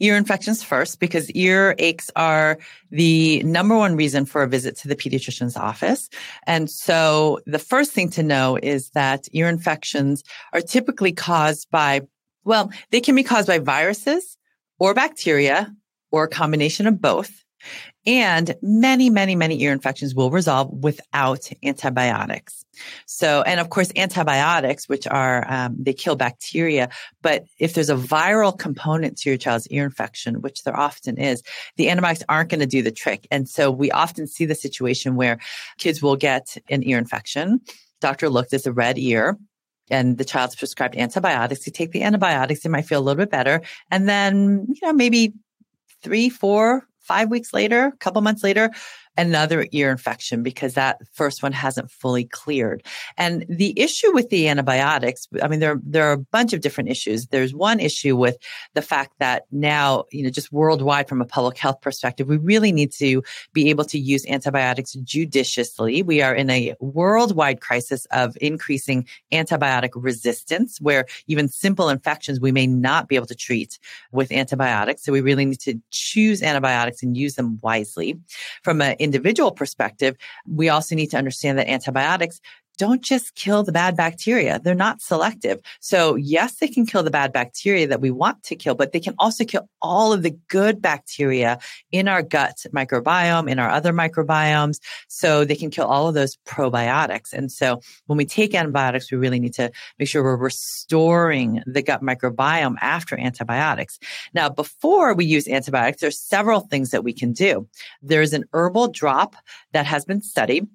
ear 0.00 0.16
infections 0.16 0.62
first 0.62 0.98
because 0.98 1.30
ear 1.32 1.74
aches 1.78 2.10
are 2.16 2.58
the 2.90 3.42
number 3.42 3.76
one 3.76 3.96
reason 3.96 4.24
for 4.24 4.42
a 4.42 4.48
visit 4.48 4.76
to 4.78 4.88
the 4.88 4.96
pediatrician's 4.96 5.56
office. 5.56 6.08
And 6.46 6.70
so 6.70 7.40
the 7.46 7.58
first 7.58 7.92
thing 7.92 8.08
to 8.10 8.22
know 8.22 8.58
is 8.62 8.90
that 8.90 9.28
ear 9.32 9.48
infections 9.48 10.24
are 10.52 10.62
typically 10.62 11.12
caused 11.12 11.70
by, 11.70 12.00
well, 12.44 12.72
they 12.90 13.00
can 13.00 13.14
be 13.14 13.22
caused 13.22 13.46
by 13.46 13.58
viruses 13.58 14.38
or 14.78 14.94
bacteria 14.94 15.70
or 16.10 16.24
a 16.24 16.28
combination 16.28 16.86
of 16.86 17.00
both. 17.00 17.44
And 18.06 18.54
many, 18.62 19.10
many, 19.10 19.36
many 19.36 19.60
ear 19.62 19.72
infections 19.72 20.14
will 20.14 20.30
resolve 20.30 20.70
without 20.72 21.50
antibiotics. 21.62 22.64
So, 23.04 23.42
and 23.42 23.60
of 23.60 23.68
course, 23.68 23.92
antibiotics, 23.94 24.88
which 24.88 25.06
are, 25.06 25.44
um, 25.52 25.76
they 25.78 25.92
kill 25.92 26.16
bacteria. 26.16 26.88
But 27.20 27.44
if 27.58 27.74
there's 27.74 27.90
a 27.90 27.96
viral 27.96 28.58
component 28.58 29.18
to 29.18 29.28
your 29.28 29.36
child's 29.36 29.66
ear 29.68 29.84
infection, 29.84 30.40
which 30.40 30.62
there 30.62 30.76
often 30.76 31.18
is, 31.18 31.42
the 31.76 31.90
antibiotics 31.90 32.24
aren't 32.28 32.48
going 32.48 32.60
to 32.60 32.66
do 32.66 32.82
the 32.82 32.90
trick. 32.90 33.26
And 33.30 33.46
so 33.46 33.70
we 33.70 33.90
often 33.90 34.26
see 34.26 34.46
the 34.46 34.54
situation 34.54 35.14
where 35.14 35.38
kids 35.76 36.00
will 36.00 36.16
get 36.16 36.56
an 36.70 36.82
ear 36.84 36.96
infection. 36.96 37.60
Doctor 38.00 38.30
looked 38.30 38.54
at 38.54 38.64
the 38.64 38.72
red 38.72 38.98
ear 38.98 39.36
and 39.90 40.16
the 40.16 40.24
child's 40.24 40.56
prescribed 40.56 40.96
antibiotics. 40.96 41.66
You 41.66 41.72
take 41.72 41.92
the 41.92 42.02
antibiotics, 42.02 42.62
they 42.62 42.70
might 42.70 42.86
feel 42.86 43.00
a 43.00 43.02
little 43.02 43.20
bit 43.20 43.30
better. 43.30 43.60
And 43.90 44.08
then, 44.08 44.68
you 44.68 44.86
know, 44.86 44.94
maybe 44.94 45.34
three, 46.02 46.30
four, 46.30 46.86
five 47.10 47.28
weeks 47.34 47.52
later, 47.52 47.82
a 47.86 47.96
couple 48.04 48.22
months 48.22 48.44
later, 48.48 48.70
another 49.20 49.66
ear 49.72 49.90
infection 49.90 50.42
because 50.42 50.72
that 50.74 50.98
first 51.12 51.42
one 51.42 51.52
hasn't 51.52 51.90
fully 51.90 52.24
cleared. 52.24 52.82
And 53.18 53.44
the 53.50 53.78
issue 53.78 54.12
with 54.14 54.30
the 54.30 54.48
antibiotics, 54.48 55.28
I 55.42 55.48
mean, 55.48 55.60
there, 55.60 55.78
there 55.82 56.08
are 56.08 56.12
a 56.12 56.18
bunch 56.18 56.54
of 56.54 56.62
different 56.62 56.88
issues. 56.88 57.26
There's 57.26 57.54
one 57.54 57.80
issue 57.80 58.16
with 58.16 58.38
the 58.72 58.80
fact 58.80 59.12
that 59.18 59.44
now, 59.52 60.04
you 60.10 60.22
know, 60.22 60.30
just 60.30 60.50
worldwide 60.52 61.06
from 61.06 61.20
a 61.20 61.26
public 61.26 61.58
health 61.58 61.82
perspective, 61.82 62.28
we 62.28 62.38
really 62.38 62.72
need 62.72 62.92
to 62.92 63.22
be 63.52 63.68
able 63.68 63.84
to 63.84 63.98
use 63.98 64.24
antibiotics 64.26 64.94
judiciously. 64.94 66.02
We 66.02 66.22
are 66.22 66.34
in 66.34 66.48
a 66.48 66.74
worldwide 66.80 67.60
crisis 67.60 68.06
of 68.06 68.38
increasing 68.40 69.06
antibiotic 69.32 69.90
resistance 69.94 70.80
where 70.80 71.04
even 71.26 71.48
simple 71.48 71.90
infections 71.90 72.40
we 72.40 72.52
may 72.52 72.66
not 72.66 73.06
be 73.06 73.16
able 73.16 73.26
to 73.26 73.34
treat 73.34 73.78
with 74.12 74.32
antibiotics. 74.32 75.04
So 75.04 75.12
we 75.12 75.20
really 75.20 75.44
need 75.44 75.60
to 75.60 75.78
choose 75.90 76.42
antibiotics 76.42 77.02
and 77.02 77.18
use 77.18 77.34
them 77.34 77.58
wisely. 77.62 78.18
From 78.62 78.80
an 78.80 78.96
individual 79.10 79.50
perspective, 79.50 80.16
we 80.46 80.68
also 80.68 80.94
need 80.94 81.10
to 81.10 81.18
understand 81.18 81.58
that 81.58 81.68
antibiotics 81.68 82.40
don't 82.78 83.02
just 83.02 83.34
kill 83.34 83.62
the 83.62 83.72
bad 83.72 83.96
bacteria. 83.96 84.58
They're 84.58 84.74
not 84.74 85.02
selective. 85.02 85.60
So 85.80 86.14
yes, 86.16 86.56
they 86.56 86.68
can 86.68 86.86
kill 86.86 87.02
the 87.02 87.10
bad 87.10 87.32
bacteria 87.32 87.86
that 87.88 88.00
we 88.00 88.10
want 88.10 88.42
to 88.44 88.56
kill, 88.56 88.74
but 88.74 88.92
they 88.92 89.00
can 89.00 89.14
also 89.18 89.44
kill 89.44 89.68
all 89.82 90.12
of 90.12 90.22
the 90.22 90.36
good 90.48 90.80
bacteria 90.80 91.58
in 91.92 92.08
our 92.08 92.22
gut 92.22 92.64
microbiome, 92.74 93.50
in 93.50 93.58
our 93.58 93.68
other 93.68 93.92
microbiomes. 93.92 94.80
So 95.08 95.44
they 95.44 95.56
can 95.56 95.70
kill 95.70 95.86
all 95.86 96.08
of 96.08 96.14
those 96.14 96.38
probiotics. 96.46 97.32
And 97.32 97.52
so 97.52 97.80
when 98.06 98.16
we 98.16 98.24
take 98.24 98.54
antibiotics, 98.54 99.12
we 99.12 99.18
really 99.18 99.40
need 99.40 99.54
to 99.54 99.70
make 99.98 100.08
sure 100.08 100.22
we're 100.22 100.36
restoring 100.36 101.62
the 101.66 101.82
gut 101.82 102.02
microbiome 102.02 102.76
after 102.80 103.18
antibiotics. 103.18 103.98
Now, 104.32 104.48
before 104.48 105.14
we 105.14 105.26
use 105.26 105.46
antibiotics, 105.46 106.00
there's 106.00 106.18
several 106.18 106.60
things 106.60 106.90
that 106.90 107.04
we 107.04 107.12
can 107.12 107.32
do. 107.32 107.68
There's 108.00 108.32
an 108.32 108.44
herbal 108.52 108.88
drop 108.88 109.36
that 109.72 109.86
has 109.86 110.04
been 110.04 110.22
studied 110.22 110.66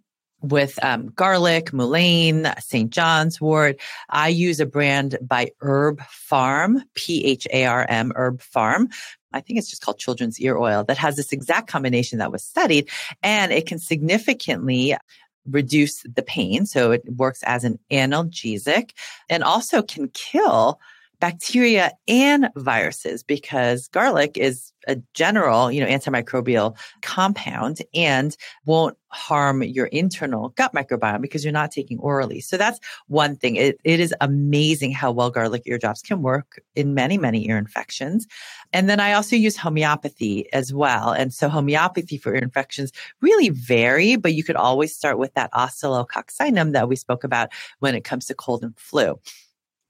with 0.51 0.83
um, 0.83 1.07
garlic, 1.15 1.73
mullein, 1.73 2.53
St. 2.59 2.89
John's 2.89 3.39
wort. 3.39 3.79
I 4.09 4.29
use 4.29 4.59
a 4.59 4.65
brand 4.65 5.17
by 5.21 5.51
Herb 5.61 5.99
Pharm, 6.01 6.81
P 6.93 7.23
H 7.25 7.47
A 7.51 7.65
R 7.65 7.85
M, 7.89 8.11
Herb 8.15 8.41
Pharm. 8.41 8.91
I 9.33 9.41
think 9.41 9.59
it's 9.59 9.69
just 9.69 9.81
called 9.81 9.99
children's 9.99 10.39
ear 10.39 10.57
oil 10.57 10.83
that 10.85 10.97
has 10.97 11.17
this 11.17 11.33
exact 11.33 11.67
combination 11.67 12.19
that 12.19 12.31
was 12.31 12.43
studied 12.43 12.89
and 13.21 13.51
it 13.51 13.67
can 13.67 13.79
significantly 13.79 14.95
reduce 15.49 16.03
the 16.03 16.23
pain. 16.23 16.65
So 16.65 16.91
it 16.91 17.03
works 17.17 17.43
as 17.43 17.63
an 17.63 17.77
analgesic 17.91 18.91
and 19.29 19.43
also 19.43 19.81
can 19.81 20.07
kill 20.09 20.79
bacteria 21.19 21.91
and 22.07 22.49
viruses 22.55 23.23
because 23.23 23.87
garlic 23.89 24.37
is 24.37 24.71
a 24.87 24.97
general, 25.13 25.71
you 25.71 25.81
know, 25.81 25.87
antimicrobial 25.87 26.77
compound 27.01 27.79
and 27.93 28.35
won't 28.65 28.97
harm 29.09 29.63
your 29.63 29.87
internal 29.87 30.49
gut 30.49 30.73
microbiome 30.73 31.21
because 31.21 31.43
you're 31.43 31.53
not 31.53 31.71
taking 31.71 31.97
orally. 31.99 32.41
So 32.41 32.57
that's 32.57 32.79
one 33.07 33.35
thing. 33.35 33.55
It, 33.55 33.79
it 33.83 33.99
is 33.99 34.13
amazing 34.21 34.91
how 34.91 35.11
well 35.11 35.31
garlic 35.31 35.63
ear 35.65 35.77
drops 35.77 36.01
can 36.01 36.21
work 36.21 36.61
in 36.75 36.93
many, 36.93 37.17
many 37.17 37.47
ear 37.47 37.57
infections. 37.57 38.27
And 38.73 38.89
then 38.89 38.99
I 38.99 39.13
also 39.13 39.35
use 39.35 39.57
homeopathy 39.57 40.51
as 40.53 40.73
well. 40.73 41.11
And 41.11 41.33
so 41.33 41.49
homeopathy 41.49 42.17
for 42.17 42.33
ear 42.33 42.41
infections 42.41 42.91
really 43.21 43.49
vary, 43.49 44.17
but 44.17 44.33
you 44.33 44.43
could 44.43 44.57
always 44.57 44.95
start 44.95 45.17
with 45.17 45.33
that 45.35 45.51
oscillococcinum 45.53 46.73
that 46.73 46.89
we 46.89 46.95
spoke 46.95 47.23
about 47.23 47.49
when 47.79 47.95
it 47.95 48.03
comes 48.03 48.25
to 48.25 48.35
cold 48.35 48.63
and 48.63 48.77
flu. 48.77 49.19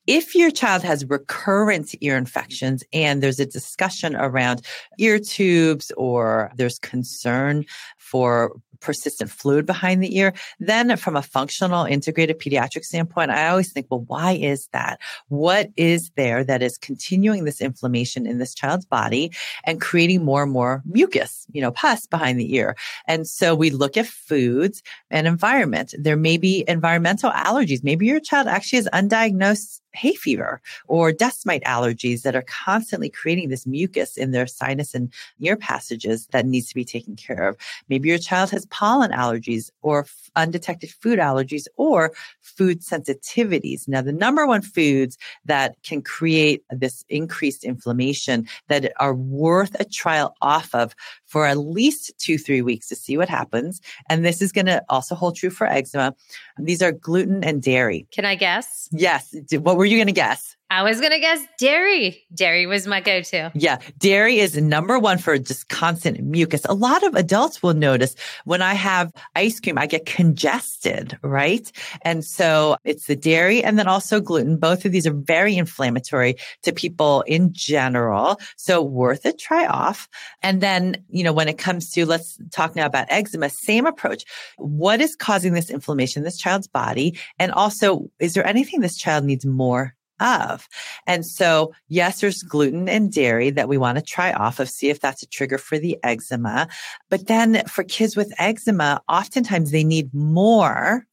If 0.07 0.35
your 0.35 0.51
child 0.51 0.83
has 0.83 1.05
recurrent 1.05 1.95
ear 2.01 2.15
infections 2.17 2.83
and 2.93 3.23
there's 3.23 3.39
a 3.39 3.45
discussion 3.45 4.15
around 4.15 4.61
ear 4.99 5.19
tubes 5.19 5.91
or 5.97 6.51
there's 6.55 6.77
concern 6.79 7.65
for 8.05 8.51
persistent 8.81 9.31
fluid 9.31 9.65
behind 9.65 10.03
the 10.03 10.15
ear, 10.15 10.33
then 10.59 10.95
from 10.97 11.15
a 11.15 11.21
functional 11.21 11.85
integrated 11.85 12.39
pediatric 12.39 12.83
standpoint, 12.83 13.31
I 13.31 13.47
always 13.47 13.71
think, 13.73 13.87
well, 13.89 14.05
why 14.07 14.33
is 14.33 14.67
that? 14.73 14.99
What 15.27 15.69
is 15.75 16.11
there 16.15 16.43
that 16.43 16.61
is 16.61 16.77
continuing 16.77 17.45
this 17.45 17.61
inflammation 17.61 18.27
in 18.27 18.37
this 18.37 18.53
child's 18.53 18.85
body 18.85 19.31
and 19.63 19.81
creating 19.81 20.23
more 20.23 20.43
and 20.43 20.51
more 20.51 20.83
mucus, 20.85 21.47
you 21.51 21.61
know, 21.61 21.71
pus 21.71 22.05
behind 22.05 22.39
the 22.39 22.55
ear? 22.55 22.75
And 23.07 23.27
so 23.27 23.55
we 23.55 23.71
look 23.71 23.97
at 23.97 24.05
foods 24.05 24.83
and 25.09 25.25
environment. 25.25 25.95
There 25.97 26.17
may 26.17 26.37
be 26.37 26.63
environmental 26.67 27.31
allergies. 27.31 27.83
Maybe 27.83 28.05
your 28.05 28.19
child 28.19 28.47
actually 28.47 28.77
has 28.77 28.89
undiagnosed 28.93 29.81
hay 29.95 30.13
fever 30.13 30.61
or 30.87 31.11
dust 31.11 31.45
mite 31.45 31.63
allergies 31.63 32.21
that 32.21 32.35
are 32.35 32.43
constantly 32.43 33.09
creating 33.09 33.49
this 33.49 33.65
mucus 33.65 34.17
in 34.17 34.31
their 34.31 34.47
sinus 34.47 34.93
and 34.93 35.11
ear 35.39 35.55
passages 35.55 36.27
that 36.31 36.45
needs 36.45 36.67
to 36.67 36.75
be 36.75 36.85
taken 36.85 37.15
care 37.15 37.47
of. 37.47 37.57
Maybe 37.95 38.09
your 38.09 38.17
child 38.17 38.49
has 38.51 38.65
pollen 38.65 39.11
allergies 39.11 39.69
or 39.81 40.01
f- 40.01 40.29
undetected 40.35 40.89
food 40.91 41.17
allergies 41.17 41.65
or 41.77 42.11
food 42.41 42.81
sensitivities. 42.81 43.87
Now, 43.87 44.01
the 44.01 44.11
number 44.11 44.45
one 44.45 44.63
foods 44.63 45.17
that 45.45 45.77
can 45.81 46.01
create 46.01 46.65
this 46.69 47.05
increased 47.07 47.63
inflammation 47.63 48.49
that 48.67 48.91
are 48.99 49.15
worth 49.15 49.79
a 49.79 49.85
trial 49.85 50.35
off 50.41 50.75
of 50.75 50.93
for 51.25 51.45
at 51.45 51.57
least 51.57 52.11
two, 52.17 52.37
three 52.37 52.61
weeks 52.61 52.89
to 52.89 52.97
see 52.97 53.17
what 53.17 53.29
happens. 53.29 53.79
And 54.09 54.25
this 54.25 54.41
is 54.41 54.51
going 54.51 54.65
to 54.65 54.83
also 54.89 55.15
hold 55.15 55.37
true 55.37 55.49
for 55.49 55.65
eczema. 55.65 56.15
These 56.59 56.81
are 56.81 56.91
gluten 56.91 57.45
and 57.45 57.63
dairy. 57.63 58.07
Can 58.11 58.25
I 58.25 58.35
guess? 58.35 58.89
Yes. 58.91 59.33
What 59.53 59.77
were 59.77 59.85
you 59.85 59.95
going 59.95 60.07
to 60.07 60.11
guess? 60.11 60.54
I 60.71 60.81
was 60.81 60.99
going 60.99 61.11
to 61.11 61.19
guess 61.19 61.41
dairy. 61.59 62.23
Dairy 62.33 62.65
was 62.65 62.87
my 62.87 62.99
go 62.99 63.21
to. 63.21 63.51
Yeah. 63.53 63.77
Dairy 63.99 64.39
is 64.39 64.57
number 64.57 64.97
one 64.97 65.19
for 65.19 65.37
just 65.37 65.69
constant 65.69 66.19
mucus. 66.21 66.65
A 66.65 66.73
lot 66.73 67.03
of 67.03 67.13
adults 67.13 67.61
will 67.61 67.75
notice 67.75 68.15
when 68.45 68.63
I 68.63 68.73
have 68.73 69.13
ice 69.35 69.59
cream, 69.59 69.77
I 69.77 69.85
get 69.85 70.07
congested, 70.07 71.17
right? 71.21 71.71
And 72.01 72.25
so 72.25 72.77
it's 72.83 73.05
the 73.05 73.15
dairy 73.15 73.63
and 73.63 73.77
then 73.77 73.87
also 73.87 74.19
gluten. 74.19 74.57
Both 74.57 74.85
of 74.85 74.91
these 74.91 75.05
are 75.05 75.13
very 75.13 75.55
inflammatory 75.55 76.35
to 76.63 76.73
people 76.73 77.21
in 77.21 77.53
general. 77.53 78.39
So 78.57 78.81
worth 78.81 79.25
a 79.25 79.33
try 79.33 79.67
off. 79.67 80.09
And 80.41 80.61
then, 80.61 81.03
you 81.09 81.23
know, 81.23 81.33
when 81.33 81.47
it 81.47 81.59
comes 81.59 81.91
to, 81.91 82.07
let's 82.07 82.39
talk 82.51 82.75
now 82.75 82.87
about 82.87 83.07
eczema, 83.09 83.49
same 83.49 83.85
approach. 83.85 84.23
What 84.57 84.99
is 84.99 85.15
causing 85.15 85.53
this 85.53 85.69
inflammation 85.69 86.21
in 86.21 86.25
this 86.25 86.37
child's 86.37 86.67
body? 86.67 87.17
And 87.37 87.51
also, 87.51 88.09
is 88.19 88.33
there 88.33 88.45
anything 88.47 88.81
this 88.81 88.97
child 88.97 89.25
needs 89.25 89.45
more 89.45 89.94
of. 90.19 90.67
And 91.07 91.25
so, 91.25 91.73
yes, 91.87 92.21
there's 92.21 92.43
gluten 92.43 92.87
and 92.89 93.11
dairy 93.11 93.49
that 93.51 93.69
we 93.69 93.77
want 93.77 93.97
to 93.97 94.03
try 94.03 94.33
off 94.33 94.59
of, 94.59 94.69
see 94.69 94.89
if 94.89 94.99
that's 94.99 95.23
a 95.23 95.27
trigger 95.27 95.57
for 95.57 95.77
the 95.77 95.97
eczema. 96.03 96.67
But 97.09 97.27
then 97.27 97.63
for 97.67 97.83
kids 97.83 98.15
with 98.15 98.33
eczema, 98.39 99.01
oftentimes 99.09 99.71
they 99.71 99.83
need 99.83 100.13
more 100.13 101.05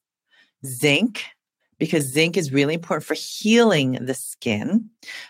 zinc 0.64 1.24
because 1.78 2.04
zinc 2.04 2.36
is 2.36 2.52
really 2.52 2.74
important 2.74 3.04
for 3.04 3.14
healing 3.14 3.98
the 4.00 4.14
skin. 4.14 4.88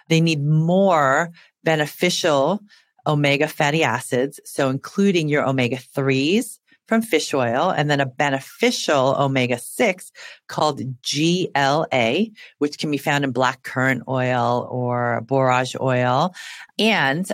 They 0.09 0.21
need 0.21 0.45
more 0.45 1.31
beneficial 1.65 2.61
omega 3.07 3.49
fatty 3.49 3.83
acids. 3.83 4.39
So 4.45 4.69
including 4.69 5.29
your 5.29 5.49
omega 5.49 5.77
3s, 5.77 6.59
from 6.87 7.03
fish 7.03 7.33
oil 7.33 7.71
and 7.71 7.91
then 7.91 8.01
a 8.01 8.07
beneficial 8.07 9.15
omega 9.19 9.59
6 9.59 10.13
called 10.49 10.81
GLA, 11.03 12.27
which 12.59 12.79
can 12.79 12.91
be 12.91 12.99
found 12.99 13.25
in 13.25 13.33
black 13.33 13.63
currant 13.63 14.03
oil 14.09 14.69
or 14.71 15.23
borage 15.23 15.77
oil. 15.81 16.35
And 16.79 17.31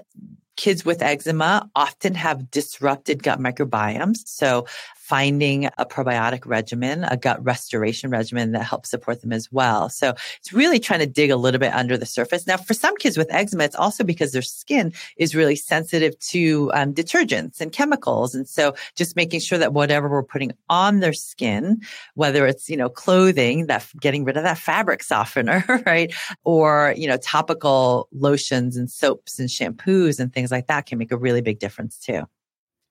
kids 0.57 0.84
with 0.84 1.03
eczema 1.03 1.70
often 1.76 2.14
have 2.14 2.51
disrupted 2.51 3.22
gut 3.22 3.38
microbiomes. 3.38 4.18
So 4.26 4.66
finding 5.09 5.65
a 5.79 5.87
probiotic 5.87 6.45
regimen, 6.45 7.03
a 7.05 7.17
gut 7.17 7.43
restoration 7.43 8.11
regimen 8.11 8.53
that 8.53 8.63
helps 8.63 8.91
support 8.91 9.23
them 9.23 9.33
as 9.33 9.51
well. 9.51 9.89
So 9.89 10.15
it's 10.39 10.53
really 10.53 10.79
trying 10.79 11.01
to 11.01 11.07
dig 11.07 11.31
a 11.31 11.37
little 11.37 11.59
bit 11.59 11.73
under 11.73 11.97
the 11.97 12.05
surface. 12.05 12.47
Now, 12.47 12.59
for 12.59 12.75
some 12.75 12.95
kids 12.99 13.17
with 13.17 13.33
eczema, 13.33 13.65
it's 13.65 13.75
also 13.75 14.05
because 14.05 14.33
their 14.33 14.43
skin 14.43 14.93
is 15.17 15.35
really 15.35 15.57
sensitive 15.57 16.19
to 16.19 16.71
um, 16.75 16.93
detergents 16.93 17.59
and 17.59 17.73
chemicals. 17.73 18.35
And 18.35 18.47
so 18.47 18.75
just 18.97 19.17
making 19.17 19.41
sure 19.41 19.57
that 19.57 19.73
whatever 19.73 20.11
we're 20.11 20.23
putting 20.23 20.53
on 20.69 21.01
their 21.01 21.15
skin, 21.15 21.81
whether 22.15 22.47
it's, 22.47 22.69
you 22.69 22.77
know, 22.77 22.91
clothing 22.91 23.65
that 23.67 23.87
getting 23.99 24.25
rid 24.25 24.37
of 24.37 24.43
that 24.43 24.59
fabric 24.59 25.03
softener, 25.03 25.65
right? 25.87 26.13
Or, 26.45 26.93
you 26.99 27.09
know, 27.09 27.17
topical 27.17 28.09
lotions 28.13 28.77
and 28.77 28.91
soaps 28.91 29.39
and 29.39 29.49
shampoos 29.49 30.21
and 30.21 30.35
things 30.35 30.51
like 30.51 30.67
that 30.67 30.85
can 30.85 30.99
make 30.99 31.13
a 31.13 31.17
really 31.17 31.41
big 31.41 31.59
difference 31.59 31.97
too. 31.97 32.25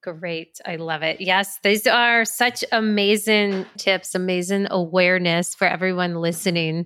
Great. 0.03 0.61
I 0.65 0.75
love 0.77 1.01
it. 1.03 1.19
Yes, 1.19 1.59
these 1.63 1.85
are 1.87 2.23
such 2.23 2.63
amazing 2.71 3.65
tips, 3.77 4.15
amazing 4.15 4.67
awareness 4.69 5.55
for 5.55 5.65
everyone 5.67 6.15
listening 6.15 6.85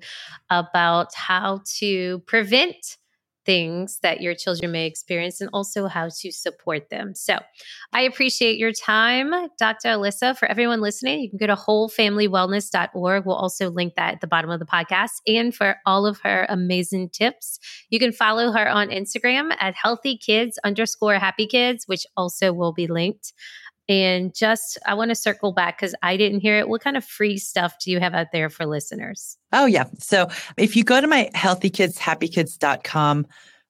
about 0.50 1.14
how 1.14 1.62
to 1.80 2.20
prevent 2.20 2.98
things 3.46 4.00
that 4.02 4.22
your 4.22 4.36
children 4.36 4.72
may 4.72 4.86
experience 4.86 5.42
and 5.42 5.50
also 5.54 5.88
how 5.88 6.10
to 6.20 6.32
support 6.32 6.90
them. 6.90 7.16
So 7.16 7.38
I 7.94 8.02
appreciate 8.02 8.58
your 8.58 8.72
time, 8.72 9.34
Dr. 9.58 9.90
Elisa. 9.90 10.36
For 10.36 10.48
everyone 10.48 10.82
listening, 10.82 11.22
you 11.22 11.30
can 11.30 11.40
go 11.40 11.48
to 11.48 11.56
wholefamilywellness.org. 11.56 13.26
We'll 13.26 13.36
also 13.36 13.70
link 13.70 13.96
that 13.96 14.16
at 14.16 14.22
the 14.22 14.28
bottom 14.28 14.50
of 14.50 14.60
the 14.60 14.66
podcast. 14.66 15.22
And 15.28 15.54
for 15.54 15.78
all 15.86 16.06
of 16.06 16.20
her 16.22 16.46
amazing 16.50 17.10
tips, 17.10 17.60
you 17.90 18.00
can 18.00 18.12
follow 18.12 18.52
her 18.52 18.70
on 18.70 18.90
Instagram 18.90 19.52
at 19.60 19.76
healthy 19.76 20.18
kids 20.18 20.60
underscore 20.64 21.16
happy 21.16 21.48
kids, 21.48 21.88
which 21.88 22.06
also 22.16 22.54
will 22.54 22.74
be 22.74 22.88
linked. 22.88 23.34
And 23.92 24.34
just, 24.34 24.78
I 24.86 24.94
want 24.94 25.10
to 25.10 25.16
circle 25.16 25.52
back 25.52 25.78
because 25.78 25.94
I 26.02 26.16
didn't 26.16 26.40
hear 26.40 26.58
it. 26.58 26.70
What 26.70 26.82
kind 26.82 26.96
of 26.96 27.04
free 27.04 27.38
stuff 27.38 27.78
do 27.78 27.92
you 27.92 28.00
have 28.00 28.14
out 28.14 28.28
there 28.32 28.50
for 28.50 28.66
listeners? 28.66 29.38
Oh, 29.52 29.66
yeah. 29.66 29.84
So 30.00 30.30
if 30.56 30.78
you 30.78 30.86
go 30.86 31.02
to 31.02 31.08
my 31.08 31.30
healthykidshappykids.com 31.36 33.28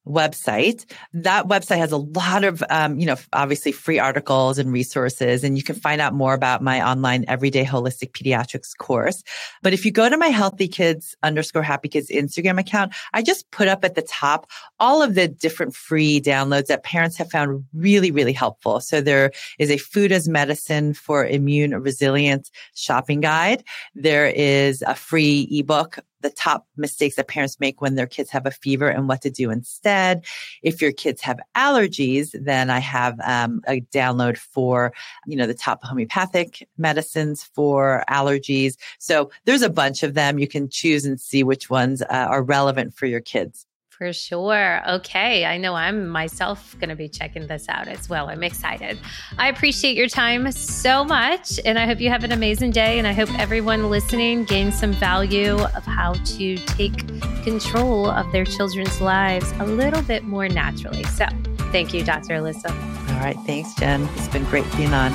website. 0.07 0.85
That 1.13 1.47
website 1.47 1.77
has 1.77 1.91
a 1.91 1.97
lot 1.97 2.43
of, 2.43 2.63
um, 2.69 2.99
you 2.99 3.05
know, 3.05 3.17
obviously 3.33 3.71
free 3.71 3.99
articles 3.99 4.57
and 4.57 4.71
resources, 4.71 5.43
and 5.43 5.57
you 5.57 5.63
can 5.63 5.75
find 5.75 6.01
out 6.01 6.13
more 6.13 6.33
about 6.33 6.63
my 6.63 6.85
online 6.85 7.25
everyday 7.27 7.63
holistic 7.63 8.11
pediatrics 8.11 8.75
course. 8.77 9.23
But 9.61 9.73
if 9.73 9.85
you 9.85 9.91
go 9.91 10.09
to 10.09 10.17
my 10.17 10.27
healthy 10.27 10.67
kids 10.67 11.15
underscore 11.21 11.63
happy 11.63 11.89
kids 11.89 12.09
Instagram 12.09 12.59
account, 12.59 12.93
I 13.13 13.21
just 13.21 13.49
put 13.51 13.67
up 13.67 13.85
at 13.85 13.95
the 13.95 14.01
top 14.01 14.49
all 14.79 15.03
of 15.03 15.15
the 15.15 15.27
different 15.27 15.75
free 15.75 16.19
downloads 16.19 16.67
that 16.67 16.83
parents 16.83 17.17
have 17.17 17.29
found 17.29 17.65
really, 17.73 18.11
really 18.11 18.33
helpful. 18.33 18.79
So 18.79 19.01
there 19.01 19.31
is 19.59 19.69
a 19.69 19.77
food 19.77 20.11
as 20.11 20.27
medicine 20.27 20.93
for 20.93 21.25
immune 21.25 21.75
resilience 21.79 22.51
shopping 22.75 23.21
guide. 23.21 23.63
There 23.93 24.27
is 24.27 24.81
a 24.81 24.95
free 24.95 25.47
ebook 25.51 25.99
the 26.21 26.29
top 26.29 26.67
mistakes 26.77 27.15
that 27.15 27.27
parents 27.27 27.59
make 27.59 27.81
when 27.81 27.95
their 27.95 28.07
kids 28.07 28.29
have 28.29 28.45
a 28.45 28.51
fever 28.51 28.87
and 28.87 29.07
what 29.07 29.21
to 29.21 29.29
do 29.29 29.49
instead. 29.49 30.23
If 30.63 30.81
your 30.81 30.91
kids 30.91 31.21
have 31.21 31.39
allergies, 31.55 32.35
then 32.39 32.69
I 32.69 32.79
have 32.79 33.19
um, 33.23 33.61
a 33.67 33.81
download 33.81 34.37
for, 34.37 34.93
you 35.25 35.35
know, 35.35 35.47
the 35.47 35.53
top 35.53 35.83
homeopathic 35.83 36.67
medicines 36.77 37.43
for 37.43 38.03
allergies. 38.09 38.75
So 38.99 39.31
there's 39.45 39.61
a 39.61 39.69
bunch 39.69 40.03
of 40.03 40.13
them. 40.13 40.39
You 40.39 40.47
can 40.47 40.69
choose 40.69 41.05
and 41.05 41.19
see 41.19 41.43
which 41.43 41.69
ones 41.69 42.01
uh, 42.01 42.05
are 42.09 42.43
relevant 42.43 42.93
for 42.93 43.05
your 43.05 43.21
kids. 43.21 43.65
For 44.01 44.13
sure. 44.13 44.81
Okay. 44.93 45.45
I 45.45 45.57
know 45.57 45.75
I'm 45.75 46.07
myself 46.07 46.75
going 46.79 46.89
to 46.89 46.95
be 46.95 47.07
checking 47.07 47.45
this 47.45 47.69
out 47.69 47.87
as 47.87 48.09
well. 48.09 48.29
I'm 48.29 48.41
excited. 48.41 48.97
I 49.37 49.47
appreciate 49.47 49.95
your 49.95 50.07
time 50.07 50.51
so 50.51 51.03
much. 51.03 51.59
And 51.65 51.77
I 51.77 51.85
hope 51.85 52.01
you 52.01 52.09
have 52.09 52.23
an 52.23 52.31
amazing 52.31 52.71
day. 52.71 52.97
And 52.97 53.05
I 53.05 53.13
hope 53.13 53.29
everyone 53.37 53.91
listening 53.91 54.45
gains 54.45 54.73
some 54.73 54.93
value 54.93 55.55
of 55.55 55.85
how 55.85 56.13
to 56.13 56.57
take 56.57 56.97
control 57.43 58.09
of 58.09 58.31
their 58.31 58.43
children's 58.43 58.99
lives 59.01 59.51
a 59.59 59.67
little 59.67 60.01
bit 60.01 60.23
more 60.23 60.49
naturally. 60.49 61.03
So 61.03 61.27
thank 61.71 61.93
you, 61.93 62.03
Dr. 62.03 62.37
Elisa. 62.37 62.71
All 62.71 63.19
right. 63.19 63.37
Thanks, 63.45 63.75
Jen. 63.75 64.09
It's 64.15 64.29
been 64.29 64.45
great 64.45 64.65
being 64.77 64.95
on. 64.95 65.11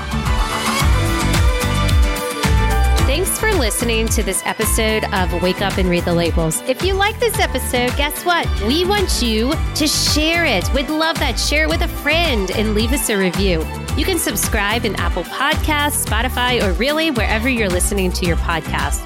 Thanks 3.07 3.39
for 3.39 3.55
listening 3.55 4.09
to 4.09 4.25
this 4.25 4.43
episode 4.45 5.05
of 5.15 5.41
Wake 5.41 5.63
Up 5.63 5.79
and 5.79 5.89
Read 5.89 6.05
the 6.05 6.13
Labels. 6.13 6.61
If 6.63 6.83
you 6.83 6.95
like 6.95 7.21
this 7.21 7.39
episode, 7.39 7.97
guess 7.97 8.25
what? 8.25 8.49
We 8.63 8.85
want 8.85 9.23
you 9.23 9.53
to 9.77 9.87
share 9.87 10.45
it. 10.45 10.69
We'd 10.75 10.89
love 10.89 11.17
that. 11.21 11.39
Share 11.39 11.63
it 11.63 11.69
with 11.69 11.83
a 11.83 11.89
friend 11.89 12.51
and 12.51 12.75
leave 12.75 12.93
us 12.93 13.09
a 13.09 13.17
review. 13.17 13.65
You 13.97 14.05
can 14.05 14.19
subscribe 14.19 14.85
in 14.85 14.97
Apple 14.97 15.23
Podcasts, 15.23 16.05
Spotify, 16.05 16.61
or 16.61 16.73
really 16.73 17.13
wherever 17.13 17.49
you're 17.49 17.71
listening 17.71 18.11
to 18.11 18.27
your 18.27 18.39
podcast. 18.39 18.99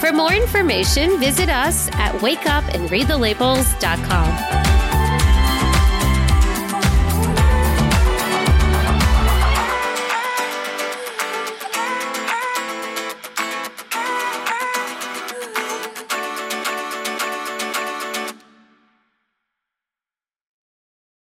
For 0.00 0.12
more 0.12 0.32
information, 0.32 1.20
visit 1.20 1.48
us 1.48 1.88
at 1.92 2.16
wakeupandreadthelabels.com. 2.16 4.65